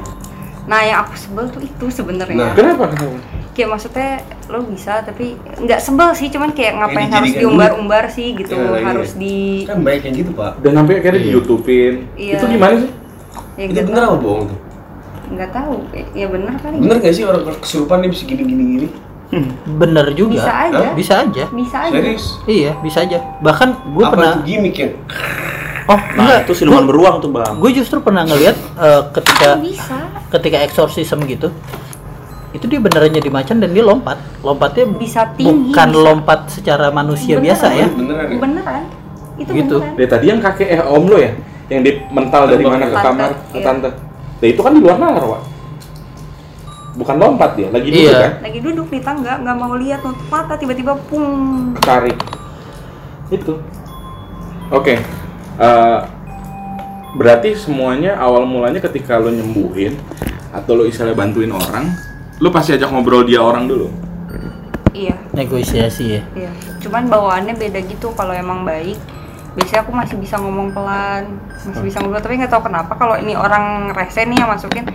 [0.67, 2.51] Nah yang aku sebel tuh itu sebenarnya Nah.
[2.51, 2.91] Kenapa?
[2.91, 3.17] Kenapa?
[3.51, 4.11] kayak maksudnya
[4.45, 8.85] lo bisa tapi nggak sebel sih cuman kayak ngapain harus diumbar-umbar sih gitu Ya, iya.
[8.85, 10.61] harus di Kan baik kayak gitu, Pak.
[10.61, 11.25] Dan sampai akhirnya Iya.
[11.25, 11.93] di YouTubein.
[12.13, 12.35] Iya.
[12.35, 12.91] Itu gimana sih?
[13.55, 14.59] ya Itu nggak bener tahu apa bohong tuh?
[15.27, 15.75] nggak tahu
[16.13, 18.87] ya bener kali Bener gak sih orang kesurupan dia bisa gini-gini gini?
[19.67, 20.93] bener juga bisa aja Hah?
[20.95, 22.25] bisa aja bisa aja Serius?
[22.47, 24.89] iya bisa aja bahkan gue apa pernah itu gimmick ya?
[25.87, 27.57] Oh Nah, enggak itu siluman beruang tuh, Bang.
[27.57, 29.97] gue justru pernah ngeliat eh, ketika bisa
[30.29, 31.47] ketika eksorsisme gitu
[32.49, 35.99] itu dia beneran jadi macan dan dia lompat lompatnya Bisa tinggi, bukan bisa.
[36.01, 37.45] lompat secara manusia Beneran.
[37.45, 38.37] biasa ya Beneran ya?
[38.39, 38.83] beneran
[39.37, 39.75] itu Gitu.
[39.77, 41.31] beneran Dari tadi yang kakek eh om lo ya,
[41.67, 43.63] yang di mental dari mana ke kamar ke iya.
[43.63, 43.89] tante.
[44.37, 45.41] Nah, itu kan di luar nalar, Wak.
[46.95, 48.17] Bukan lompat dia, lagi duduk Iya.
[48.17, 48.33] kan?
[48.41, 51.29] lagi duduk di tangga nggak mau lihat nutup mata tiba-tiba pung
[51.77, 52.17] Tarik.
[53.29, 53.61] Itu.
[54.69, 54.97] Oke.
[55.57, 55.99] Eh,
[57.17, 59.97] berarti semuanya awal mulanya ketika lo nyembuhin
[60.53, 61.89] atau lo istilahnya bantuin orang,
[62.37, 63.89] lo pasti ajak ngobrol dia orang dulu.
[64.93, 65.17] iya.
[65.33, 66.21] Negosiasi ya?
[66.33, 66.51] Iya.
[66.81, 68.97] Cuman bawaannya beda gitu kalau emang baik
[69.57, 72.21] biasanya aku masih bisa ngomong pelan masih bisa ngobrol.
[72.21, 74.85] Tapi nggak tahu kenapa kalau ini orang rese nih yang masukin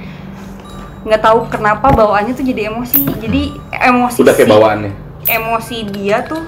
[1.03, 3.03] nggak tahu kenapa bawaannya tuh jadi emosi.
[3.19, 3.43] Jadi
[3.83, 4.93] emosi Udah kayak bawaannya.
[5.23, 6.43] emosi dia tuh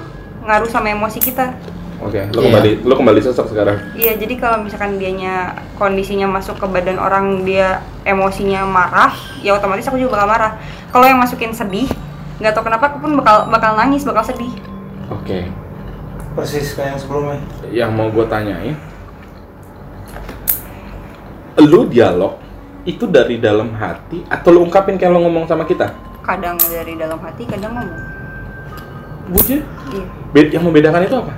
[0.46, 1.54] ngaruh sama emosi kita
[2.04, 2.44] Oke, lu Iya.
[2.52, 3.80] kembali lu kembali sesek sekarang.
[3.96, 9.88] Iya, jadi kalau misalkan dianya kondisinya masuk ke badan orang dia emosinya marah, ya otomatis
[9.88, 10.52] aku juga bakal marah.
[10.92, 11.88] Kalau yang masukin sedih,
[12.44, 14.52] nggak tahu kenapa aku pun bakal bakal nangis, bakal sedih.
[15.08, 15.48] Oke.
[16.36, 17.38] Persis kayak yang sebelumnya.
[17.72, 18.76] Yang mau gue tanyain,
[21.56, 22.36] lu dialog
[22.84, 25.88] itu dari dalam hati atau lu ungkapin kayak lu ngomong sama kita?
[26.20, 28.02] Kadang dari dalam hati, kadang ngomong.
[29.32, 29.64] Bujur.
[29.88, 30.04] Iya.
[30.36, 31.32] Bed yang membedakan itu apa?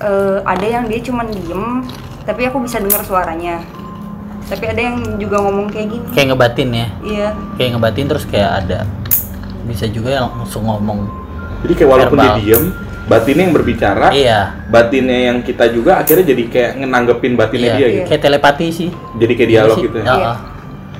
[0.00, 1.84] Eh, ada yang dia cuman diem,
[2.24, 3.60] tapi aku bisa dengar suaranya.
[4.42, 6.06] Tapi ada yang juga ngomong kayak gini.
[6.10, 8.78] kayak ngebatin ya Iya, kayak ngebatin terus kayak ada
[9.62, 11.06] bisa juga yang langsung ngomong
[11.60, 12.40] Jadi kayak walaupun dia Verbal.
[12.40, 12.64] diem,
[13.06, 17.88] batinnya yang berbicara, iya batinnya yang kita juga akhirnya jadi kayak ngenanggepin batinnya iya dia
[17.92, 18.06] gitu.
[18.08, 20.02] kayak telepati sih Jadi kayak dialog Iya gitu ya.
[20.02, 20.32] Ya, Iya.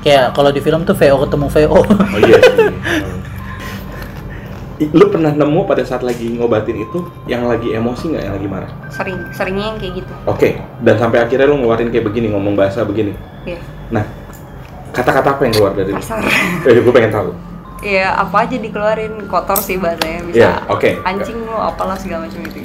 [0.01, 2.57] kayak kalau di film tuh VO ketemu VO Oh iya sih.
[4.81, 8.71] Lu pernah nemu pada saat lagi ngobatin itu yang lagi emosi nggak yang lagi marah?
[8.89, 10.13] sering, seringnya yang kayak gitu.
[10.25, 10.49] Oke,
[10.81, 13.13] dan sampai akhirnya lu ngeluarin kayak begini, ngomong bahasa begini.
[13.45, 13.61] Iya,
[13.93, 14.09] Nah,
[14.91, 16.01] kata-kata apa yang keluar dari lu?
[16.01, 16.25] kasar.
[16.67, 17.31] Eh, gue pengen tahu.
[17.81, 20.37] Iya, apa aja dikeluarin kotor sih bahasanya bisa.
[20.37, 20.91] Iya, oke.
[21.05, 22.61] Anjing lu apalah segala macam itu.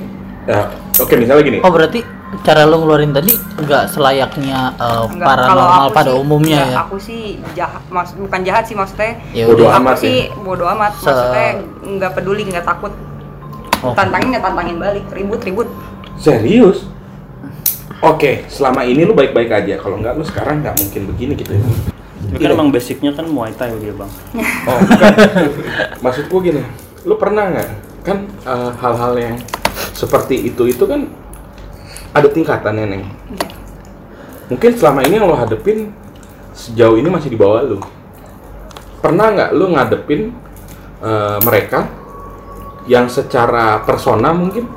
[0.45, 0.70] Ya,
[1.01, 1.59] Oke, misalnya gini.
[1.59, 1.99] oh berarti
[2.41, 6.95] cara lu ngeluarin tadi nggak selayaknya uh, Enggak, paranormal pada sih- umumnya enggak, ya Aku
[6.97, 7.21] sih
[7.53, 9.15] jahat, mas, bukan jahat sih maksudnya.
[9.31, 10.91] ya Bodoh udah aku amat sih bodoh amat.
[10.95, 11.47] Se- Maksudnya
[11.81, 12.93] nggak peduli, nggak takut.
[13.79, 13.93] Oh.
[13.93, 15.69] Tantangin ya tantangin balik, ribut ribut.
[16.15, 16.89] Serius?
[17.99, 19.75] Oke, selama ini lu baik-baik aja.
[19.77, 21.63] Kalau nggak, lu sekarang nggak mungkin begini gitu ya.
[22.25, 24.11] Tapi kan emang basicnya kan Muay Thai dia bang.
[24.67, 25.13] Oh, bukan.
[26.01, 26.61] Maksud gua gini,
[27.03, 27.69] lu pernah nggak?
[28.01, 29.36] Kan eh, hal-hal yang
[29.91, 31.07] seperti itu itu kan
[32.16, 33.03] ada tingkatannya, Neng.
[34.47, 35.89] Mungkin selama ini yang lo hadepin
[36.51, 37.82] sejauh ini masih di bawah lu.
[39.01, 40.22] Pernah nggak lu ngadepin
[40.99, 41.86] eh, mereka
[42.86, 44.70] yang secara persona mungkin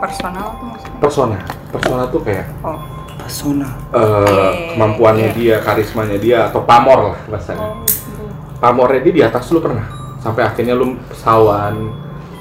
[0.00, 0.96] Personal tuh maksudnya.
[0.96, 2.78] persona persona tuh kayak Oh,
[3.20, 3.68] Persona.
[3.92, 5.36] eh, Oke, kemampuannya iya.
[5.36, 8.22] dia karismanya dia atau pamor lah bahasanya oh gitu.
[8.58, 9.84] pamornya dia di atas lu pernah
[10.18, 11.74] sampai akhirnya lu pesawan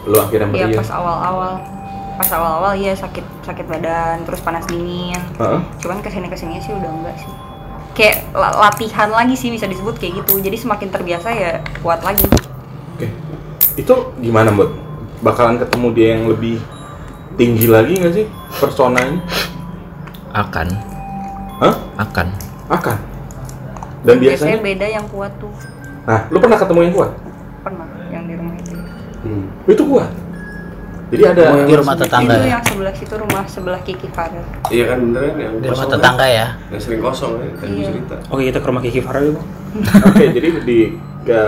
[0.08, 1.54] lu akhirnya Iya meriah pas awal-awal,
[2.20, 5.16] pas awal-awal iya sakit sakit badan, terus panas dingin.
[5.40, 5.60] Heeh.
[5.80, 7.32] Cuman ke sini ke sini sih udah enggak sih.
[7.96, 10.36] Kayak la- latihan lagi sih bisa disebut kayak gitu.
[10.38, 12.28] Jadi semakin terbiasa ya kuat lagi.
[12.94, 13.08] oke
[13.80, 14.76] itu gimana buat
[15.20, 16.60] bakalan ketemu dia yang lebih
[17.36, 18.26] tinggi lagi nggak sih
[18.60, 19.24] personanya
[20.36, 20.68] akan
[21.64, 21.76] Hah?
[21.96, 22.28] akan
[22.68, 22.98] akan
[24.04, 25.52] dan biasanya beda yang kuat tuh.
[26.04, 27.12] nah lu pernah ketemu yang kuat
[27.60, 28.76] Pernah yang di rumah itu.
[29.24, 29.46] Hmm.
[29.64, 30.12] itu kuat
[31.10, 34.46] jadi ada di rumah tetangga itu ya yang sebelah situ rumah sebelah Kiki Farel.
[34.70, 36.70] Iya kan bener kan yang di rumah tetangga ya kan?
[36.70, 37.86] Yang sering kosong ya, tadi Iya.
[37.88, 38.16] cerita.
[38.30, 39.42] Oke kita ke rumah Kiki Farah dulu.
[40.10, 40.80] Oke, jadi di
[41.22, 41.42] ke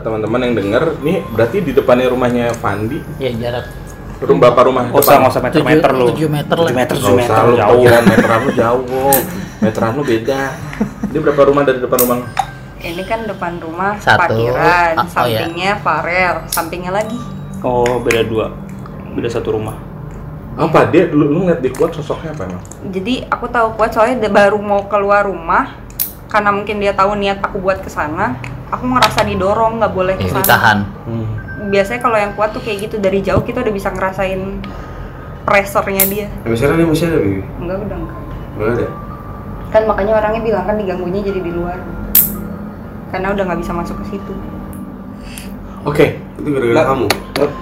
[0.00, 3.66] teman-teman yang denger, nih berarti di depannya rumahnya Fandi, ya jarak
[4.22, 6.06] rum bapak rumah Nggak usah nggak usah meter-meter lu.
[6.14, 6.62] Tujuh meter lah.
[6.62, 7.56] Tujuh meter, tujuh meter jauh.
[7.58, 9.16] jauh, meteran lu jauh,
[9.58, 10.42] meteran lu beda.
[11.10, 12.18] Ini berapa rumah dari depan rumah?
[12.78, 14.18] Ini kan depan rumah Satu.
[14.22, 17.18] parkiran, Ah, oh, sampingnya Farel, sampingnya lagi.
[17.60, 18.46] Oh beda dua,
[19.12, 19.76] beda satu rumah.
[20.52, 22.62] Apa dia lu, lu ngeliat dia kuat sosoknya apa emang?
[22.92, 25.80] Jadi aku tahu kuat soalnya dia baru mau keluar rumah
[26.28, 28.36] karena mungkin dia tahu niat aku buat ke sana.
[28.72, 30.44] Aku ngerasa didorong nggak boleh ke ya, sana.
[30.44, 31.28] ditahan Hmm.
[31.72, 34.40] Biasanya kalau yang kuat tuh kayak gitu dari jauh kita udah bisa ngerasain
[35.48, 36.26] pressure-nya dia.
[36.44, 37.42] Tapi sekarang dia masih ada, Bibi?
[37.60, 38.18] Enggak udah enggak.
[38.52, 38.86] Nggak ada?
[39.72, 41.78] Kan makanya orangnya bilang kan diganggunya jadi di luar.
[43.08, 44.34] Karena udah nggak bisa masuk ke situ.
[45.82, 46.06] Oke,
[46.38, 47.06] Itu gara-gara Nah, kamu?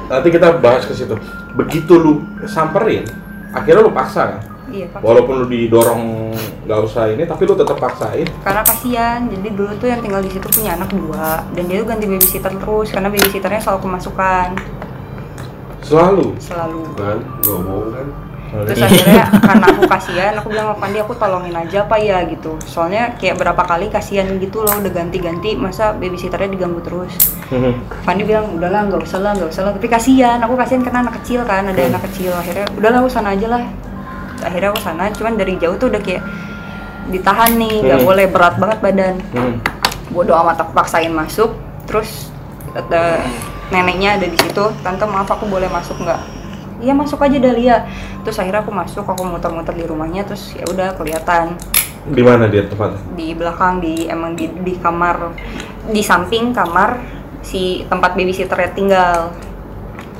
[0.09, 1.13] nanti kita bahas ke situ.
[1.53, 2.13] Begitu lu
[2.45, 3.05] samperin,
[3.51, 4.41] akhirnya lu paksa kan?
[4.71, 5.03] Iya, Pak.
[5.03, 6.31] Walaupun lu didorong
[6.65, 8.23] nggak usah ini, tapi lu tetap paksain.
[8.41, 11.89] karena kasihan jadi dulu tuh yang tinggal di situ punya anak dua dan dia tuh
[11.91, 14.49] ganti babysitter terus karena babysitternya selalu kemasukan
[15.81, 16.27] Selalu.
[16.39, 17.19] selalu Kan?
[17.43, 18.07] Nggak bohong kan?
[18.51, 22.19] Terus akhirnya karena aku kasihan aku bilang sama Pandi aku tolongin aja apa ya?
[22.27, 22.59] gitu.
[22.67, 27.15] Soalnya kayak berapa kali kasihan gitu loh udah ganti-ganti masa babysitternya diganggu terus.
[28.03, 29.73] Pandi bilang udahlah nggak usah lah nggak usah lah.
[29.79, 32.35] Tapi kasihan aku kasihan karena anak kecil kan ada anak kecil.
[32.35, 33.63] Akhirnya udahlah aku sana aja lah.
[34.43, 36.23] Akhirnya aku sana cuman dari jauh tuh udah kayak
[37.11, 38.09] ditahan nih nggak Hmm.
[38.09, 39.15] boleh berat banget badan.
[39.31, 39.55] Hmm.
[40.11, 41.55] bodoh amat aku paksain masuk
[41.87, 42.35] terus
[42.75, 43.23] ada
[43.71, 46.19] neneknya ada di situ tante maaf aku boleh masuk nggak
[46.81, 47.85] iya masuk aja Dahlia
[48.21, 51.55] terus akhirnya aku masuk aku muter-muter di rumahnya terus ya udah kelihatan
[52.01, 52.97] Di mana dia tempatnya?
[53.13, 55.37] di belakang di emang di, di kamar
[55.87, 56.97] di samping kamar
[57.41, 59.31] si tempat babysitternya tinggal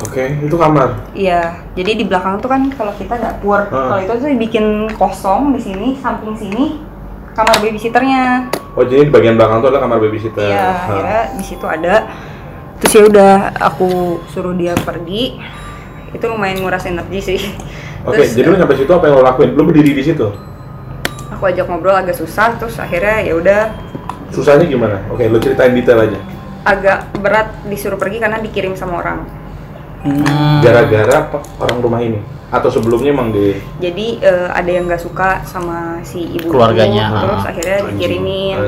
[0.01, 1.13] Oke, itu kamar.
[1.13, 3.93] Iya, jadi di belakang tuh kan kalau kita dapur, Ah.
[3.93, 4.65] kalau itu tuh dibikin
[4.97, 6.81] kosong di sini, samping sini
[7.37, 8.49] kamar babysitternya.
[8.73, 10.41] Oh, jadi di bagian belakang itu adalah kamar babysitter.
[10.41, 10.73] Iya, Hah.
[10.89, 11.95] akhirnya di situ ada.
[12.81, 13.91] terus ya udah aku
[14.27, 15.37] suruh dia pergi
[16.11, 17.41] itu lumayan nguras energi sih
[18.01, 19.53] Oke, Terus, jadi lu sampai situ apa yang lo lakuin?
[19.53, 20.25] Lu berdiri di situ.
[21.31, 23.61] aku ajak ngobrol agak susah terus akhirnya ya udah
[24.31, 25.03] Susahnya gimana?
[25.11, 26.19] Oke, lu ceritain detail aja.
[26.63, 29.25] agak berat disuruh pergi karena dikirim sama orang
[30.65, 31.39] Gara-gara apa?
[31.61, 32.21] Orang rumah ini?
[32.51, 37.43] Atau sebelumnya emang di jadi eh, ada yang nggak suka sama si ibu Keluarganya, terus
[37.47, 37.51] ah.
[37.55, 38.59] akhirnya dikirimin.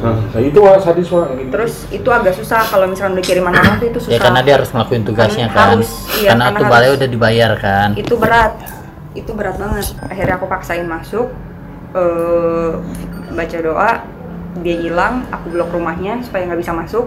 [0.00, 1.50] Nah, nah, itu wah sadis wah gitu.
[1.54, 4.16] terus itu agak susah kalau misalnya udah kiriman orang tuh itu susah.
[4.16, 5.68] Ya karena dia harus ngelakuin tugasnya Kan kan.
[5.78, 7.88] harus, iya, karena karena tuh balai udah dibayar kan.
[7.94, 8.52] itu berat.
[9.14, 9.86] Itu berat banget.
[10.10, 11.30] Akhirnya aku paksain masuk
[11.94, 12.70] eh
[13.30, 13.90] baca doa
[14.58, 17.06] dia hilang aku blok rumahnya supaya nggak bisa masuk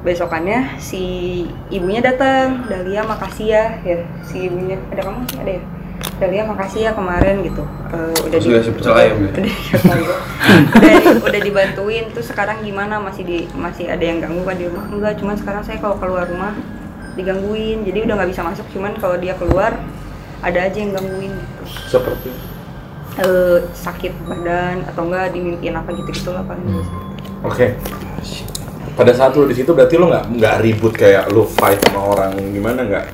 [0.00, 3.64] besokannya si ibunya datang Dahlia makasih ya.
[3.84, 4.80] Ya si ibunya.
[4.92, 5.38] Ada kamu sih?
[5.40, 5.62] Ada ya?
[6.16, 7.62] Dahlia makasih ya kemarin gitu.
[7.92, 8.38] Eh, udah
[8.72, 9.30] pecel ayam ya?
[9.36, 10.18] udah,
[10.80, 12.04] udah, udah dibantuin.
[12.16, 12.96] Tuh sekarang gimana?
[12.96, 14.88] Masih di masih ada yang ganggu kan di rumah?
[14.88, 16.56] Enggak cuman sekarang saya kalau keluar rumah
[17.20, 17.84] digangguin.
[17.84, 19.76] Jadi udah nggak bisa masuk cuman kalau dia keluar
[20.40, 21.36] ada aja yang gangguin.
[21.36, 21.64] Gitu.
[21.92, 22.32] seperti?
[23.20, 26.92] Eh, sakit badan atau enggak dimimpiin apa gitu gitu lah paling biasa.
[27.44, 27.66] Oke.
[29.00, 32.36] Pada saat lu di situ berarti lu nggak nggak ribut kayak lu fight sama orang
[32.52, 33.04] gimana nggak?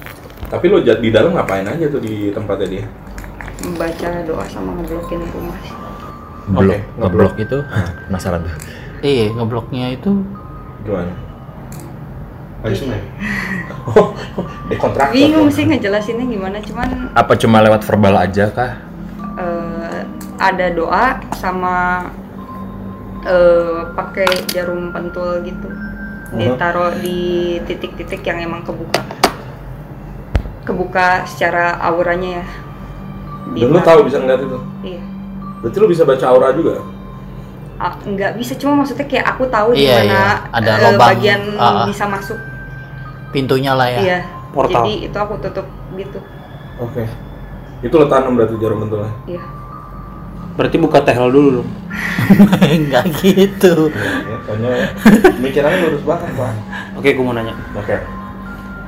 [0.51, 2.87] Tapi lu di dalam ngapain aja tuh di tempatnya dia?
[3.57, 5.74] membaca doa sama ngeblokin rumah sih.
[6.47, 7.59] Blok, Oke, ngeblok itu
[8.07, 8.55] penasaran tuh.
[9.01, 10.11] Iya, ngebloknya itu
[10.82, 11.14] Gimana?
[12.62, 13.01] Lagi sungai?
[13.87, 14.11] Oh,
[14.70, 15.14] di kontrak.
[15.14, 18.82] bingung sih ngejelasinnya gimana cuman Apa cuma lewat verbal aja kah?
[19.39, 20.03] eh,
[20.37, 22.03] ada doa sama
[23.27, 25.68] eh, pakai jarum pentul gitu
[26.29, 27.20] ditaruh di
[27.62, 29.03] titik-titik yang emang kebuka
[30.62, 32.47] kebuka secara auranya ya
[33.47, 34.59] Di Dan lu tahu bisa ngeliat itu?
[34.85, 35.03] iya
[35.62, 36.83] Berarti lu bisa baca aura juga?
[37.77, 40.27] Ah, nggak bisa cuma maksudnya kayak aku tahu di Iya, mana iya.
[40.51, 40.99] Ada lubang.
[40.99, 41.85] bagian ah.
[41.87, 42.39] bisa masuk
[43.31, 43.99] pintunya lah ya.
[44.01, 44.18] iya
[44.51, 44.83] Portal.
[44.83, 46.18] jadi itu aku tutup gitu
[46.77, 47.05] Oke.
[47.81, 49.12] Itu lo tanam berarti jarum pentulnya?
[49.24, 49.45] iya
[50.57, 51.68] Berarti buka tehel dulu dong.
[52.64, 53.92] Enggak gitu.
[53.92, 54.72] Ya, soalnya
[55.36, 56.52] pemikirannya lurus banget, Pak.
[56.96, 57.52] Oke, gue mau nanya.
[57.72, 57.96] Oke.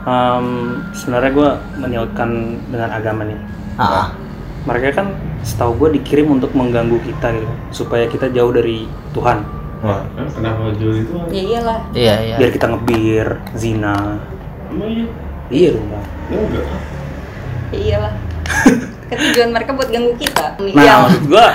[0.02, 0.46] Em,
[0.90, 1.48] sebenarnya gue
[1.78, 2.28] menyautkan
[2.66, 3.36] dengan agama nih.
[3.76, 4.16] Ah,
[4.64, 9.44] Mereka kan setahu gue dikirim untuk mengganggu kita gitu, supaya kita jauh dari Tuhan.
[9.78, 10.02] Wah,
[10.34, 11.14] Kenapa Jul itu?
[11.30, 12.36] ya iyalah iya iya.
[12.36, 14.18] Biar kita ngebir, zina.
[14.66, 15.06] Emang iya?
[15.48, 15.86] Iya dong.
[16.28, 16.66] Enggak.
[17.68, 18.12] ya iyalah
[19.08, 20.94] kan tujuan mereka buat ganggu kita Nah, Iya.
[21.02, 21.46] maksud gua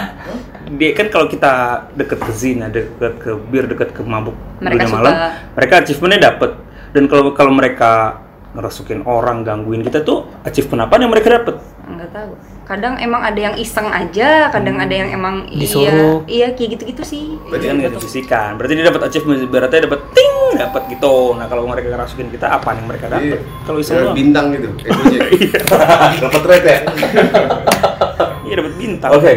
[0.74, 1.52] dia kan kalau kita
[1.94, 5.14] deket ke zina, deket ke bir, deket ke mabuk Mereka dunia suka- malam,
[5.54, 6.52] mereka achievementnya dapet.
[6.90, 11.56] Dan kalau kalau mereka ngerasukin orang, gangguin kita tuh achievement apa yang mereka dapet?
[11.84, 12.32] nggak tahu
[12.64, 16.24] kadang emang ada yang iseng aja kadang ada yang emang Disuruh.
[16.32, 18.50] iya iya kayak gitu gitu sih Berarti kan nggak difisikan.
[18.56, 21.16] Berarti dia dapat achievement, berarti dapat ting, dapat gitu.
[21.36, 23.40] Nah kalau mereka ngerasukin kita apa yang mereka dapat?
[23.68, 24.16] Kalau iseng doang.
[24.16, 24.70] bintang gitu.
[24.88, 25.22] Ekunya.
[26.24, 26.80] dapat rate ya?
[28.44, 29.12] Iya dapat bintang.
[29.16, 29.34] Oke.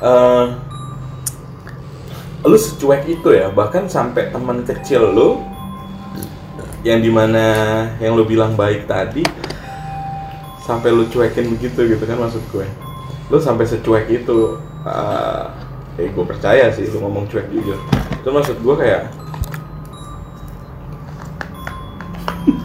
[0.00, 0.44] eh,
[2.40, 5.44] lu secuek itu ya, bahkan sampai teman kecil lu
[6.80, 7.44] yang di mana
[8.00, 9.20] yang lu bilang baik tadi
[10.62, 12.66] sampai lu cuekin begitu gitu kan maksud gue
[13.30, 15.44] lu sampai secuek itu eh
[15.98, 17.76] eh gue percaya sih lu ngomong cuek jujur
[18.14, 19.02] itu maksud gue kayak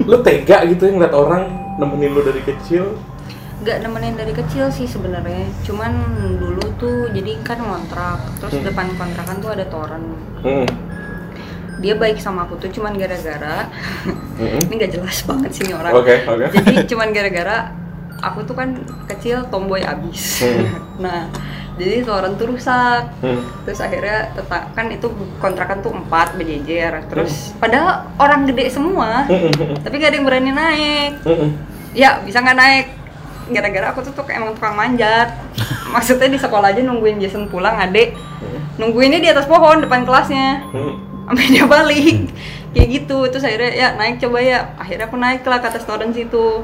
[0.05, 1.43] lu tega gitu ya ngeliat orang
[1.81, 2.95] nemenin lu dari kecil
[3.65, 5.91] nggak nemenin dari kecil sih sebenarnya cuman
[6.37, 8.65] dulu tuh jadi kan ngontrak terus Hmm.
[8.67, 10.03] depan kontrakan tuh ada toren
[10.45, 10.67] hmm.
[11.81, 13.67] dia baik sama aku tuh cuman gara-gara
[14.37, 14.61] Mm-mm.
[14.69, 16.45] ini nggak jelas banget sih orang Oke, oke.
[16.53, 17.57] jadi cuman gara-gara
[18.25, 20.41] aku tuh kan kecil tomboy abis.
[20.41, 20.65] Hmm.
[21.05, 21.29] nah
[21.75, 23.03] jadi toren tuh rusak.
[23.21, 23.41] Hmm.
[23.67, 25.07] terus akhirnya tetap kan itu
[25.37, 27.05] kontrakan tuh empat berjejer.
[27.11, 27.61] Terus Hmm.
[27.61, 29.29] padahal orang gede semua
[29.85, 31.11] tapi gak ada yang berani naik.
[31.23, 31.49] Mm-mm.
[31.93, 32.85] ya bisa nggak naik?
[33.45, 35.37] Gara-gara aku tuh, tuh emang tukang manjat.
[35.93, 38.17] Maksudnya di sekolah aja nungguin Jason pulang adek
[38.75, 40.65] nungguinnya di atas pohon depan kelasnya.
[40.73, 40.95] Hmm.
[41.25, 42.29] sampai dia balik.
[42.75, 43.17] Kayak gitu.
[43.33, 44.59] Terus akhirnya ya naik coba ya.
[44.77, 46.61] Akhirnya aku naik lah ke atas toren situ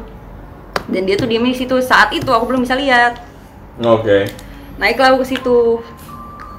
[0.91, 1.79] dan dia tuh diem di situ.
[1.79, 3.17] Saat itu aku belum bisa lihat.
[3.81, 4.27] Oke.
[4.77, 5.79] naiklah aku ke situ.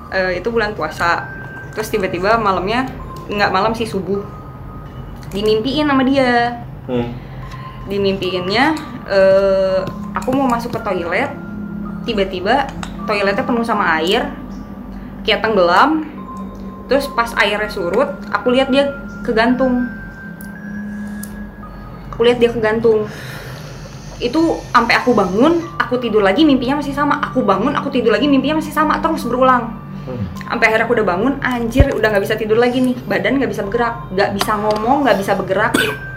[0.08, 1.28] Eh, itu bulan puasa.
[1.76, 2.88] Terus tiba-tiba malamnya
[3.28, 4.24] nggak malam sih subuh.
[5.30, 6.64] Dimimpiin sama dia.
[6.82, 7.14] Hmm.
[7.82, 8.74] dimimpiinnya
[9.10, 9.80] eh,
[10.14, 11.30] aku mau masuk ke toilet.
[12.06, 12.66] Tiba-tiba
[13.06, 14.32] toiletnya penuh sama air.
[15.22, 16.08] Kayak tenggelam.
[16.86, 18.86] Terus pas airnya surut aku lihat dia
[19.26, 19.86] kegantung.
[22.12, 23.08] Aku lihat dia kegantung
[24.22, 27.18] itu sampai aku bangun aku tidur lagi mimpinya masih sama.
[27.26, 29.74] Aku bangun aku tidur lagi mimpinya masih sama terus berulang.
[30.46, 32.96] Sampai akhirnya aku udah bangun anjir udah nggak bisa tidur lagi nih.
[33.06, 35.72] Badan nggak bisa bergerak nggak bisa ngomong nggak bisa bergerak.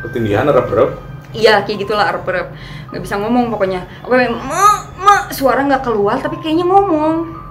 [0.06, 0.92] Ketindihan rep-rep.
[1.36, 2.48] iya kayak gitulah arep arep
[2.96, 3.84] nggak bisa ngomong pokoknya.
[4.08, 4.32] Aku kayak
[5.36, 7.45] suara nggak keluar tapi kayaknya ngomong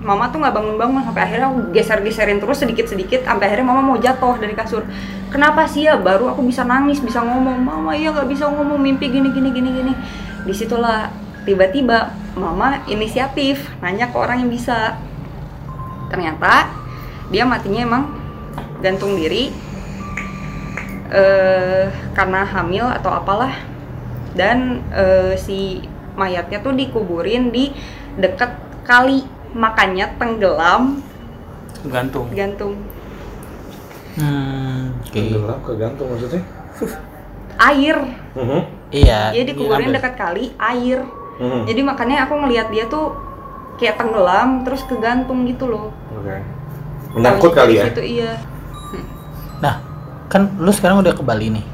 [0.00, 3.68] mama tuh nggak bangun bangun sampai akhirnya aku geser geserin terus sedikit sedikit sampai akhirnya
[3.68, 4.84] mama mau jatuh dari kasur.
[5.28, 6.00] Kenapa sih ya?
[6.00, 9.70] Baru aku bisa nangis bisa ngomong mama iya nggak bisa ngomong mimpi gini gini gini
[9.70, 9.92] gini.
[10.48, 11.12] Di situlah
[11.44, 14.96] tiba-tiba mama inisiatif nanya ke orang yang bisa.
[16.08, 16.72] Ternyata
[17.28, 18.04] dia matinya emang
[18.80, 19.52] gantung diri
[21.12, 23.52] eh karena hamil atau apalah.
[24.32, 25.84] Dan eh, si
[26.16, 27.68] mayatnya tuh dikuburin di
[28.16, 28.50] deket
[28.88, 31.02] kali makanya tenggelam
[31.82, 32.74] gantung gantung
[34.14, 36.42] hmm oke Tenggelam ke gantung maksudnya?
[37.70, 37.96] air
[38.30, 38.60] Mhm.
[38.90, 39.96] iya dia dikuburin diambil.
[40.00, 41.00] dekat kali air
[41.36, 41.60] Mhm.
[41.66, 43.16] jadi makanya aku ngelihat dia tuh
[43.76, 46.36] kayak tenggelam terus kegantung gitu loh Oke.
[47.10, 47.88] Menakut kali ya?
[47.88, 48.32] itu iya
[49.60, 49.76] Nah,
[50.26, 51.66] kan lu sekarang udah ke Bali nih.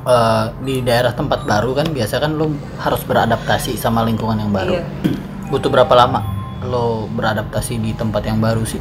[0.00, 4.78] Eh, di daerah tempat baru kan biasa kan lu harus beradaptasi sama lingkungan yang baru.
[4.78, 4.86] Iya.
[5.50, 6.22] Butuh berapa lama
[6.62, 8.80] lo beradaptasi di tempat yang baru sih?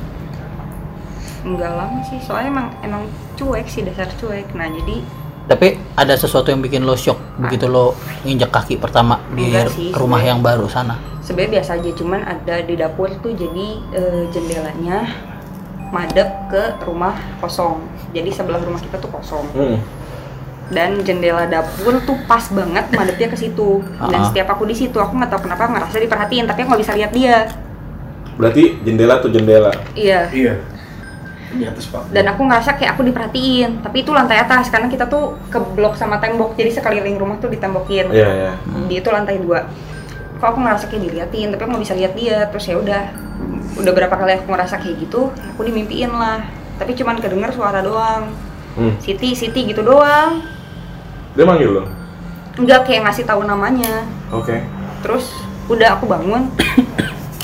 [1.39, 3.03] enggak lama sih soalnya emang emang
[3.33, 4.99] cuek sih dasar cuek nah jadi
[5.47, 10.19] Tapi ada sesuatu yang bikin lo shock begitu lo nginjak kaki pertama di sih, rumah
[10.19, 10.99] yang baru sana.
[11.19, 15.09] sebenarnya biasa aja cuman ada di dapur tuh jadi eh, jendelanya
[15.89, 19.79] madep ke rumah kosong jadi sebelah rumah kita tuh kosong Hmm.
[20.69, 24.27] dan jendela dapur tuh pas banget madepnya ke situ dan Ah.
[24.27, 27.09] setiap aku di situ aku nggak tahu kenapa ngerasa diperhatiin tapi aku nggak bisa lihat
[27.09, 27.47] dia
[28.39, 29.69] Berarti jendela tuh jendela.
[29.93, 30.55] iya Iya.
[31.49, 32.13] Di atas pak.
[32.13, 36.17] dan aku ngerasa kayak aku diperhatiin tapi itu lantai atas karena kita tuh keblok sama
[36.17, 38.51] tembok jadi sekeliling rumah tuh ditembokin Iya, iya.
[38.85, 39.65] dia itu lantai dua
[40.37, 43.01] kok aku ngerasa kayak diliatin tapi aku nggak bisa lihat dia terus ya udah
[43.75, 46.45] udah berapa kali aku ngerasa kayak gitu aku dimimpiin lah
[46.77, 48.29] tapi cuman kedenger suara doang
[48.69, 48.93] Hmm.
[49.01, 50.45] Siti Siti gitu doang
[51.33, 51.83] Dia manggil lo?
[52.55, 54.61] nggak kayak ngasih tahu namanya Oke.
[55.01, 55.33] terus
[55.65, 56.45] udah aku bangun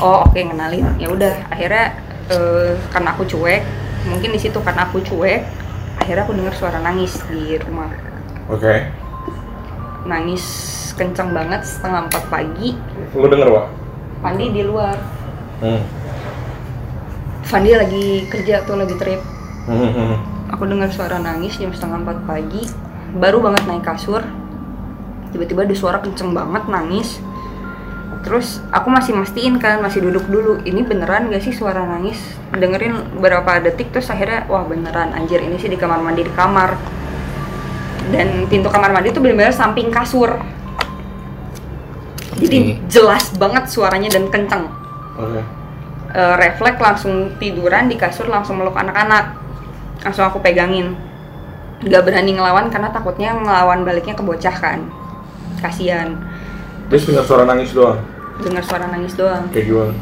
[0.02, 0.86] oh oke ngenalin.
[1.00, 1.96] Ya udah akhirnya
[2.32, 3.62] eh, karena aku cuek
[4.06, 5.42] mungkin di situ karena aku cuek
[5.98, 7.92] akhirnya aku dengar suara nangis di rumah.
[8.52, 9.04] Oke.
[10.06, 10.46] nangis
[10.94, 12.78] kencang banget setengah empat pagi.
[13.18, 13.66] Lu denger, Wak?
[14.22, 15.02] Pandi di luar.
[15.66, 15.82] Hmm.
[17.42, 19.18] Fandi lagi kerja tuh lagi trip.
[19.66, 20.16] Hmm, hmm,
[20.54, 22.70] aku dengar suara nangis jam setengah empat pagi.
[23.18, 24.22] Baru banget naik kasur.
[25.34, 27.18] Tiba-tiba ada suara kenceng banget nangis
[28.22, 30.62] terus aku masih mastiin kan masih duduk dulu.
[30.62, 32.22] Ini beneran gak sih suara nangis?
[32.54, 36.78] Dengerin beberapa detik terus akhirnya wah beneran anjir ini sih di kamar mandi di kamar.
[38.14, 40.38] Dan pintu kamar mandi tuh bener-bener samping kasur.
[42.36, 44.70] Jadi jelas banget suaranya dan kenceng.
[45.18, 45.42] Oke.
[46.16, 49.36] Eh, refleks langsung tiduran di kasur langsung meluk anak-anak.
[50.06, 50.96] Langsung aku pegangin.
[51.84, 54.86] Nggak berani ngelawan karena takutnya ngelawan baliknya ke bocah kan.
[55.60, 56.35] Kasihan
[56.86, 58.00] Terus dengar suara nangis doang.
[58.36, 59.94] dengar suara nangis doang Kayak gimana?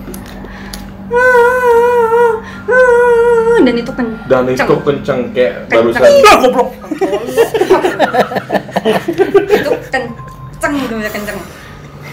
[3.64, 5.94] dan itu kenceng Dan itu kenceng kayak Kenceng.
[5.94, 6.02] barusan.
[6.02, 6.70] Lah, goblok.
[9.48, 11.38] itu kenceng udah kenceng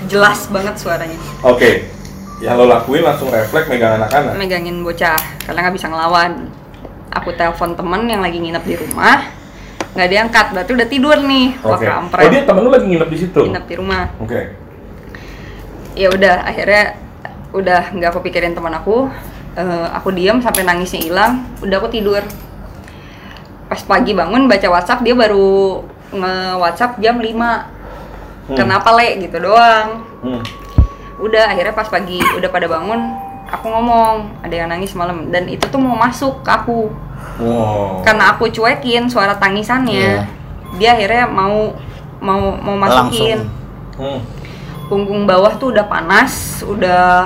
[0.07, 1.87] jelas banget suaranya Oke.
[2.41, 4.33] Yang lo lakuin langsung refleks megang anak-anak.
[4.35, 6.49] megangin bocah karena nggak bisa ngelawan
[7.11, 9.25] aku telepon temen yang lagi nginep di rumah
[9.91, 11.47] nggak diangkat berarti udah tidur nih.
[11.66, 11.86] Wah Oke.
[11.86, 13.41] kampret Oh, dia temen lu lagi nginep di situ.
[13.43, 14.05] nginep di rumah.
[14.22, 14.41] Oke.
[15.99, 16.95] ya udah akhirnya
[17.51, 19.11] udah nggak aku pikirin teman aku.
[19.59, 22.22] Eh, aku diam sampai nangisnya hilang udah aku tidur.
[23.66, 29.09] Pas pagi bangun baca WhatsApp dia baru nge WhatsApp jam 5 kenapa le?
[29.18, 30.07] Gitu doang.
[30.22, 30.43] Hmm.
[31.20, 33.12] udah akhirnya pas pagi udah pada bangun
[33.51, 35.29] aku ngomong ada yang nangis malam.
[35.29, 36.81] Dan itu tuh mau masuk ke aku.
[37.41, 38.05] Wow.
[38.05, 40.25] karena aku cuekin suara tangisannya
[40.77, 41.73] dia akhirnya mau
[42.21, 43.49] mau mau masukin.
[43.97, 44.21] Hmm.
[44.89, 47.25] punggung bawah tuh udah panas udah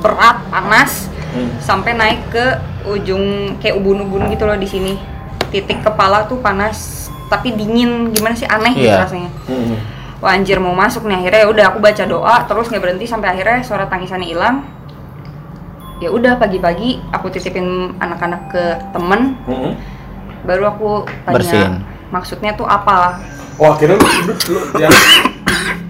[0.00, 1.52] berat panas Hmm.
[1.60, 2.44] sampai naik ke
[2.86, 4.96] ujung kayak ubun-ubun gitu loh di sini.
[5.52, 8.08] Titik kepala tuh panas tapi dingin.
[8.12, 8.48] Gimana sih?
[8.48, 9.04] Aneh gitu Iya.
[9.04, 9.30] rasanya.
[9.44, 9.76] Hmm.
[10.16, 11.20] wah anjir mau masuk nih.
[11.20, 14.64] Akhirnya ya udah aku baca doa terus nggak berhenti sampai akhirnya suara tangisannya hilang
[15.96, 17.64] ya udah pagi-pagi aku titipin
[17.96, 19.72] anak-anak ke temen Hmm.
[20.42, 20.88] baru aku
[21.24, 21.72] tanya Bersihin.
[22.10, 23.16] maksudnya tuh apa
[23.56, 24.92] Oh, akhirnya lu, lu, lu yang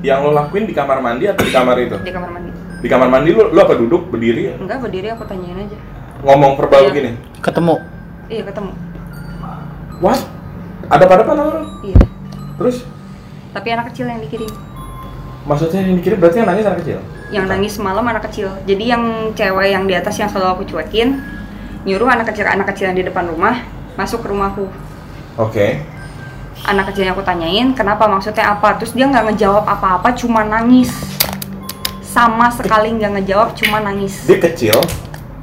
[0.00, 1.98] yang lo lakuin di kamar mandi atau di kamar itu?
[1.98, 5.58] di kamar mandi Di kamar mandi lu, lu apa duduk berdiri enggak berdiri aku tanyain
[5.60, 5.78] aja
[6.22, 6.90] ngomong verbal Iya.
[6.92, 7.10] gini?
[7.40, 7.74] Ketemu.
[8.28, 8.72] iya ketemu
[9.98, 10.20] What?
[10.86, 11.46] Ada pada apa lu?
[11.82, 11.98] iya
[12.56, 12.86] Terus
[13.50, 14.50] tapi anak kecil yang dikirim
[15.42, 16.98] maksudnya yang dikirim berarti yang nangis anak kecil?
[17.28, 19.02] Yang nangis semalam anak kecil jadi yang
[19.34, 21.18] cewek yang di atas yang selalu aku cuekin
[21.82, 23.62] nyuruh anak kecil anak kecil yang di depan rumah
[23.94, 24.66] masuk ke rumahku
[25.36, 25.82] Oke.
[26.64, 30.90] anak kecil yang aku tanyain kenapa maksudnya apa terus dia nggak ngejawab apa-apa cuma nangis
[32.00, 34.78] sama sekali nggak ngejawab cuma nangis Dia kecil.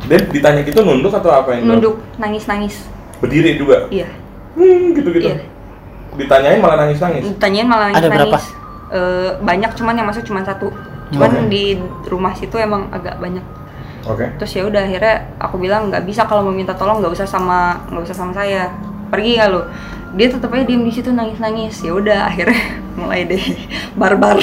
[0.03, 2.75] Dia ditanya gitu nunduk atau apa yang nunduk nangis nangis
[3.19, 3.87] Berdiri juga.
[3.87, 4.09] iya
[4.53, 5.33] Hmm, gitu-gitu.
[5.33, 5.49] Iya.
[6.13, 7.25] Ditanyain malah nangis-nangis.
[7.25, 8.29] ditanyain malah nangis Ada berapa?
[8.31, 8.45] nangis
[8.93, 10.69] Eh, banyak cuman yang masuk cuma satu
[11.13, 11.49] cuman Oke.
[11.53, 11.63] di
[12.09, 13.45] rumah situ emang agak banyak
[14.03, 14.25] Oke.
[14.35, 17.77] terus ya udah akhirnya aku bilang nggak bisa kalau mau minta tolong nggak usah sama
[17.87, 18.67] nggak usah sama saya
[19.07, 19.69] pergi ya lo
[20.13, 22.59] dia tetap aja diem di situ nangis nangis ya udah akhirnya
[22.97, 23.41] mulai deh
[23.95, 24.37] barbar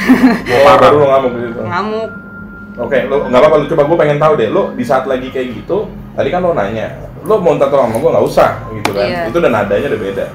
[0.80, 1.60] baru lo ngamuk gitu.
[1.64, 2.10] ngamuk
[2.76, 3.56] Oke, lo nggak apa-apa.
[3.56, 4.52] Lo coba gue pengen tahu deh.
[4.52, 6.92] Lo di saat lagi kayak gitu, tadi kan lo nanya,
[7.24, 9.06] lo mau minta tolong sama gue nggak usah, gitu kan?
[9.08, 9.22] Iya.
[9.32, 10.26] Itu udah nadanya udah beda.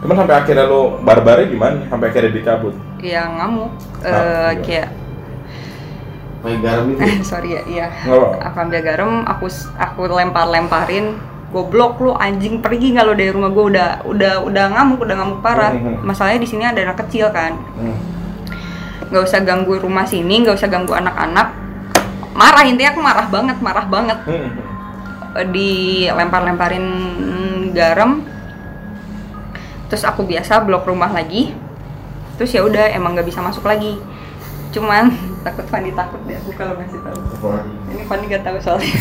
[0.00, 1.84] Cuman sampai akhirnya lo barbarnya gimana?
[1.92, 2.72] Sampai akhirnya dicabut.
[2.96, 3.68] ya ngamuk
[4.00, 4.62] Nah, iya.
[4.64, 4.88] kayak
[6.42, 6.98] Pakai garam itu.
[7.30, 8.36] sorry ya iya apa-apa.
[8.42, 11.14] aku ambil garam aku aku lempar lemparin
[11.48, 15.38] goblok lu anjing pergi nggak lo dari rumah gue udah udah udah ngamuk udah ngamuk
[15.38, 16.02] parah Mhm.
[16.02, 17.94] masalahnya di sini ada anak kecil kan Hmm.
[19.06, 21.52] nggak usah ganggu rumah sini nggak usah ganggu anak-anak
[22.32, 24.50] marah intinya aku marah banget marah banget Hmm.
[25.32, 26.84] Eh, dilempar-lemparin
[27.70, 28.24] garam
[29.86, 31.52] terus aku biasa blok rumah lagi
[32.34, 34.00] terus ya udah emang nggak bisa masuk lagi
[34.72, 35.12] cuman
[35.42, 37.18] takut Fanny takut deh aku kalau ngasih tahu.
[37.90, 38.92] Ini Fanny gak tahu soalnya.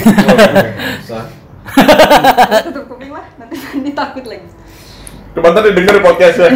[2.66, 4.50] Tutup kuping lah nanti Fanny takut lagi.
[5.38, 6.50] Coba tadi denger podcastnya.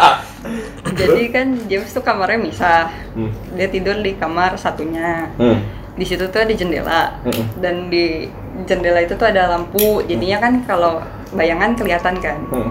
[1.00, 2.92] jadi kan James tuh kamarnya misah.
[3.16, 3.32] Hmm.
[3.56, 5.32] dia tidur di kamar satunya.
[5.40, 5.60] Hmm.
[5.98, 7.18] di situ tuh ada jendela.
[7.26, 7.60] Mm-mm.
[7.60, 8.30] dan di
[8.64, 10.04] jendela itu tuh ada lampu.
[10.06, 11.02] Jadinya kan kalau
[11.34, 12.38] bayangan kelihatan kan.
[12.52, 12.70] Hmm.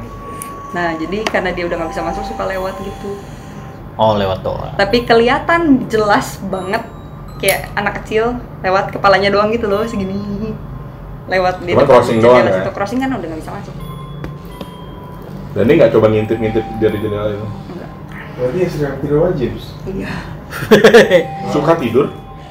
[0.69, 3.17] nah jadi karena dia udah nggak bisa masuk suka lewat gitu
[4.00, 4.72] Oh lewat doang.
[4.74, 6.88] tapi kelihatan jelas banget
[7.36, 10.56] kayak anak kecil lewat kepalanya doang gitu loh segini
[11.26, 12.56] lewat di crossing jendela doang ya?
[12.58, 13.76] situ crossing kan udah nggak bisa masuk
[15.50, 17.43] Dan dia nggak coba ngintip-ngintip dari jendela itu.
[17.68, 17.89] enggak
[18.34, 19.66] Berarti ya sering tidur sama James.
[19.86, 20.12] iya
[21.54, 22.06] Suka tidur?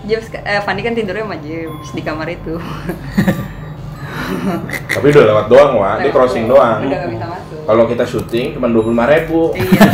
[0.04, 2.54] James eh, Fanny kan tidurnya sama James di kamar itu
[4.90, 5.96] Tapi udah lewat doang, wah.
[5.96, 6.80] Dia crossing doang.
[6.80, 6.86] doang.
[6.86, 9.52] udah nggak bisa masuk Kalau kita syuting cuma dua puluh lima ribu.
[9.52, 9.60] iya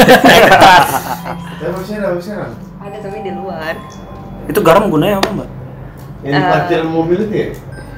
[1.58, 2.46] Ya masih ada, masih ada.
[2.78, 3.74] ada tapi di luar
[4.46, 5.48] Itu garam gunanya apa, Mbak?
[6.22, 6.46] Yang Eh.
[6.46, 7.46] parkir mobil itu ya?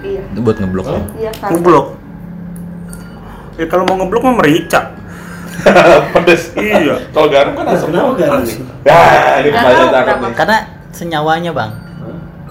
[0.01, 1.01] iya Itu buat ngeblok ya.
[1.19, 1.87] iya kan Ngeblok.
[3.57, 4.81] Ya kalau mau ngeblok mah merica.
[6.15, 6.53] Pedes.
[6.53, 6.97] Iya.
[7.11, 7.89] Kalau garam kan asam.
[7.89, 8.57] Kenapa garam nih?
[8.83, 9.01] Ya,
[9.41, 10.33] ini nih.
[10.33, 10.59] Karena
[10.91, 11.73] senyawanya bang.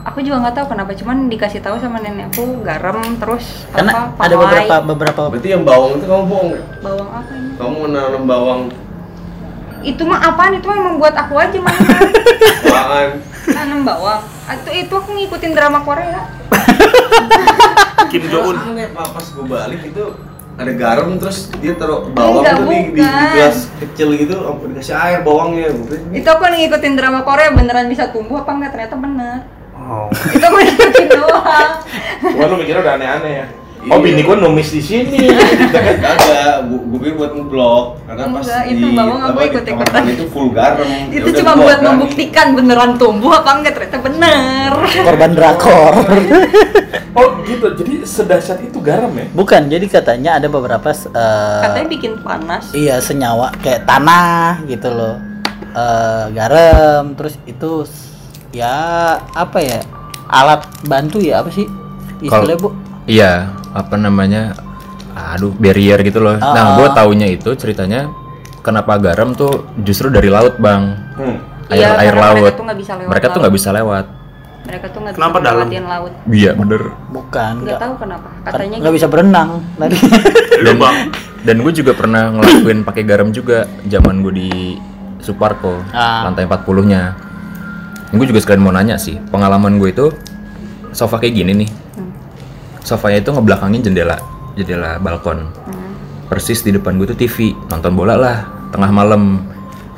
[0.06, 4.36] Aku juga nggak tahu kenapa cuman dikasih tahu sama nenekku garam terus Karena apa ada
[4.38, 4.46] pawai.
[4.46, 6.62] beberapa beberapa Berarti yang bawang itu kamu bohong ya?
[6.86, 7.50] bawang apa ini?
[7.58, 8.62] Kamu menanam bawang.
[9.82, 10.62] Itu mah apaan?
[10.62, 11.76] Itu mah emang buat aku aja mah
[12.70, 13.10] bawaan
[13.50, 14.22] nanam bawang.
[14.62, 16.22] Itu itu aku ngikutin drama Korea.
[18.14, 18.58] Kim Jong Un.
[18.94, 20.06] Pak, pas gue balik itu
[20.56, 24.34] ada garam terus dia taruh bawang Enggak, tuh di, di, di gelas kecil gitu
[24.70, 25.74] dikasih air bawangnya.
[26.14, 28.72] Itu aku ngikutin drama Korea beneran bisa tumbuh apa enggak?
[28.78, 30.08] Ternyata bener Oh.
[30.36, 31.72] itu aku ngikutin doang
[32.26, 33.48] Cuma lu mikirnya udah aneh-aneh ya.
[33.86, 35.30] Oh, bini gua numis di sini.
[35.74, 39.46] Kagak, gue gue pikir buat ngeblok karena pas Enggak, di itu bawang aku apa, di
[39.46, 39.86] ikut-ikutan.
[39.86, 40.88] kamar mandi itu full garam.
[40.90, 41.86] Ya itu udah cuma buat berani.
[41.94, 44.72] membuktikan beneran tumbuh apa enggak ternyata bener
[45.06, 45.94] korban drakor.
[47.16, 47.72] Oh, gitu.
[47.80, 49.24] Jadi sedahsyat itu garam ya?
[49.32, 55.16] Bukan, jadi katanya ada beberapa eh, katanya bikin panas iya senyawa kayak tanah gitu loh.
[55.72, 57.88] Eh, garam terus itu
[58.56, 58.76] ya
[59.36, 59.80] apa ya?
[60.26, 61.68] Alat bantu ya apa sih?
[62.24, 62.70] Istilahnya, Bu?
[63.06, 64.56] Iya, apa namanya?
[65.14, 66.40] Aduh, barrier gitu loh.
[66.40, 66.56] Ah.
[66.56, 68.08] Nah, gue taunya itu ceritanya
[68.60, 70.96] kenapa garam tuh justru dari laut, Bang.
[71.16, 71.38] Hmm.
[71.66, 72.46] Air Iya, air laut.
[72.46, 74.06] mereka tuh nggak bisa lewat Mereka tuh nggak bisa lewat.
[74.66, 75.68] mereka tuh nggak bisa Kenapa dalam?
[75.70, 76.82] laut Iya, bener.
[77.10, 78.98] Bukan, nggak tahu kenapa kan katanya nggak gitu.
[78.98, 79.98] bisa berenang tadi.
[80.66, 80.78] Dan
[81.46, 84.50] dan gue juga pernah ngelakuin pakai garam juga zaman gue di
[85.22, 86.26] Suparko Ah.
[86.26, 87.02] lantai 40-nya.
[88.16, 90.08] Gue juga sekalian mau nanya sih, pengalaman gue itu
[90.96, 91.70] sofa kayak gini nih.
[92.86, 94.16] Sofanya itu ngebelakangin jendela,
[94.56, 95.50] jendela balkon.
[96.32, 98.38] Persis di depan gue tuh TV, nonton bola lah,
[98.70, 99.42] tengah malam.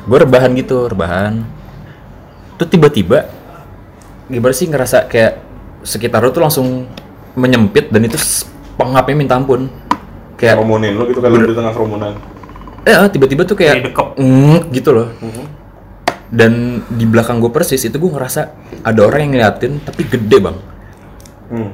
[0.08, 1.44] Gue rebahan gitu, rebahan.
[2.58, 3.28] Tuh tiba-tiba
[4.26, 5.40] gimana sih ngerasa kayak
[5.86, 6.88] sekitar lu tuh langsung
[7.38, 8.18] menyempit dan itu
[8.74, 9.70] pengapnya minta ampun.
[10.34, 12.12] Kayak kerumunin lu gitu kalau di tengah kerumunan.
[12.88, 14.08] eh tiba-tiba tuh kayak Kayak dekep.
[14.16, 15.08] "Ngek" gitu loh.
[16.28, 18.40] Dan di belakang gue persis itu gue ngerasa
[18.84, 20.56] ada orang yang ngeliatin tapi gede bang.
[21.48, 21.70] Hmm.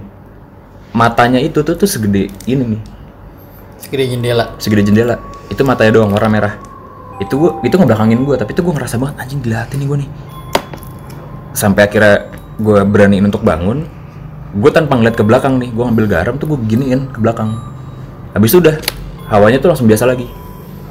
[0.94, 2.82] Matanya itu tuh tuh segede ini nih,
[3.82, 4.54] Segede jendela.
[4.62, 5.18] segede jendela.
[5.50, 6.54] Itu matanya doang warna merah.
[7.18, 10.10] Itu gue itu ngebelakangin gue tapi itu gue ngerasa banget anjing diliatin nih gue nih.
[11.54, 13.86] sampai akhirnya gue beraniin untuk bangun
[14.54, 17.54] gue tanpa ngeliat ke belakang nih gue ngambil garam tuh gue giniin ke belakang
[18.34, 18.74] habis itu udah
[19.30, 20.26] hawanya tuh langsung biasa lagi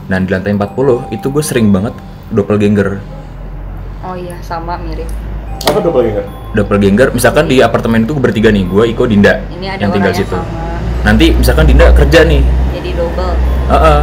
[0.07, 1.91] dan di lantai 40 itu gue sering banget
[2.31, 2.99] doppelganger
[4.03, 5.07] Oh iya, sama mirip.
[5.63, 6.25] Apa doppelganger?
[6.53, 10.19] doppelganger misalkan di apartemen itu bertiga nih gue Iko Dinda Ini ada yang tinggal yang
[10.19, 10.77] situ sama.
[11.01, 12.43] nanti misalkan Dinda kerja nih
[12.73, 13.33] Jadi double.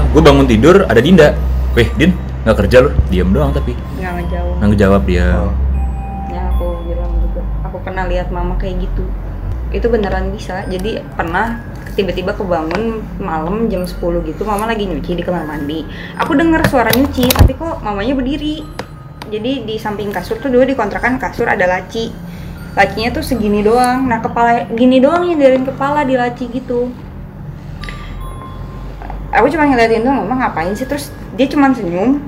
[0.08, 1.36] gue bangun tidur ada Dinda
[1.70, 2.10] weh Din
[2.42, 4.54] nggak kerja loh diem doang tapi Nggak ngejauh.
[4.56, 5.26] nggak ngejawab dia
[6.26, 7.42] Ya aku bilang juga.
[7.62, 9.04] Aku pernah lihat mama kayak gitu.
[9.68, 10.64] Itu beneran bisa.
[10.64, 11.60] Jadi pernah
[11.92, 12.82] tiba-tiba kebangun
[13.16, 13.94] malam jam 10
[14.24, 15.82] gitu mama lagi nyuci di kamar mandi
[16.16, 18.62] aku dengar suara nyuci tapi kok mamanya berdiri
[19.30, 22.10] jadi di samping kasur tuh dulu di kontrakan kasur ada laci.
[22.74, 24.10] Lacinya tuh segini doang.
[24.10, 26.90] Nah kepala gini doang yang dari kepala di laci gitu.
[29.30, 30.84] Aku cuma ngeliatin tuh mama ngapain sih?
[30.90, 32.18] Terus dia cuma senyum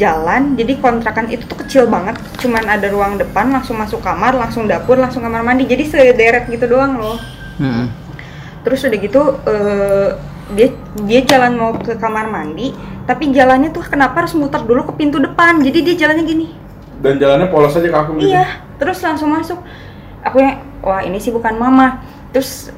[0.00, 0.56] jalan.
[0.56, 2.16] Jadi kontrakan itu tuh kecil banget.
[2.40, 5.68] Cuman ada ruang depan langsung masuk kamar langsung dapur langsung kamar mandi.
[5.68, 7.20] Jadi sederet gitu doang loh.
[7.60, 7.86] Mm-mm.
[8.62, 10.08] terus udah gitu eh,
[10.54, 10.68] dia
[11.04, 12.72] dia jalan mau ke kamar mandi
[13.02, 16.46] tapi jalannya tuh kenapa harus muter dulu ke pintu depan jadi dia jalannya gini
[17.02, 18.30] Dan jalannya polos aja ke aku gitu.
[18.30, 18.46] iya
[18.76, 19.58] terus langsung masuk
[20.20, 21.98] aku yang wah ini sih bukan mama
[22.30, 22.70] terus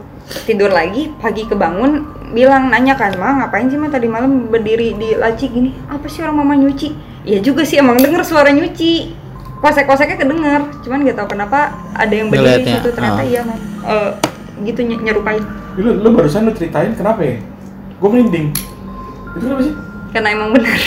[0.43, 2.01] tidur lagi pagi kebangun
[2.33, 6.25] bilang nanya kan ma ngapain sih ma tadi malam berdiri di laci gini apa sih
[6.25, 9.13] orang mama nyuci iya juga sih emang denger suara nyuci
[9.61, 11.59] kosek-koseknya kedenger cuman nggak tahu kenapa
[11.93, 13.27] ada yang berdiri di Ngeliatnya, situ ternyata ah.
[13.27, 14.11] iya man Eh,
[14.65, 15.45] gitu ny- nyerupain
[15.75, 17.37] Lu, lu barusan lu ceritain kenapa ya?
[17.99, 18.55] Gue merinding.
[19.35, 19.75] Itu kenapa sih?
[20.15, 20.79] Karena emang benar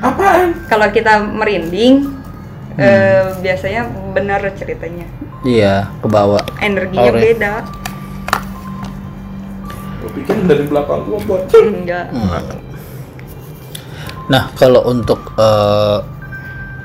[0.00, 0.56] Apaan?
[0.72, 2.08] kalau kita merinding
[2.74, 5.04] eh, biasanya benar ceritanya
[5.44, 6.40] Iya, kebawa.
[6.64, 7.20] energinya Aure.
[7.20, 7.52] beda
[10.00, 11.42] Gue pikir dari belakang gua buat.
[11.52, 12.06] enggak
[14.24, 15.98] Nah, kalau untuk eh,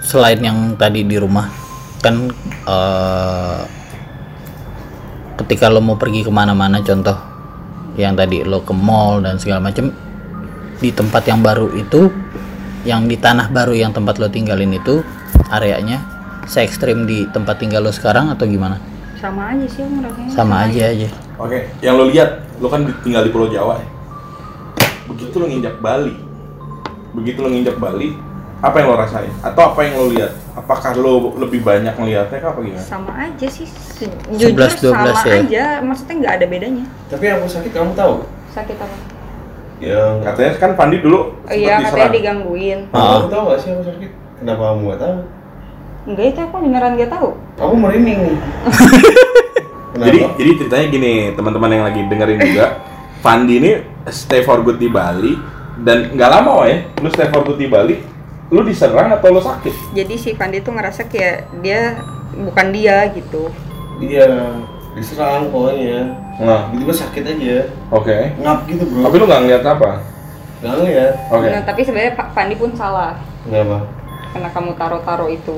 [0.04, 1.48] selain yang tadi di rumah,
[2.04, 2.28] kan
[2.68, 3.62] eh,
[5.40, 7.16] ketika lo mau pergi ke mana-mana, contoh
[7.96, 9.88] yang tadi lo ke mall dan segala macam,
[10.80, 12.08] di tempat yang baru itu,
[12.88, 15.04] yang di tanah baru yang tempat lo tinggalin itu,
[15.52, 16.00] areanya
[16.48, 18.80] se ekstrim di tempat tinggal lo sekarang atau gimana?
[19.20, 21.10] sama aja sih aku rasanya Sama aja aja.
[21.36, 23.88] Oke, yang lo lihat, lo kan tinggal di Pulau Jawa ya.
[25.12, 26.16] Begitu lo nginjak Bali,
[27.12, 28.16] begitu lo nginjak Bali,
[28.64, 29.28] apa yang lo rasain?
[29.44, 30.32] Atau apa yang lo lihat?
[30.56, 32.84] Apakah lo lebih banyak ngeliatnya kah apa gimana?
[32.84, 33.68] sama aja sih
[34.40, 35.36] jujur 11, 12 sama ya?
[35.44, 38.14] aja maksudnya nggak ada bedanya Tapi yang aku sakit kamu tahu?
[38.52, 38.96] sakit apa
[39.80, 41.84] Yang Katanya kan Pandi dulu oh iya diserang.
[41.90, 43.02] katanya digangguin Ah.
[43.18, 44.12] Kamu tahu gak sih aku sakit?
[44.38, 45.16] Kenapa kamu gak tahu?
[46.02, 48.20] enggak itu aku beneran nggak tahu Aku merinding?
[50.00, 52.80] Jadi jadi ceritanya gini, teman-teman yang lagi dengerin juga,
[53.20, 53.72] Pandi ini
[54.08, 55.36] stay for good di Bali
[55.78, 58.00] dan nggak lama ya, lu stay for good di Bali,
[58.48, 59.92] lu diserang atau lu sakit?
[59.92, 62.00] jadi si Pandi tuh ngerasa kayak dia
[62.34, 63.52] bukan dia gitu
[64.00, 64.56] Iya,
[64.92, 66.00] diserang pokoknya.
[66.38, 67.58] Nah, Tiba-tiba sakit aja.
[67.90, 68.18] oke.
[68.38, 69.02] Ngap gitu bro.
[69.04, 69.90] Tapi lu nggak ngeliat apa?
[70.60, 71.14] Gak ngeliat.
[71.30, 71.48] Oke.
[71.48, 73.88] Nah, tapi sebenarnya Pak Pandi pun salah Kenapa?
[74.30, 75.58] karena kamu taruh-taruh itu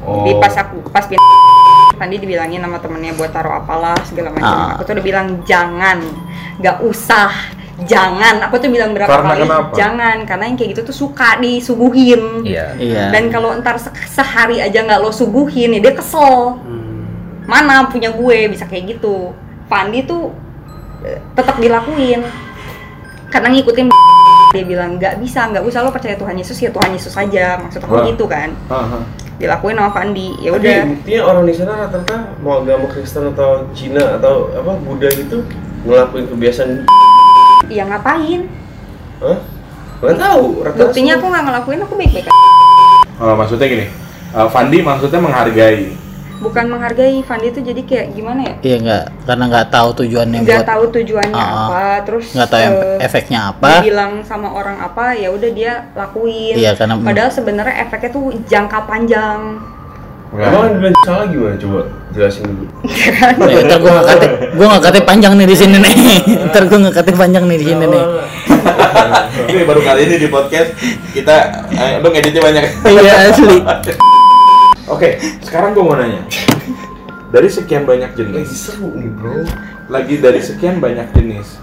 [0.00, 0.24] Oh.
[0.24, 1.04] di pas aku pas
[1.94, 4.72] Pandi dibilangin sama temennya buat taruh apalah segala macam Ah.
[4.72, 6.00] aku tuh udah bilang jangan
[6.56, 7.28] nggak usah
[7.82, 9.72] jangan aku tuh bilang berapa Karena kali kenapa?
[9.72, 13.12] jangan karena yang kayak gitu tuh suka disuguhin iya Iya.
[13.12, 16.56] dan kalau ntar se- sehari aja nggak lo suguhin ya dia kesel
[17.50, 19.34] mana punya gue bisa kayak gitu
[19.66, 20.30] Pandi tuh
[21.02, 22.22] eh, tetap dilakuin
[23.26, 23.90] karena ngikutin
[24.54, 27.82] dia bilang nggak bisa nggak usah lo percaya Tuhan Yesus ya Tuhan Yesus aja maksud
[27.82, 29.02] aku gitu kan Aha.
[29.42, 34.18] dilakuin sama Pandi ya udah buktinya orang di sana rata-rata mau agama Kristen atau Cina
[34.18, 35.42] atau apa Buddha gitu
[35.82, 36.86] ngelakuin kebiasaan
[37.74, 38.46] ya ngapain
[39.20, 39.38] Hah?
[40.00, 42.40] Gak tahu, rata-rata buktinya aku nggak ngelakuin aku baik-baik aja.
[43.20, 43.86] Oh, maksudnya gini,
[44.32, 45.92] uh, Fandi maksudnya menghargai.
[46.40, 50.60] Bukan menghargai Pandi tuh jadi kayak gimana ya Iya nggak, karena nggak tahu tujuannya nggak
[50.64, 51.52] buat tahu tujuannya ah.
[51.68, 53.68] apa terus nggak tahu eh, efeknya apa.
[53.84, 58.88] dibilang sama orang apa ya udah dia lakuin Iya, karena- padahal sebenarnya efeknya tuh jangka
[58.88, 59.60] panjang
[60.30, 61.58] Emang bilang salah gimana?
[61.58, 62.70] Coba jelasin dulu.
[63.50, 65.94] Ya, ntar gue nggak kate, gue panjang nih di sini nih.
[66.54, 68.04] ntar gue nggak kate panjang nih di sini nih.
[69.50, 70.70] ini baru kali ini di podcast
[71.10, 72.62] kita, eh, lu ngeditnya banyak.
[72.86, 73.58] Iya asli.
[74.90, 75.08] Oke,
[75.40, 76.26] sekarang gue mau nanya.
[77.30, 79.46] Dari sekian banyak Lagi jenis, seru nih bro.
[79.86, 81.62] lagi dari sekian banyak jenis,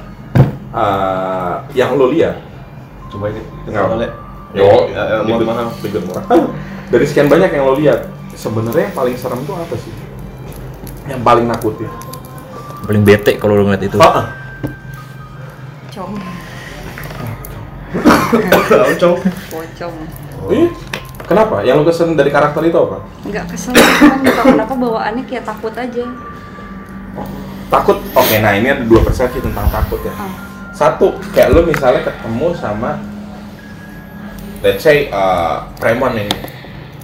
[0.72, 2.40] uh, yang lo lihat,
[3.08, 3.44] Coba ini.
[3.68, 3.84] Nggak.
[3.88, 4.12] Boleh.
[4.56, 5.76] Yo, Ya, ya, maaf.
[5.84, 6.24] ribet murah.
[6.92, 9.92] Dari sekian banyak yang lo lihat, sebenarnya yang paling serem tuh apa sih?
[11.04, 11.92] Yang paling nakutin?
[12.88, 14.26] paling bete kalau lu ngeliat itu Ah, ah.
[15.92, 16.16] pocong
[18.96, 19.18] cong.
[19.52, 19.96] pocong
[20.48, 20.72] Ih,
[21.28, 21.60] Kenapa?
[21.60, 23.04] Yang lu kesel dari karakter itu apa?
[23.28, 26.08] nggak kesel tahu kenapa bawaannya kayak takut aja
[27.68, 28.00] Takut.
[28.16, 30.16] Oke, nah ini ada dua persepsi tentang takut ya.
[30.16, 30.32] Ah.
[30.72, 32.96] Satu, kayak lu misalnya ketemu sama
[34.62, 36.30] let's say uh, preman nih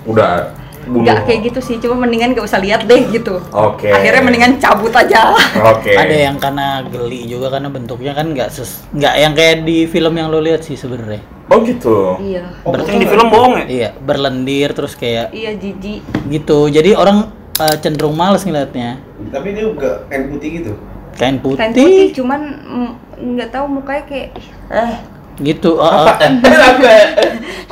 [0.08, 1.04] udah bunuh.
[1.04, 3.90] nggak kayak gitu sih cuma mendingan nggak usah lihat deh gitu Oke.
[3.90, 5.36] akhirnya mendingan cabut aja
[5.74, 5.96] Oke.
[5.96, 10.14] Ada yang karena geli juga karena bentuknya kan nggak ses nggak yang kayak di film
[10.14, 11.22] yang lo lihat sih sebenarnya.
[11.52, 12.18] Oh gitu.
[12.20, 13.66] iya Ber- Yang di film bohong ya?
[13.68, 16.68] Iya, berlendir terus kayak iya jijik gitu.
[16.68, 18.98] Jadi orang eh, cenderung males ngeliatnya.
[19.30, 20.74] Tapi dia juga kain putih gitu.
[21.14, 22.92] Kain putih, kain putih cuman mm,
[23.38, 24.28] nggak tahu mukanya kayak
[24.72, 24.94] eh
[25.40, 25.80] gitu.
[25.80, 26.20] Oh, Apa?
[26.22, 26.50] oh.
[26.50, 26.94] Eh, apa?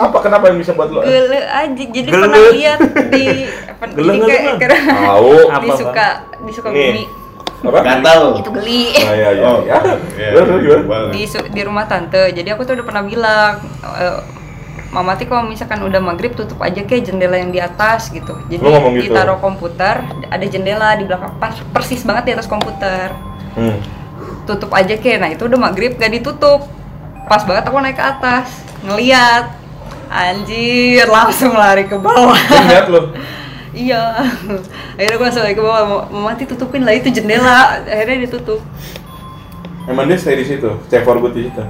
[0.02, 1.04] Apa kenapa yang bisa buat lu?
[1.04, 2.24] gele aja jadi Gele.
[2.26, 2.80] pernah lihat
[3.14, 3.26] di
[3.70, 4.58] apa Gele, jadi kayak gele.
[4.58, 5.34] karena Tahu.
[5.54, 6.08] Apa, disuka
[6.42, 7.04] disuka bumi
[7.62, 7.80] Apa?
[7.86, 8.22] Gatal.
[8.42, 9.44] itu geli Ah, iya, iya.
[9.46, 9.78] Oh, ya.
[10.18, 10.30] iya.
[10.34, 11.08] Gimana, gimana?
[11.14, 13.54] di di rumah tante jadi aku tuh udah pernah bilang
[14.00, 14.20] eh,
[14.92, 18.36] Mama Ti kalau misalkan udah maghrib tutup aja kayak jendela yang di atas gitu.
[18.52, 19.08] Jadi gitu?
[19.08, 23.16] ditaruh komputer, ada jendela di belakang pas persis banget di atas komputer.
[23.56, 23.80] Hmm.
[24.44, 25.18] Tutup aja kayak.
[25.24, 26.68] Nah, itu udah maghrib gak ditutup.
[27.32, 29.56] Pas banget aku naik ke atas, ngeliat.
[30.12, 32.36] Anjir, langsung lari ke bawah.
[32.36, 33.16] Lihat lu.
[33.88, 34.20] iya.
[35.00, 36.12] Akhirnya gue langsung lari ke bawah.
[36.12, 37.80] Mama Ti tutupin lah itu jendela.
[37.88, 38.60] Akhirnya ditutup.
[39.88, 41.64] Emang dia stay di situ, stay for good di situ.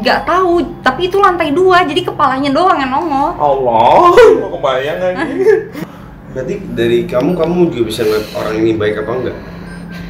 [0.00, 3.36] Nggak tahu, tapi itu lantai dua, jadi kepalanya doang yang nongol.
[3.36, 5.32] Allah, mau kebayang lagi.
[6.32, 9.36] Berarti dari kamu kamu juga bisa ngeliat orang ini baik apa enggak?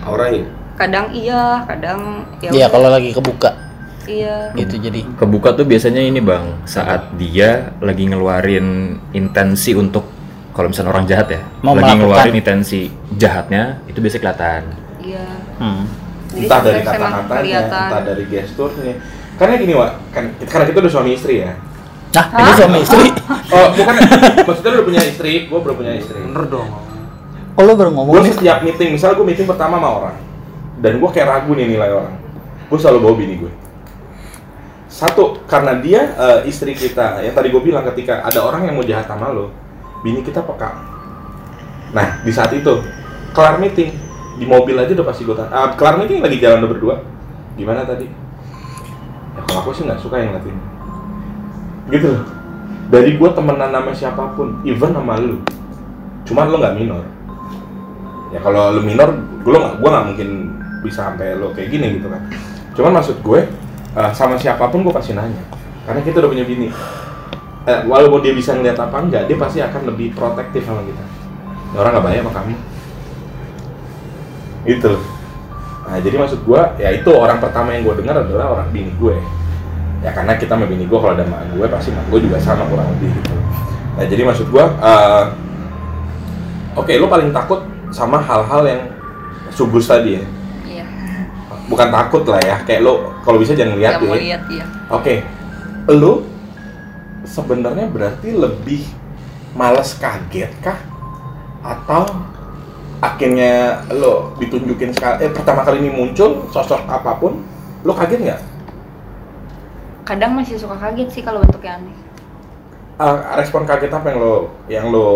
[0.06, 0.42] Auranya.
[0.78, 2.50] Kadang iya, kadang ya.
[2.54, 3.61] Iya, kalau lagi kebuka
[4.06, 4.50] Iya.
[4.58, 5.00] gitu jadi.
[5.16, 10.08] Kebuka tuh biasanya ini bang, saat dia lagi ngeluarin intensi untuk
[10.52, 11.98] kalau misalnya orang jahat ya, Mau lagi melakukan.
[12.02, 12.80] ngeluarin intensi
[13.16, 14.62] jahatnya, itu biasanya kelihatan.
[15.00, 15.26] Iya.
[15.56, 15.84] Hmm.
[16.32, 18.94] Jadi entah dari kata-katanya, entah dari gesturnya.
[19.40, 21.56] Karena gini, Wak, kan karena kita udah suami istri ya.
[22.12, 23.06] Nah, ini suami istri.
[23.52, 23.94] Oh, bukan
[24.48, 26.16] maksudnya udah punya istri, gua belum punya istri.
[26.16, 26.72] Bener dong.
[27.52, 30.16] Oh, lo baru ngomong Gue setiap meeting, misalnya gue meeting pertama sama orang,
[30.80, 32.16] dan gue kayak ragu nih nilai orang,
[32.72, 33.52] gue selalu bawa bini gue.
[34.92, 38.84] Satu, karena dia eh, istri kita, yang tadi gue bilang ketika ada orang yang mau
[38.84, 39.48] jahat sama lo,
[40.04, 40.68] bini kita peka.
[41.96, 42.84] Nah, di saat itu,
[43.32, 43.96] kelar meeting,
[44.36, 46.94] di mobil aja udah pasti gue tanya, ah, kelar meeting lagi jalan udah berdua,
[47.56, 48.04] gimana tadi?
[49.32, 50.56] Ya kalau aku sih nggak suka yang ngeliatin.
[51.88, 52.24] Gitu loh.
[52.92, 55.40] Dari gue temenan sama siapa pun, even sama lu,
[56.28, 57.04] cuman lo nggak minor
[58.32, 59.12] ya kalau lu minor
[59.44, 60.28] gue nggak gue nggak mungkin
[60.82, 62.22] bisa sampai lo kayak gini gitu kan
[62.72, 63.40] cuman maksud gue
[63.96, 65.42] eh, sama siapa pun gue pasti nanya.
[65.84, 66.68] Karena kita udah punya bini.
[67.62, 71.04] Eh, walaupun dia bisa ngeliat apa enggak dia pasti akan lebih protektif sama kita.
[71.72, 72.54] Ini orang nggak bayar sama kamu.
[74.66, 74.92] Gitu.
[75.82, 79.14] Nah jadi maksud gue ya itu orang pertama yang gue dengar adalah orang bini gue.
[80.02, 82.64] Ya karena kita sama bini gue kalau ada sama gue pasti sama gue juga sama
[82.66, 83.34] kurang lebih gitu.
[83.94, 85.24] Nah jadi maksud gue eh,
[86.74, 87.60] oke lo paling takut
[87.92, 88.82] sama hal-hal yang
[89.52, 90.24] sugus tadi ya?
[90.64, 90.84] Iya.
[91.68, 94.64] bukan takut lah ya kayak lo kalau bisa jangan lihat ya lihat iya.
[94.90, 95.14] oke
[95.88, 96.26] lo
[97.22, 98.82] sebenarnya berarti lebih
[99.54, 100.78] males kaget kah
[101.62, 102.06] atau
[102.98, 107.42] akhirnya lo ditunjukin sekali eh pertama kali ini muncul sosok apa pun
[107.82, 108.42] lo kaget nggak
[110.02, 111.94] Kadang masih suka kaget sih kalau bentuknya aneh.
[112.98, 114.34] Ah, respon kaget apa yang lo
[114.66, 115.06] yang lo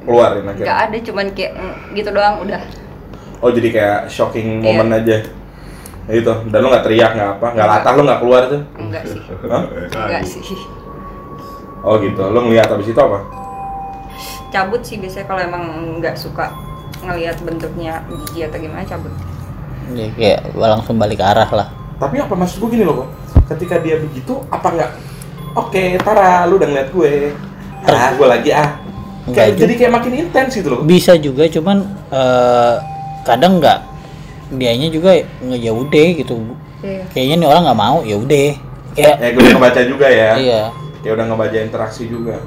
[0.00, 2.62] keluarin akhirnya Nggak ada, cuman kayak mm, gitu doang udah.
[3.36, 4.80] oh jadi kayak shocking Iya.
[4.80, 5.16] moment aja
[6.08, 9.20] gitu dan lo nggak teriak nggak apa nggak latah lo nggak keluar tuh Enggak sih.
[9.50, 9.62] Hah?
[9.90, 10.42] Enggak sih.
[11.82, 13.18] oh gitu lo ngeliat habis itu apa
[14.46, 15.64] Cabut sih biasanya kalau emang
[15.98, 16.54] nggak suka
[17.02, 19.12] ngelihat bentuknya jijik atau gimana cabut.
[19.92, 21.68] Ya, kayak langsung balik arah lah.
[21.96, 23.08] tapi apa maksud gue gini loh kok
[23.54, 24.90] ketika dia begitu apa nggak
[25.54, 27.12] oke Tara lu udah ngeliat gue
[27.84, 28.76] ah gue lagi ah
[29.26, 32.74] kayak jadi kayak makin intens gitu loh Bisa juga cuman eh,
[33.22, 33.78] kadang nggak
[34.52, 36.34] dianya juga nggak ya udah gitu.
[36.84, 37.02] Iya.
[37.10, 38.48] Kayaknya nih orang nggak mau, ya udah.
[38.96, 40.62] Kayak ya gue udah ngebaca juga ya iya.
[41.04, 42.40] kayak udah ngebaca interaksi juga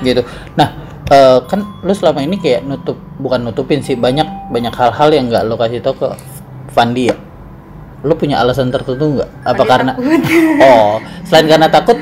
[0.00, 0.24] gitu.
[0.56, 0.68] Nah,
[1.12, 5.44] eh, kan lu selama ini kayak nutup bukan nutupin sih banyak banyak hal-hal yang nggak
[5.46, 6.08] lo kasih tau ke
[6.72, 7.16] Fandi ya.
[8.02, 9.30] Lu punya alasan tertentu nggak?
[9.46, 10.20] Apa Fandi karena takut.
[10.66, 10.92] oh
[11.28, 11.98] selain karena takut?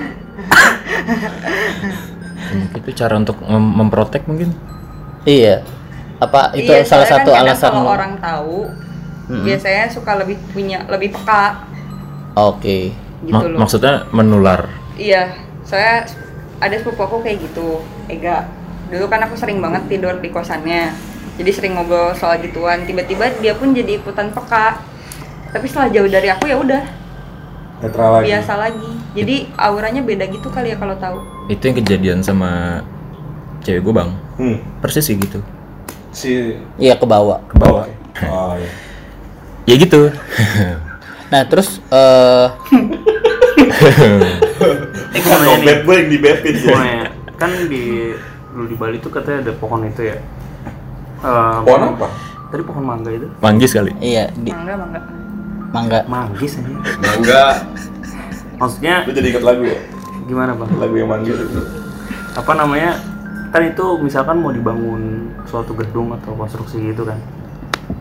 [2.79, 4.55] Itu cara untuk mem- memprotek mungkin?
[5.27, 5.67] Iya.
[6.21, 8.57] Apa itu Iya, salah satu kan kadang alasan kalau orang tahu
[9.31, 9.47] Mm-mm.
[9.47, 11.63] biasanya suka lebih punya lebih peka
[12.35, 12.91] Oke.
[13.23, 13.59] gitu Ma- loh.
[13.59, 14.67] maksudnya menular.
[14.95, 15.31] Iya,
[15.63, 16.03] saya
[16.57, 18.51] ada sepupu aku kayak gitu, Ega.
[18.89, 20.91] Dulu kan aku sering banget tidur di kosannya,
[21.37, 22.83] jadi sering ngobrol soal gituan.
[22.83, 24.83] Tiba-tiba dia pun jadi ikutan peka.
[25.51, 26.83] Tapi setelah jauh dari aku ya udah
[27.81, 28.93] lagi biasa lagi.
[29.13, 31.19] Jadi auranya beda gitu kali ya kalau tahu.
[31.47, 32.83] Itu yang kejadian sama
[33.61, 34.57] cewek gue bang Hmm.
[34.81, 35.37] persis sih gitu
[36.11, 37.45] Si Iya ke bawah.
[37.45, 37.85] ke bawah
[38.25, 38.71] Oh iya.
[39.65, 40.11] Ya gitu
[41.31, 42.47] Nah terus eh
[43.71, 45.63] Eh.
[45.63, 47.07] Bad boy yang di nanya,
[47.37, 48.13] kan di
[48.51, 50.17] dulu di Bali tuh katanya ada pohon itu ya.
[51.21, 52.09] Eh, Pohon apa?
[52.51, 53.31] Tadi pohon mangga itu.
[53.39, 55.01] manggis kali iya di Mangga, mangga.
[55.71, 56.01] mangga.
[56.05, 56.73] Manggis aja.
[56.99, 57.45] Mangga.
[58.59, 59.79] Maksudnya Lu jadi inget lagu ya?
[60.27, 60.71] gimana bang?
[60.77, 61.61] Lagu yang manggil itu.
[62.35, 62.99] Apa namanya?
[63.51, 67.19] Kan itu misalkan mau dibangun suatu gedung atau konstruksi gitu kan.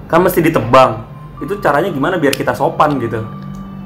[0.08, 1.06] Kan mesti ditebang.
[1.40, 3.24] Itu caranya gimana biar kita sopan gitu?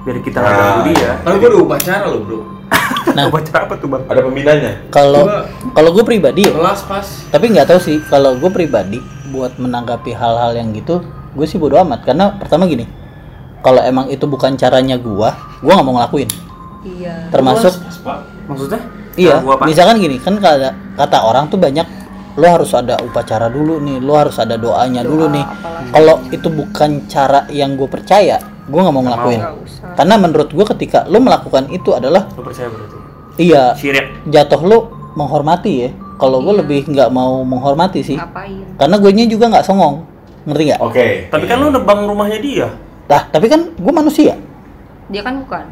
[0.03, 1.11] Biar kita nggak Nah, ganggu dia.
[1.19, 2.39] Kan gua ada upacara loh, Bro.
[3.13, 3.29] Nah.
[3.29, 4.01] Baca apa tuh bang?
[4.07, 4.71] Ada pembinanya.
[4.89, 5.27] Kalau
[5.69, 7.05] kalau gue pribadi ya, Kelas pas.
[7.29, 8.97] tapi nggak tahu sih kalau gue pribadi
[9.29, 12.85] buat menanggapi hal-hal yang gitu gue sih bodo amat karena pertama gini
[13.59, 16.29] kalau emang itu bukan caranya gua gua nggak mau ngelakuin
[16.83, 17.27] Iya.
[17.29, 17.73] termasuk
[18.45, 18.81] Maksudnya?
[19.13, 19.63] iya Cara gua apa?
[19.65, 21.85] misalkan gini kan kata kata orang tuh banyak
[22.33, 25.45] lo harus ada upacara dulu nih lo harus ada doanya dulu nih
[25.89, 29.93] kalau itu bukan cara yang gue percaya gue nggak mau ngelakuin usah.
[29.93, 32.97] karena menurut gue ketika lo melakukan itu adalah Lu percaya berarti?
[33.37, 34.25] iya Syirik.
[34.25, 34.77] jatuh lo
[35.13, 38.65] menghormati ya kalau gue lebih nggak mau menghormati sih Ngapain?
[38.75, 39.95] karena gue nya juga nggak songong
[40.43, 41.07] ngerti nggak Oke.
[41.29, 42.67] Tapi kan lu nebang rumahnya dia.
[43.07, 44.35] lah tapi kan gue manusia
[45.07, 45.65] Dia kan bukan.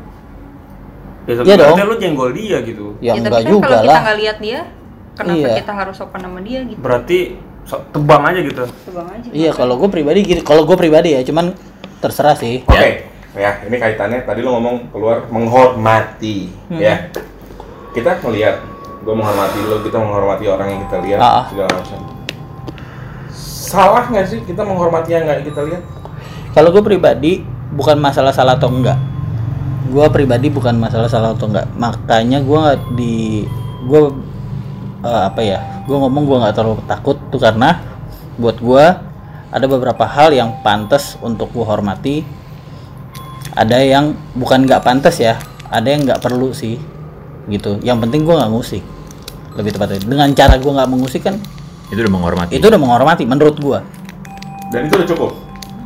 [1.23, 1.87] Ya, Iya berarti dong.
[1.87, 2.85] lu jenggol dia gitu.
[2.97, 4.59] ya, tapi enggak kan juga kalau kita nggak lihat dia,
[5.13, 5.55] kenapa Iya.
[5.59, 6.77] kita harus sopan sama dia gitu?
[6.77, 7.19] Berarti
[7.63, 8.63] so- tebang aja gitu.
[8.63, 9.29] Coba aja.
[9.29, 11.53] iya kalau gue pribadi gitu kalau gue pribadi ya cuman
[11.97, 13.07] terserah sih Oke.
[13.31, 16.75] Ya, ini kaitannya tadi lu ngomong keluar menghormati, Hmm.
[16.77, 17.07] ya.
[17.89, 18.59] Kita melihat
[18.99, 21.47] gue menghormati lo, kita menghormati orang yang kita lihat Ah.
[21.47, 21.99] segala macam.
[23.31, 25.83] Salah nggak sih kita menghormati yang nggak kita lihat?
[26.51, 27.39] Kalau gue pribadi
[27.71, 28.99] bukan masalah salah atau enggak.
[29.87, 31.71] Gue pribadi bukan masalah salah atau enggak.
[31.73, 32.63] Makanya gue
[32.93, 33.15] di
[33.81, 34.01] gue
[35.01, 35.59] eh, apa ya?
[35.85, 37.81] Gue ngomong gue nggak terlalu takut tuh karena
[38.37, 38.85] buat gue
[39.51, 42.23] ada beberapa hal yang pantas untuk gue hormati.
[43.51, 45.35] Ada yang bukan nggak pantas ya.
[45.67, 46.79] Ada yang nggak perlu sih
[47.47, 47.79] gitu.
[47.83, 48.83] Yang penting gue nggak ngusik.
[49.59, 51.35] Lebih tepatnya dengan cara gue nggak mengusik kan
[51.91, 53.79] itu udah menghormati itu udah menghormati menurut gue
[54.71, 55.31] Dan itu udah cukup.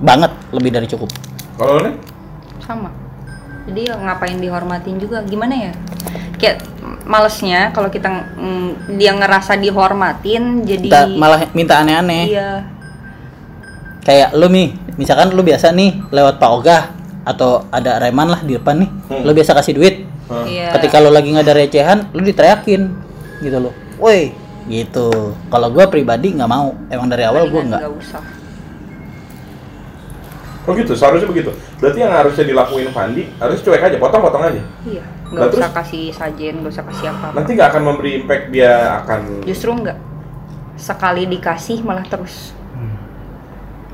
[0.05, 1.09] banget lebih dari cukup.
[1.57, 1.97] Kalau nih?
[2.61, 2.89] sama
[3.65, 5.73] jadi ngapain dihormatin juga gimana ya
[6.37, 6.61] kayak
[7.05, 12.25] malesnya kalau kita mm, dia ngerasa dihormatin jadi Minta, malah minta aneh-aneh.
[12.27, 12.49] iya.
[14.01, 16.83] Kayak lu nih misalkan lu biasa nih lewat Pak Ogah
[17.25, 19.21] atau ada reman lah di depan nih Hmm.
[19.21, 19.95] lu biasa kasih duit.
[20.45, 20.73] Iya.
[20.77, 22.81] Ketika lu lagi nggak ada recehan lu diteriakin
[23.39, 23.73] gitu loh.
[23.97, 24.29] Woi
[24.65, 25.33] gitu.
[25.49, 26.73] Kalau gua pribadi nggak mau.
[26.89, 28.21] Emang dari awal gua nggak usah
[30.65, 31.53] Oh gitu, seharusnya begitu.
[31.77, 34.61] Berarti yang harusnya dilakuin Fandi harus cuek aja, potong-potong aja.
[34.83, 35.77] iya Lah, nggak usah terus?
[35.77, 39.97] kasih sajen nggak usah kasih apa Nanti nggak akan memberi impact dia akan justru nggak
[40.75, 42.53] sekali dikasih malah terus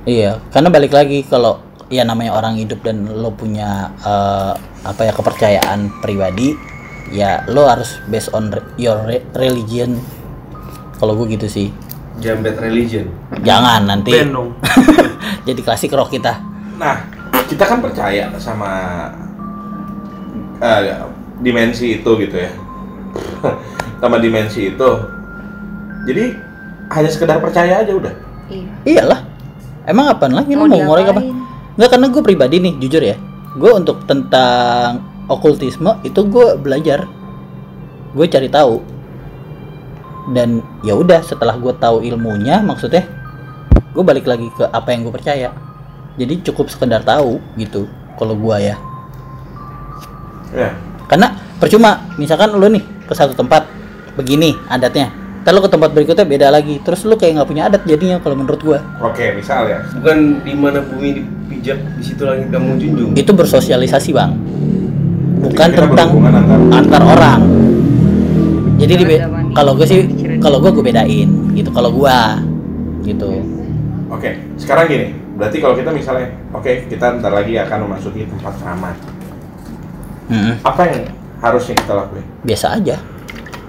[0.03, 5.13] iya karena balik lagi kalau ya namanya orang hidup dan lo punya eh, apa ya
[5.13, 6.57] kepercayaan pribadi
[7.07, 9.99] ya lo harus based on re- your re- religion
[10.97, 11.69] kalau gue gitu sih
[12.17, 13.09] Jambet religion.
[13.41, 14.53] jangan nanti Ben dong.
[15.47, 16.37] jadi klasik rock kita
[16.81, 16.97] Nah,
[17.45, 18.73] kita kan percaya sama
[20.57, 20.97] eh,
[21.45, 22.51] dimensi itu gitu ya.
[24.01, 24.89] sama dimensi itu.
[26.09, 26.33] Jadi
[26.89, 28.13] hanya sekedar percaya aja udah.
[28.49, 28.65] iya
[28.97, 29.21] Iyalah.
[29.85, 31.21] Emang apaan lagi Mau mau ngorek apa?
[31.77, 33.15] Enggak karena gue pribadi nih, jujur ya.
[33.53, 37.05] Gue untuk tentang okultisme itu gue belajar.
[38.17, 38.81] Gue cari tahu.
[40.33, 43.05] Dan ya udah setelah gue tahu ilmunya maksudnya
[43.91, 45.53] gue balik lagi ke apa yang gue percaya.
[46.15, 48.75] Jadi cukup sekedar tahu gitu kalau gue ya.
[50.51, 50.69] Ya.
[51.07, 53.67] Karena percuma misalkan lu nih ke satu tempat
[54.15, 55.11] begini adatnya.
[55.41, 56.77] Ntar lu ke tempat berikutnya beda lagi.
[56.83, 58.79] Terus lu kayak nggak punya adat jadinya kalau menurut gue.
[59.01, 59.79] Oke, misal ya.
[59.97, 63.11] Bukan di mana bumi dipijak, di situ langit kamu junjung.
[63.15, 64.31] itu bersosialisasi bang
[65.41, 67.41] bukan tentang antar- antar orang
[68.77, 69.05] jadi di
[69.53, 70.05] kalau gue sih
[70.37, 72.17] kalau gue gue bedain gitu kalau gue
[73.03, 73.41] gitu
[74.11, 75.07] Oke, sekarang gini.
[75.41, 78.95] Berarti kalau kita misalnya, oke, kita ntar lagi akan memasuki tempat keramat.
[80.29, 80.53] Mm-mm.
[80.61, 81.09] Apa yang
[81.41, 82.25] harusnya kita lakuin?
[82.45, 82.95] biasa aja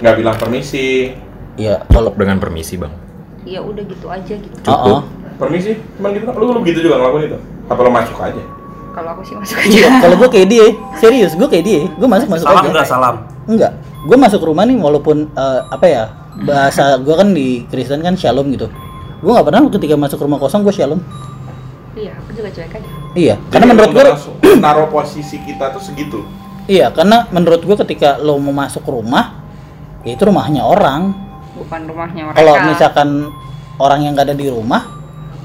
[0.04, 1.16] Nggak bilang permisi,
[1.56, 2.92] ya kalau dengan permisi bang
[3.42, 5.00] ya udah gitu aja gitu oh, oh.
[5.34, 6.24] permisi, cuman gitu.
[6.30, 7.38] Lu, lu begitu juga ngelakuin itu?
[7.66, 8.42] Apa lu masuk aja?
[8.92, 10.66] kalau aku sih masuk Iya, aja kalau gue kayak dia
[11.00, 13.14] serius gue kayak dia gue masuk masuk Salam aja enggak salam.
[13.48, 13.72] enggak
[14.04, 16.02] gue masuk rumah nih walaupun eh, apa ya
[16.44, 18.68] bahasa gue kan di Kristen kan shalom gitu
[19.24, 21.00] gue nggak pernah ketika masuk rumah kosong gue shalom
[21.92, 24.04] iya aku juga cuek aja iya Jadi karena menurut gue
[24.56, 26.20] naruh posisi kita tuh segitu.
[26.62, 29.34] Iya, karena menurut gue ketika lo mau masuk rumah,
[30.06, 31.10] ya itu rumahnya orang.
[31.52, 33.08] bukan rumahnya mereka kalau misalkan
[33.76, 34.88] orang yang gak ada di rumah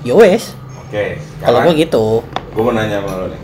[0.02, 0.56] ya wes
[0.88, 2.24] Oke, kalau gue gitu
[2.56, 3.41] gue mau nanya sama lo nih.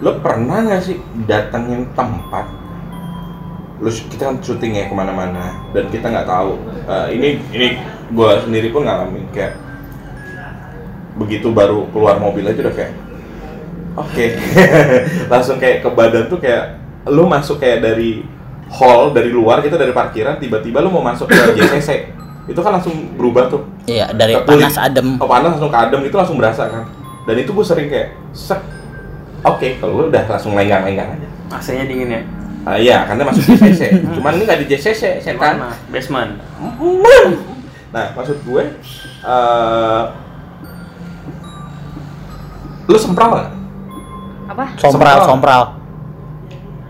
[0.00, 2.46] Lo pernah nggak sih datengin tempat?
[3.76, 6.56] Lo kita kan syuting ya ke mana-mana dan kita nggak tahu.
[6.88, 7.66] Eh, ini ini
[8.08, 9.52] gue sendiri pun ngalamin kayak
[11.16, 12.92] begitu baru keluar mobil aja udah kayak
[13.96, 14.26] oke.
[15.32, 16.76] Langsung kayak ke badan tuh kayak
[17.08, 18.20] lo masuk kayak dari
[18.68, 22.12] hall dari luar gitu dari parkiran tiba-tiba lo mau masuk ke JCC
[22.46, 23.66] itu kan langsung berubah tuh.
[23.84, 24.62] Iya dari Ke kulit.
[24.70, 25.18] panas adem.
[25.18, 26.86] Oh, panas langsung ke adem itu langsung berasa kan.
[27.26, 28.62] Dan itu gue sering kayak sek.
[29.42, 31.28] Oke kalau lu udah langsung lenggang-lenggang aja.
[31.52, 32.22] AC-nya dingin ya.
[32.66, 35.54] ah iya karena masuk JCC cuman ini nggak di JCC setan.
[35.62, 35.70] Mana?
[35.86, 36.34] Basement.
[37.88, 38.62] nah maksud gue
[39.22, 40.02] eh
[42.86, 43.48] lu sempral nggak?
[44.46, 44.64] Apa?
[44.76, 45.26] Sompral Sompral.
[45.26, 45.62] sompral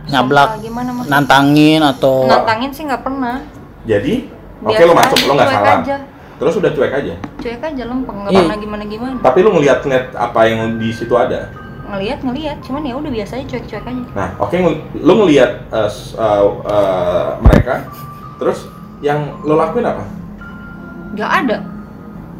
[0.06, 1.12] nyablak Sompral gimana maksudnya?
[1.16, 3.36] nantangin atau nantangin sih nggak pernah.
[3.82, 4.14] Jadi?
[4.58, 5.78] Oke Biasa lu masuk lu nggak salah.
[5.80, 5.96] aja.
[6.36, 7.14] terus udah cuek aja?
[7.40, 8.40] Cuek aja lempeng nggak Iya.
[8.44, 11.48] pernah gimana gimana tapi lu ngeliat ngeliat apa yang di situ ada?
[11.86, 14.02] Ngelihat ngelihat cuman ya udah biasa aja cuek cuek aja.
[14.12, 17.74] Nah, oke, ngel- lu ngelihat eh, s- eh, eh, mereka,
[18.36, 18.68] terus
[19.00, 20.02] yang lu lakuin apa?
[21.12, 21.56] nggak ada.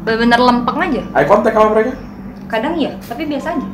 [0.03, 1.01] Bener-bener lempeng aja.
[1.11, 1.91] Eye contact sama mereka?
[2.47, 3.69] Kadang iya tapi biasa aja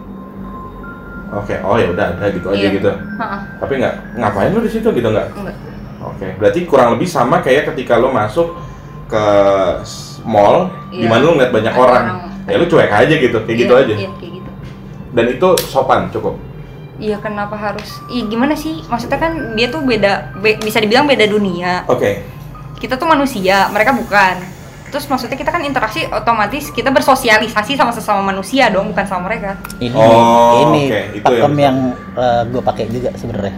[1.34, 2.78] Oke, oh ya udah, ada gitu aja Iya.
[2.78, 2.90] gitu.
[2.94, 5.34] Ha-ha, Tapi nggak ngapain lu di situ gitu nggak?
[5.34, 5.58] enggak
[6.04, 8.54] Oke, berarti kurang lebih sama kayak ketika lu masuk
[9.08, 9.24] ke
[10.22, 11.10] mall, di Iya.
[11.10, 12.06] mana lu ngeliat banyak Ada orang.
[12.06, 12.46] orang.
[12.46, 13.94] Ya lu cuek aja gitu, kayak gitu Iya, aja.
[13.96, 14.52] iya kayak gitu
[15.10, 16.38] Dan itu sopan cukup.
[16.96, 21.26] iya kenapa harus iya gimana sih maksudnya kan dia tuh beda be- bisa dibilang beda
[21.26, 22.22] dunia Oke,
[22.78, 24.38] kita tuh manusia mereka bukan
[24.94, 29.58] terus maksudnya kita kan interaksi otomatis kita bersosialisasi sama sesama manusia dong bukan sama mereka.
[29.82, 33.58] Ini Oh, ini oke, itu pakem yang- yang, gue pakai juga sebenarnya.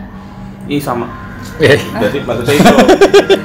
[0.71, 1.11] Ih sama.
[1.59, 2.73] Eh, berarti maksudnya itu.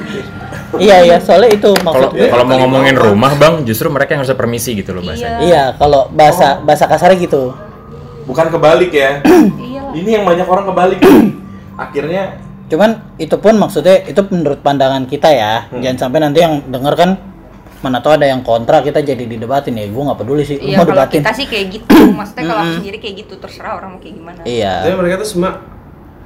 [0.87, 4.23] iya iya soalnya itu kalau maksud gue kalau mau ngomongin rumah bang justru mereka yang
[4.23, 5.43] harus permisi gitu loh bahasanya.
[5.43, 5.63] Iya.
[5.75, 7.51] Kalau bahasa bahasa kasarnya gitu.
[8.23, 9.19] Bukan kebalik ya.
[9.67, 9.83] iya.
[9.83, 10.99] Lah Ini yang banyak orang kebalik.
[11.75, 12.39] Akhirnya
[12.71, 15.67] cuman itu pun maksudnya itu menurut pandangan kita ya.
[15.67, 15.83] Hmm.
[15.83, 17.30] jangan sampai nanti yang denger kan
[17.81, 20.85] mana tahu ada yang kontra kita jadi didebatin ya gue nggak peduli sih iya mau
[20.85, 23.99] kalau debatin kita sih kayak gitu maksudnya kalau aku sendiri kayak gitu terserah orang mau
[23.99, 25.51] kayak gimana iya Tapi mereka tuh semua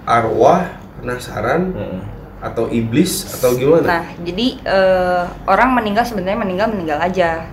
[0.05, 0.61] arwah,
[0.99, 1.99] penasaran, Mm.
[2.37, 3.85] atau iblis atau gimana?
[3.89, 7.49] Nah, jadi eh, orang meninggal sebenarnya meninggal meninggal aja.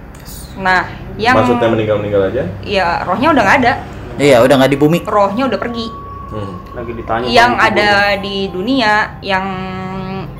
[0.60, 0.84] Nah,
[1.16, 2.44] yang maksudnya meninggal meninggal aja.
[2.60, 3.72] ya rohnya udah nggak ada,
[4.20, 5.86] iya udah nggak di bumi rohnya udah pergi.
[6.28, 6.54] Hmm.
[6.76, 7.24] Lagi ditanya.
[7.24, 9.46] yang ada di dunia yang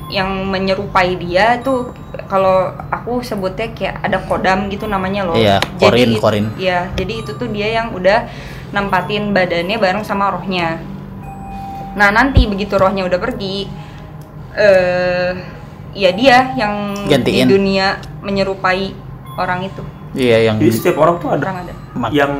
[0.09, 1.89] yang menyerupai dia tuh
[2.33, 2.57] kalau
[2.89, 5.37] aku sebutnya kayak ada kodam gitu namanya loh.
[5.37, 6.45] Iya, korin, it- korin.
[6.57, 8.25] Iya, jadi itu tuh dia yang udah
[8.73, 10.81] nempatin badannya bareng sama rohnya.
[11.93, 13.69] Nah, nanti begitu rohnya udah pergi
[14.53, 15.29] eh
[15.93, 17.45] ya dia yang Gantiin.
[17.45, 18.97] di dunia menyerupai
[19.35, 19.85] orang itu.
[20.13, 21.73] iya yang Jadi setiap orang tuh ada Orang ada.
[22.09, 22.33] yang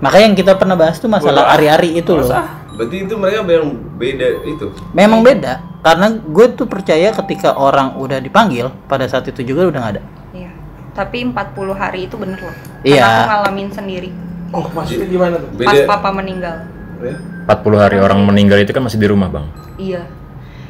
[0.00, 2.28] makanya yang kita pernah bahas tuh masalah ari-ari itu loh?
[2.74, 4.66] Berarti itu mereka yang beda itu.
[4.90, 9.78] memang beda karena gue tuh percaya ketika orang udah dipanggil pada saat itu juga udah
[9.78, 10.02] nggak ada
[10.32, 10.50] Iya.
[10.92, 11.34] Tapi 40
[11.72, 12.54] hari itu bener loh.
[12.82, 12.98] Iya.
[12.98, 14.10] Karena aku ngalamin sendiri
[14.50, 15.50] Oh, maksudnya gimana tuh?
[15.56, 15.86] pas Beda.
[15.86, 16.56] papa meninggal.
[16.98, 17.14] Ya?
[17.46, 20.02] 40 hari orang meninggal itu kan masih di rumah bang Iya.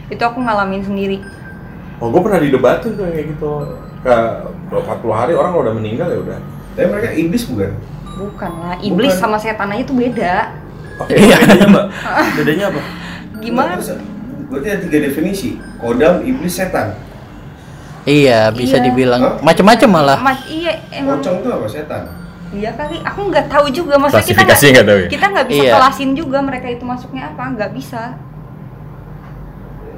[0.07, 1.19] Itu aku ngalamin sendiri.
[1.97, 3.51] Oh, gue pernah didebatin tuh kayak gitu.
[4.01, 4.17] Ke
[4.69, 6.39] 40 hari orang udah meninggal ya udah.
[6.75, 7.71] Tapi mereka iblis bukan?
[8.15, 9.23] Bukan lah, iblis Bukan.
[9.23, 10.35] sama setan aja tuh beda.
[10.95, 11.85] Oke, bedanya mbak?
[12.37, 12.81] Bedanya apa?
[13.39, 13.73] Gimana?
[14.45, 15.59] Berarti ada tiga definisi.
[15.77, 16.95] Kodam, iblis, setan.
[18.05, 18.85] iya bisa Iya.
[18.85, 19.35] dibilang Hah?
[19.41, 21.19] macem-macem malah Mas, iya emang.
[21.19, 22.03] Pocong itu apa setan?
[22.53, 23.01] Iya kali.
[23.01, 23.97] Aku nggak tahu juga.
[23.97, 25.73] Maksudnya kita nggak nggak tahu ya kita nggak bisa Iya.
[25.75, 27.43] kelasin juga mereka itu masuknya apa.
[27.51, 28.03] Nggak bisa.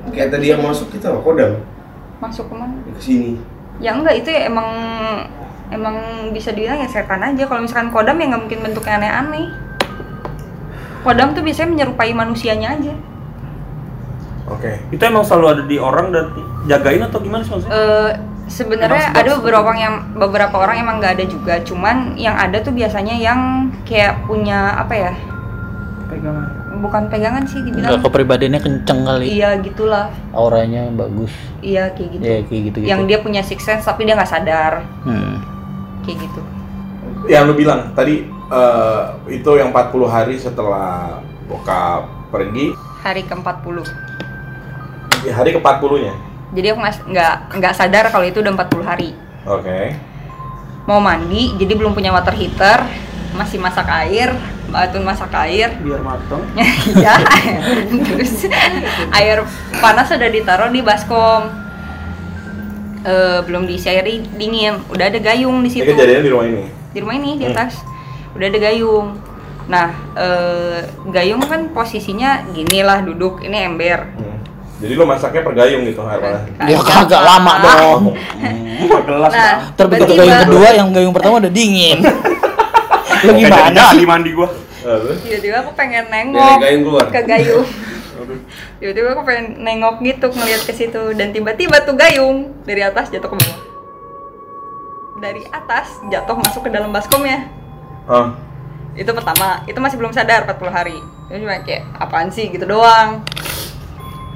[0.07, 1.21] Kayak tadi yang masuk kita apa?
[1.21, 1.53] Kodam
[2.17, 2.79] Masuk ke mana?
[2.87, 3.37] ke sini.
[3.77, 4.71] Ya enggak itu ya emang
[5.69, 5.97] emang
[6.31, 7.43] bisa dibilang ya setan aja.
[7.45, 9.47] Kalau misalkan kodam ya nggak mungkin bentuknya aneh-aneh.
[11.07, 12.95] Kodam tuh biasanya menyerupai manusianya aja.
[14.47, 14.83] Oke.
[14.91, 16.35] Itu emang selalu ada di orang dan
[16.67, 17.71] jagain atau gimana sih maksudnya?
[17.73, 18.11] Eh,
[18.47, 22.71] sebenarnya ada beberapa orang yang beberapa orang emang nggak ada juga cuman yang ada tuh
[22.71, 23.41] biasanya yang
[23.83, 25.13] kayak punya apa ya
[26.07, 26.47] Pegangan.
[26.79, 32.39] bukan pegangan sih dibilang kepribadiannya kenceng kali iya gitulah auranya bagus iya kayak gitu Iya
[32.47, 35.43] kayak gitu gitu yang dia punya six sense tapi dia nggak sadar Hmm.
[36.07, 36.41] kayak gitu
[37.25, 43.87] Yang lu bilang tadi eh, itu yang 40 hari setelah bokap pergi, hari ke 40
[45.17, 46.15] di hari ke-40-nya.
[46.53, 49.11] jadi aku nggak- nggak nggak sadar kalau itu udah 40 hari
[49.43, 49.95] Oke.
[50.85, 52.87] mau mandi jadi belum punya water heater
[53.33, 54.31] masih masak air
[54.69, 56.43] batu masak air Biar mateng.
[56.99, 57.15] ya
[57.91, 58.47] terus
[59.13, 59.43] air
[59.77, 61.51] panas sudah ditaruh di baskom
[63.03, 66.65] eh, belum diisi air dingin udah ada gayung di Ini situ kejadiannya di rumah ini.
[66.97, 67.85] Di rumah ini di atas.
[68.33, 69.21] Udah ada gayung.
[69.69, 70.81] Nah eh,
[71.13, 74.09] gayung kan posisinya gini lah duduk ini ember.
[74.17, 74.41] Hmm.
[74.81, 76.43] Jadi lo masaknya per gayung gitu air panas.
[76.65, 78.03] Ya kagak lama dong.
[79.07, 82.01] gelas nah tiba-tiba- gayung kedua yang gayung pertama udah dingin.
[83.25, 84.09] Lu gimana jadi sih?
[84.09, 84.49] mandi gua.
[85.25, 87.07] Tiba-tiba aku pengen nengok gayung keluar.
[87.13, 87.67] ke gayung.
[88.81, 91.03] Tiba-tiba aku pengen nengok gitu ngeliat ke situ.
[91.17, 93.66] Dan tiba-tiba tuh gayung dari atas jatuh ke bawah
[95.17, 97.49] dari atas jatuh masuk ke dalam baskomnya
[98.07, 98.39] Ah,
[98.95, 100.95] itu pertama itu masih belum sadar 40 hari.
[101.27, 103.27] Itu cuma kayak apaan sih gitu doang.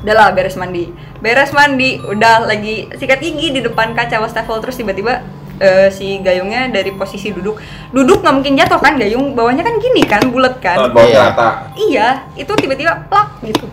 [0.02, 0.90] Udah lah beres mandi.
[1.22, 5.22] Beres mandi udah lagi sikat gigi di depan kaca wastafel terus tiba-tiba
[5.62, 7.62] eh, si gayungnya dari posisi duduk.
[7.94, 11.22] Duduk nggak mungkin jatuh kan gayung bawahnya kan gini kan bulat oh, kan bawah Iya.
[11.30, 11.48] rata,
[11.78, 13.70] iya itu tiba-tiba plak gitu.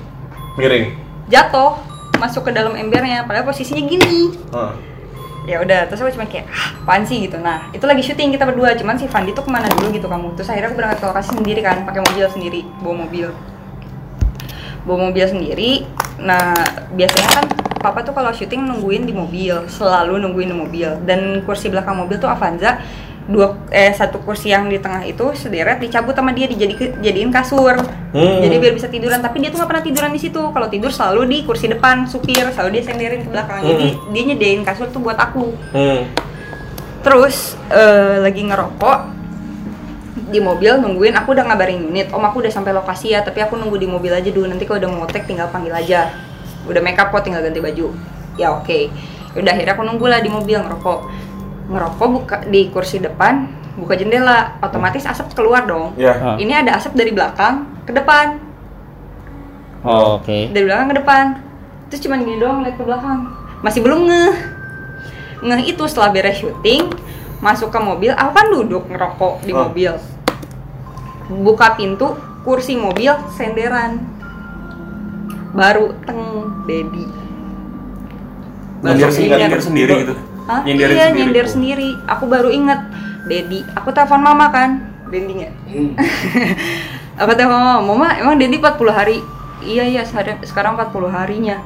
[0.62, 0.94] Miring.
[1.26, 1.74] jatuh
[2.22, 4.38] masuk ke dalam embernya padahal posisinya gini.
[4.54, 4.78] Ah.
[5.48, 7.24] Ya udah terus aku cuma kayak ah, apaan sih?
[7.24, 7.40] gitu.
[7.40, 8.76] Nah itu lagi syuting kita berdua.
[8.76, 10.36] Cuman si Fandi tuh ke mana dulu gitu kamu?
[10.36, 13.28] Terus akhirnya aku berangkat ke lokasi sendiri kan pakai mobil sendiri bawa mobil.
[14.84, 15.72] Bawa mobil sendiri.
[16.20, 16.52] Nah
[16.92, 17.46] biasanya kan
[17.80, 20.90] papa tuh kalau syuting nungguin di mobil selalu nungguin di mobil.
[21.08, 22.84] Dan kursi belakang mobil tuh Avanza
[23.28, 27.76] dua eh satu kursi yang di tengah itu sederet dicabut sama dia dijadi jadiin kasur.
[28.16, 28.40] Hmm.
[28.40, 29.20] jadi biar bisa tiduran.
[29.20, 30.40] Tapi dia tuh nggak pernah tiduran di situ.
[30.40, 33.62] Kalau tidur selalu di kursi depan supir selalu dia senderin ke belakang.
[33.68, 35.52] Jadi dia nyediain kasur tuh buat aku.
[35.76, 36.08] Hmm.
[37.04, 39.00] Terus eh, lagi ngerokok
[40.32, 41.14] di mobil nungguin.
[41.20, 42.08] Aku udah ngabarin unit.
[42.16, 44.48] Om aku udah sampai lokasi ya tapi aku nunggu di mobil aja dulu.
[44.48, 46.16] Nanti kalau udah mau tek tinggal panggil aja.
[46.64, 47.92] Udah make up kok tinggal ganti baju.
[48.40, 48.88] Ya oke.
[49.36, 51.00] Udah akhirnya aku nunggu lah di mobil ngerokok
[51.68, 55.94] ngerokok buka di kursi depan buka jendela otomatis asap keluar dong.
[56.00, 56.36] Ya.
[56.42, 58.42] ini ada asap dari belakang ke depan.
[59.86, 60.50] Oh, Oke.
[60.50, 61.26] dari belakang ke depan.
[61.88, 63.30] Terus cuman gini doang lihat ke belakang.
[63.62, 64.36] Masih belum ngeh.
[65.46, 66.90] Ngeh itu setelah beres syuting
[67.38, 69.70] masuk ke mobil aku kan duduk ngerokok di Oh.
[69.70, 69.94] mobil.
[71.30, 74.02] Buka pintu kursi mobil senderan.
[75.54, 77.28] Baru teng Dedi
[78.78, 80.14] nyindir sendiri gitu
[80.48, 80.64] Hah?
[80.64, 81.18] Nyindirin iya sendiri.
[81.20, 81.90] nyindir sendiri.
[82.08, 82.80] Aku baru inget
[83.28, 83.68] Dedi.
[83.76, 85.52] Aku telepon mama kan Dendinya
[87.22, 87.84] aku telepon mama.
[87.84, 89.20] Mama emang Dedi 40 hari?
[89.60, 90.02] Iya iya
[90.44, 91.60] sekarang 40 harinya.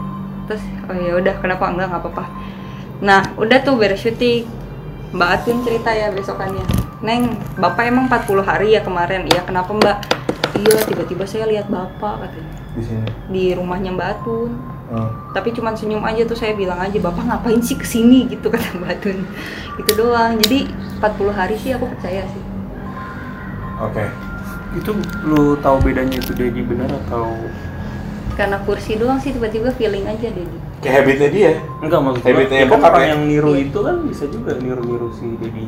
[0.49, 2.26] Terus oh ya udah kenapa enggak nggak apa-apa.
[3.06, 4.49] Nah udah tuh beres syuting.
[5.12, 6.64] Mbak Atun cerita ya besokannya.
[7.03, 9.28] Neng bapak emang 40 hari ya kemarin.
[9.30, 9.98] Iya kenapa mbak?
[10.58, 12.53] Iya tiba-tiba saya lihat bapak katanya.
[12.72, 13.03] Di sini.
[13.28, 14.52] di rumahnya Mbak Atun
[14.92, 15.08] Ah.
[15.32, 18.76] tapi cuman senyum aja tuh saya bilang aja bapak ngapain sih ke sini gitu kata
[18.76, 19.24] Mbak Tun
[19.80, 20.68] itu doang jadi
[21.00, 22.44] 40 hari sih aku percaya sih
[23.80, 24.04] Oke.
[24.72, 24.92] itu
[25.24, 27.40] lu tahu bedanya itu Dedi benar atau
[28.36, 30.48] karena kursi doang sih tiba-tiba feeling aja deh
[30.82, 31.52] Kayak habitnya dia.
[31.78, 33.10] enggak maksud gua Habitnya ya kan orang ya?
[33.14, 35.66] yang niru itu kan bisa juga niru-niru si Dedi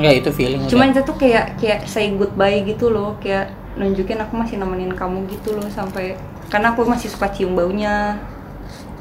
[0.00, 0.94] Enggak itu feeling cuman udah.
[0.96, 5.56] itu tuh kayak kayak say goodbye gitu loh kayak nunjukin aku masih nemenin kamu gitu
[5.56, 6.16] loh sampai
[6.48, 8.20] karena aku masih suka cium baunya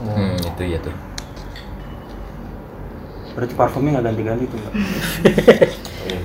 [0.01, 0.95] Hmm, itu ya tuh.
[3.31, 4.73] berarti parfumnya nggak ganti-ganti tuh mbak
[6.11, 6.19] iya.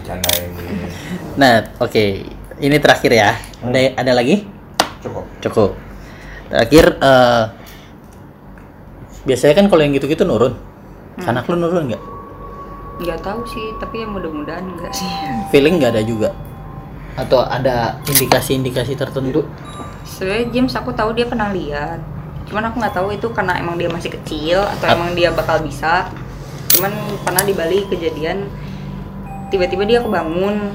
[1.38, 2.04] Nah, oke.
[2.56, 3.30] Ini terakhir ya.
[3.62, 4.42] Ada ada lagi?
[5.04, 5.24] Cukup.
[5.38, 5.70] Cukup.
[6.50, 7.42] Terakhir eh
[9.22, 10.58] biasanya kan kalau yang gitu-gitu nurun.
[11.22, 12.02] Anak lu nurun nggak?
[12.96, 15.04] nggak tahu sih tapi ya mudah-mudahan enggak sih
[15.52, 16.32] Feeling nggak ada juga?
[17.16, 19.44] Atau ada indikasi-indikasi tertentu?
[20.06, 21.98] sebenarnya James aku tahu dia pernah lihat
[22.46, 26.10] cuman aku nggak tahu itu karena emang dia masih kecil atau emang dia bakal bisa.
[26.70, 26.92] Cuman
[27.26, 28.46] pernah di Bali kejadian
[29.50, 30.74] tiba-tiba dia kebangun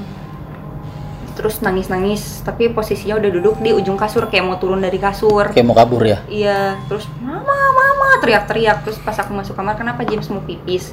[1.32, 5.48] terus nangis-nangis tapi posisinya udah duduk di ujung kasur kayak mau turun dari kasur.
[5.52, 6.20] Kayak mau kabur ya?
[6.28, 8.84] iya terus mama mama teriak-teriak.
[8.84, 10.92] Terus pas aku masuk kamar kenapa James mau pipis?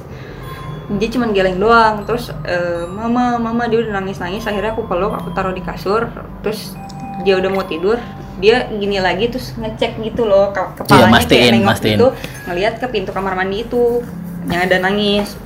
[0.96, 2.08] Dia cuma geleng doang.
[2.08, 6.08] Terus eh, mama mama dia udah nangis nangis akhirnya aku peluk aku taruh di kasur.
[6.40, 6.72] Terus
[7.20, 8.00] dia udah mau tidur
[8.40, 11.92] dia gini lagi terus ngecek gitu loh ke- kepalanya mastiin, kayak nengok mastiin.
[11.92, 12.06] gitu
[12.44, 14.00] ngelihat ke pintu kamar mandi itu
[14.46, 15.36] yang ada nangis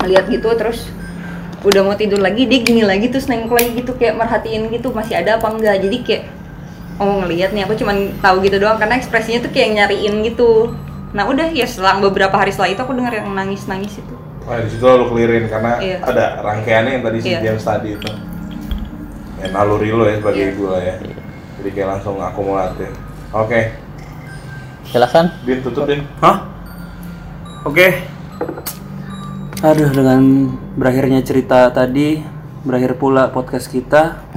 [0.00, 0.88] ngelihat gitu terus
[1.60, 5.16] udah mau tidur lagi dia gini lagi terus nengok lagi gitu kayak merhatiin gitu masih
[5.16, 6.22] ada apa enggak jadi kayak
[6.96, 10.72] oh ngelihat nih aku cuman tahu gitu doang karena ekspresinya tuh kayak nyariin gitu
[11.10, 14.14] nah udah ya selang beberapa hari setelah itu aku dengar yang nangis nangis itu
[14.44, 16.04] Wah, di situ lo clearin karena Iya.
[16.04, 17.40] ada rangkaiannya yang tadi si Iya.
[17.40, 18.10] James tadi itu.
[19.40, 20.52] Ya naluri lo ya sebagai Iya.
[20.52, 20.94] gua ya.
[21.64, 22.92] Jadi kayak langsung akumulatif.
[23.32, 23.72] Oke,
[24.84, 25.32] Silakan.
[25.48, 26.04] Din tutup Din.
[26.20, 26.44] Hah?
[27.64, 28.04] Oke.
[29.64, 32.20] Aduh, dengan berakhirnya cerita tadi,
[32.68, 34.28] berakhir pula podcast kita.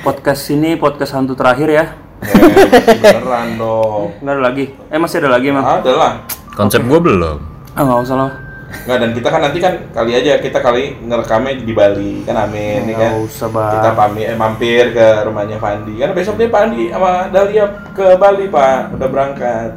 [0.00, 1.84] Podcast ini podcast hantu terakhir ya.
[2.24, 4.16] Eh, beneran dong.
[4.24, 4.64] Nggak ada lagi.
[4.88, 5.84] Eh masih ada lagi emang.
[5.84, 6.12] Ada lah.
[6.56, 7.36] Konsep gue belum.
[7.76, 8.47] Ah, nggak usah lah.
[8.68, 12.84] Nggak, dan kita kan nanti kan kali aja kita kali ngerekamnya di Bali kan amin
[12.84, 13.70] nih kan Nggak usah, Bang.
[13.74, 18.44] kita pamit eh, mampir ke rumahnya Fandi karena besok dia Fandi sama Dahlia ke Bali
[18.46, 19.68] pak udah berangkat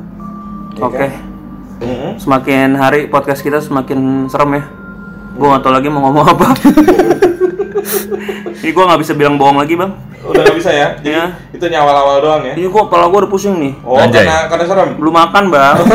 [0.73, 0.97] Ya Oke.
[0.97, 1.09] kan?
[1.79, 2.09] Mm-mm.
[2.15, 4.61] Semakin hari podcast kita semakin serem ya.
[5.33, 6.45] Gue nggak tahu lagi mau ngomong apa.
[8.53, 9.89] Ini gue nggak bisa bilang bohong lagi bang.
[10.21, 11.23] udah nggak bisa ya jadi Iya.
[11.49, 13.73] itu nyawal-awal doang ya Ini gue kepala gue udah pusing nih.
[13.81, 14.21] oh Anjay.
[14.21, 15.75] karena karena serem Belum makan bang.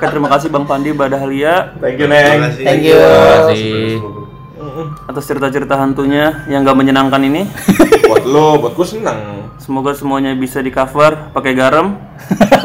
[0.00, 2.96] Oke terima kasih bang Pandi Badahlia thank you neng Thank you.
[2.96, 4.00] Terima kasih.
[5.04, 7.44] atas cerita-cerita hantunya yang gak menyenangkan ini.
[8.08, 12.00] buat lo buatku seneng Semoga semuanya bisa di cover pakai garam.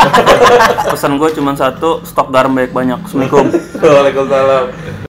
[0.96, 3.04] Pesan gue cuma satu, stok garam banyak banyak.
[3.04, 3.52] Assalamualaikum.
[3.84, 5.05] Waalaikumsalam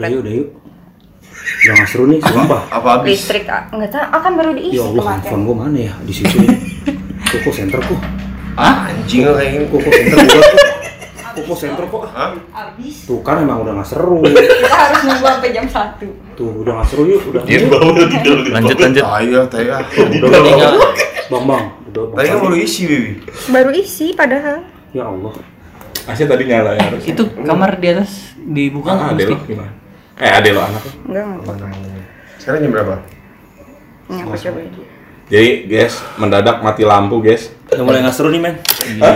[0.00, 0.48] Udah yuk, udah yuk.
[1.60, 2.62] Udah nggak seru nih, sumpah.
[2.72, 3.20] Apa habis?
[3.20, 5.94] listrik ah, nggak tahu akan baru diisi Ya Allah, kemarin handphone gue mana ya?
[6.08, 6.56] Di situ nih.
[7.20, 8.00] Koko center kok.
[8.56, 9.68] Ah, anjing lo kayak.
[9.68, 10.56] Koko center juga kok.
[11.36, 12.02] Koko center kok.
[12.16, 12.32] Hah?
[12.32, 14.24] habis Tuh kan emang udah nggak seru.
[14.24, 17.42] kita harus nunggu sampai jam satu Tuh udah nggak seru yuk, udah.
[18.56, 19.04] Lanjut lanjut.
[19.04, 19.84] Ayo, tayo ah.
[19.84, 20.70] Udah, udah.
[21.28, 21.64] Bang, bang.
[21.92, 22.16] Udah, bang.
[22.16, 23.10] Tadi kan baru isi, baby.
[23.52, 24.64] baru isi padahal
[24.96, 25.36] Ya Allah.
[26.08, 29.36] Asya tadi nyala ya harus Itu kamar di atas dibuka ah, mesti?
[29.44, 29.80] gimana
[30.20, 31.70] eh ade lo anaknya enggak enggak
[32.36, 32.94] Sekarang jam berapa?
[34.06, 34.60] ini aku coba
[35.30, 38.58] jadi guys mendadak mati lampu guys Udah mulai nggak seru nih, men.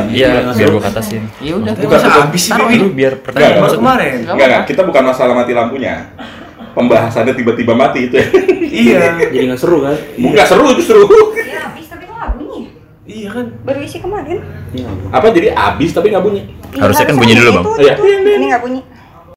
[0.09, 1.27] Iya, biar gua katasin.
[1.43, 3.83] Ya udah, Bukan, habis sih, Taruh biar pertanyaan masuk.
[3.83, 4.23] kemarin.
[4.23, 6.07] Enggak, enggak, kita bukan masalah mati lampunya
[6.71, 8.27] pembahasannya tiba-tiba mati itu ya
[8.63, 8.99] Iya.
[9.27, 9.99] Jadi nggak seru kan?
[10.15, 11.03] Enggak seru justru
[11.35, 12.61] ya habis tapi kok nggak bunyi
[13.05, 13.47] Iya kan?
[13.61, 14.39] baru isi kemarin
[14.71, 15.09] Ya Allah.
[15.13, 17.65] apa jadi abis tapi nggak bunyi Iya, Harusnya kan bunyi dulu, Bang.
[17.65, 17.95] itu, Iya.
[17.97, 18.03] itu.
[18.29, 18.81] ini nggak bunyi